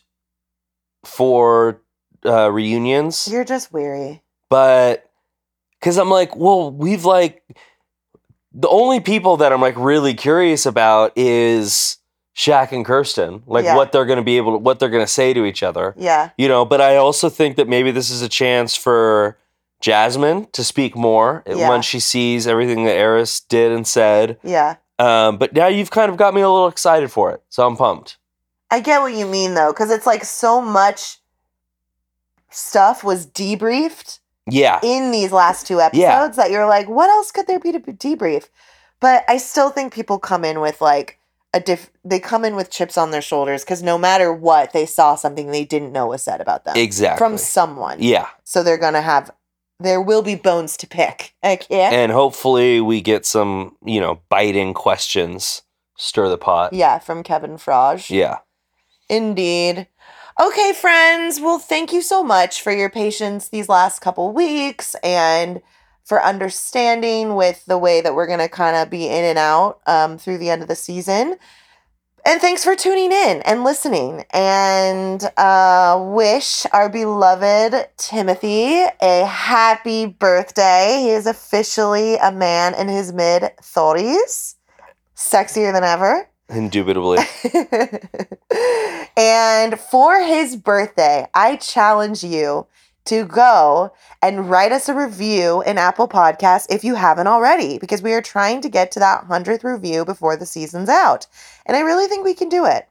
for 1.08 1.82
uh 2.26 2.52
reunions, 2.52 3.28
you're 3.32 3.46
just 3.46 3.72
weary 3.74 4.22
but 4.50 5.10
cuz 5.82 5.98
I'm 5.98 6.10
like, 6.10 6.36
well, 6.36 6.72
we've 6.72 7.06
like 7.06 7.44
the 8.54 8.70
only 8.70 9.00
people 9.00 9.38
that 9.38 9.52
I'm 9.52 9.62
like 9.62 9.76
really 9.78 10.14
curious 10.14 10.66
about 10.66 11.12
is 11.16 11.98
Shaq 12.36 12.72
and 12.72 12.86
Kirsten, 12.86 13.44
like 13.48 13.66
Yeah. 13.66 13.76
what 13.76 13.92
they're 13.92 14.06
going 14.06 14.18
to 14.18 14.24
be 14.24 14.38
able 14.38 14.54
to 14.54 14.58
what 14.58 14.80
they're 14.80 14.90
going 14.90 15.06
to 15.06 15.12
say 15.12 15.34
to 15.34 15.46
each 15.46 15.62
other. 15.64 15.94
yeah 15.98 16.30
You 16.38 16.48
know, 16.48 16.66
but 16.66 16.82
I 16.82 16.96
also 16.98 17.30
think 17.30 17.56
that 17.58 17.68
maybe 17.68 17.92
this 17.92 18.10
is 18.10 18.22
a 18.22 18.30
chance 18.30 18.76
for 18.76 19.38
Jasmine 19.82 20.48
to 20.54 20.64
speak 20.64 20.96
more 20.96 21.44
Yeah. 21.46 21.70
when 21.70 21.82
she 21.82 22.00
sees 22.00 22.48
everything 22.48 22.86
that 22.86 22.96
Airris 22.96 23.42
did 23.48 23.72
and 23.72 23.86
said. 23.86 24.38
yeah 24.44 24.76
Um, 24.98 25.38
but 25.38 25.54
now 25.54 25.68
you've 25.68 25.92
kind 25.92 26.10
of 26.10 26.18
got 26.18 26.34
me 26.34 26.42
a 26.42 26.50
little 26.50 26.68
excited 26.70 27.12
for 27.12 27.32
it, 27.32 27.42
so 27.50 27.68
I'm 27.68 27.76
pumped. 27.76 28.18
I 28.76 28.80
get 28.82 29.02
what 29.02 29.14
you 29.14 29.26
mean 29.26 29.54
though, 29.54 29.72
because 29.72 29.90
it's 29.92 30.06
like 30.06 30.24
so 30.26 30.62
much 30.62 31.18
stuff 32.50 33.04
was 33.04 33.26
debriefed 33.28 34.20
Yeah, 34.50 34.80
in 34.84 35.12
these 35.12 35.32
last 35.32 35.66
two 35.68 35.80
episodes 35.82 36.00
Yeah. 36.02 36.28
that 36.44 36.52
you're 36.52 36.68
like, 36.68 36.88
what 36.88 37.10
else 37.10 37.32
could 37.32 37.48
there 37.48 37.60
be 37.60 37.72
to 37.72 37.80
debrief? 37.80 38.50
But 39.00 39.24
I 39.28 39.38
still 39.38 39.70
think 39.70 39.94
people 39.94 40.20
come 40.20 40.46
in 40.46 40.60
with 40.62 40.82
like 40.82 41.20
a 41.54 41.60
diff. 41.60 41.90
They 42.04 42.20
come 42.20 42.44
in 42.46 42.56
with 42.56 42.70
chips 42.70 42.98
on 42.98 43.12
their 43.12 43.22
shoulders 43.22 43.64
because 43.64 43.82
no 43.84 43.98
matter 43.98 44.34
what, 44.34 44.74
they 44.74 44.86
saw 44.86 45.16
something 45.16 45.52
they 45.52 45.66
didn't 45.66 45.92
know 45.92 46.08
was 46.08 46.22
said 46.24 46.42
about 46.42 46.66
them 46.66 46.76
exactly. 46.78 47.18
from 47.18 47.38
someone. 47.38 47.98
yeah, 48.02 48.28
So 48.44 48.62
they're 48.64 48.78
gonna 48.78 49.02
have. 49.02 49.32
There 49.80 50.02
will 50.02 50.22
be 50.22 50.36
bones 50.36 50.78
to 50.78 50.88
pick. 50.88 51.34
Heck 51.44 51.70
yeah. 51.70 51.92
and 51.92 52.12
hopefully 52.12 52.80
we 52.82 53.02
get 53.02 53.26
some, 53.26 53.76
you 53.86 54.00
know, 54.00 54.22
biting 54.30 54.74
questions. 54.74 55.62
Stir 55.98 56.28
the 56.30 56.38
pot. 56.38 56.74
yeah, 56.74 57.00
from 57.00 57.24
Kevin 57.24 57.58
Frazier. 57.58 58.14
Yeah. 58.14 58.38
Indeed. 59.10 59.88
Okay, 60.40 60.74
friends. 60.74 61.40
Well, 61.40 61.60
thank 61.60 61.94
you 61.94 62.02
so 62.02 62.24
much 62.24 62.62
for 62.62 62.72
your 62.72 62.90
patience 62.90 63.50
these 63.50 63.70
last 63.70 64.00
couple 64.00 64.34
weeks 64.34 64.96
and 65.04 65.62
for 66.04 66.22
understanding 66.22 67.36
with 67.36 67.66
the 67.66 67.78
way 67.78 68.02
that 68.02 68.14
we're 68.14 68.28
going 68.28 68.40
to 68.40 68.50
kind 68.50 68.76
of 68.76 68.90
be 68.90 69.08
in 69.08 69.24
and 69.24 69.38
out 69.38 69.80
um, 69.88 70.18
through 70.18 70.38
the 70.38 70.50
end 70.50 70.62
of 70.62 70.68
the 70.68 70.76
season. 70.76 71.38
And 72.28 72.42
thanks 72.42 72.64
for 72.64 72.76
tuning 72.76 73.12
in 73.12 73.44
and 73.44 73.64
listening. 73.64 74.26
And 74.32 75.24
uh, 75.38 76.04
wish 76.12 76.66
our 76.74 76.90
beloved 76.90 77.88
Timothy 77.98 78.84
a 79.02 79.26
happy 79.26 80.08
birthday. 80.08 81.02
He 81.02 81.10
is 81.12 81.28
officially 81.28 82.16
a 82.16 82.32
man 82.32 82.74
in 82.74 82.88
his 82.88 83.14
mid 83.14 83.44
30s, 83.62 84.56
sexier 85.16 85.72
than 85.72 85.84
ever. 85.84 86.28
Indubitably. 86.50 87.20
and 89.18 89.80
for 89.80 90.22
his 90.22 90.56
birthday, 90.56 91.28
I 91.34 91.56
challenge 91.56 92.24
you 92.24 92.68
to 93.06 93.26
go 93.26 93.94
and 94.22 94.50
write 94.50 94.72
us 94.72 94.90
a 94.90 94.94
review 94.94 95.62
in 95.62 95.78
Apple 95.78 96.08
Podcasts 96.08 96.66
if 96.70 96.84
you 96.84 96.96
haven't 96.96 97.28
already, 97.28 97.78
because 97.78 98.02
we 98.02 98.14
are 98.14 98.22
trying 98.22 98.62
to 98.62 98.70
get 98.70 98.92
to 98.92 99.00
that 99.00 99.28
100th 99.28 99.64
review 99.64 100.06
before 100.06 100.36
the 100.36 100.46
season's 100.46 100.90
out. 100.90 101.28
And 101.66 101.78
I 101.78 101.82
really 101.82 102.08
think 102.08 102.26
we 102.26 102.34
can 102.34 102.50
do 102.50 102.66
it. 102.66 102.88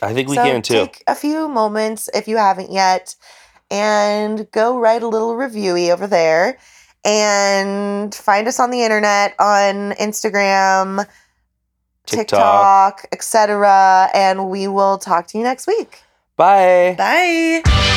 I 0.00 0.14
think 0.14 0.28
we 0.28 0.36
so 0.36 0.44
can 0.44 0.62
too. 0.62 0.74
take 0.74 1.02
a 1.08 1.14
few 1.14 1.48
moments 1.48 2.08
if 2.14 2.28
you 2.28 2.36
haven't 2.36 2.70
yet 2.70 3.16
and 3.70 4.48
go 4.52 4.78
write 4.78 5.02
a 5.02 5.08
little 5.08 5.34
reviewy 5.34 5.92
over 5.92 6.06
there 6.06 6.58
and 7.04 8.14
find 8.14 8.46
us 8.46 8.60
on 8.60 8.70
the 8.70 8.82
internet 8.82 9.34
on 9.38 9.92
Instagram, 9.92 11.04
TikTok. 12.08 12.96
TikTok, 12.96 13.06
etc. 13.12 14.08
And 14.14 14.48
we 14.48 14.68
will 14.68 14.98
talk 14.98 15.26
to 15.28 15.38
you 15.38 15.44
next 15.44 15.66
week. 15.66 16.02
Bye. 16.36 16.94
Bye. 16.96 17.96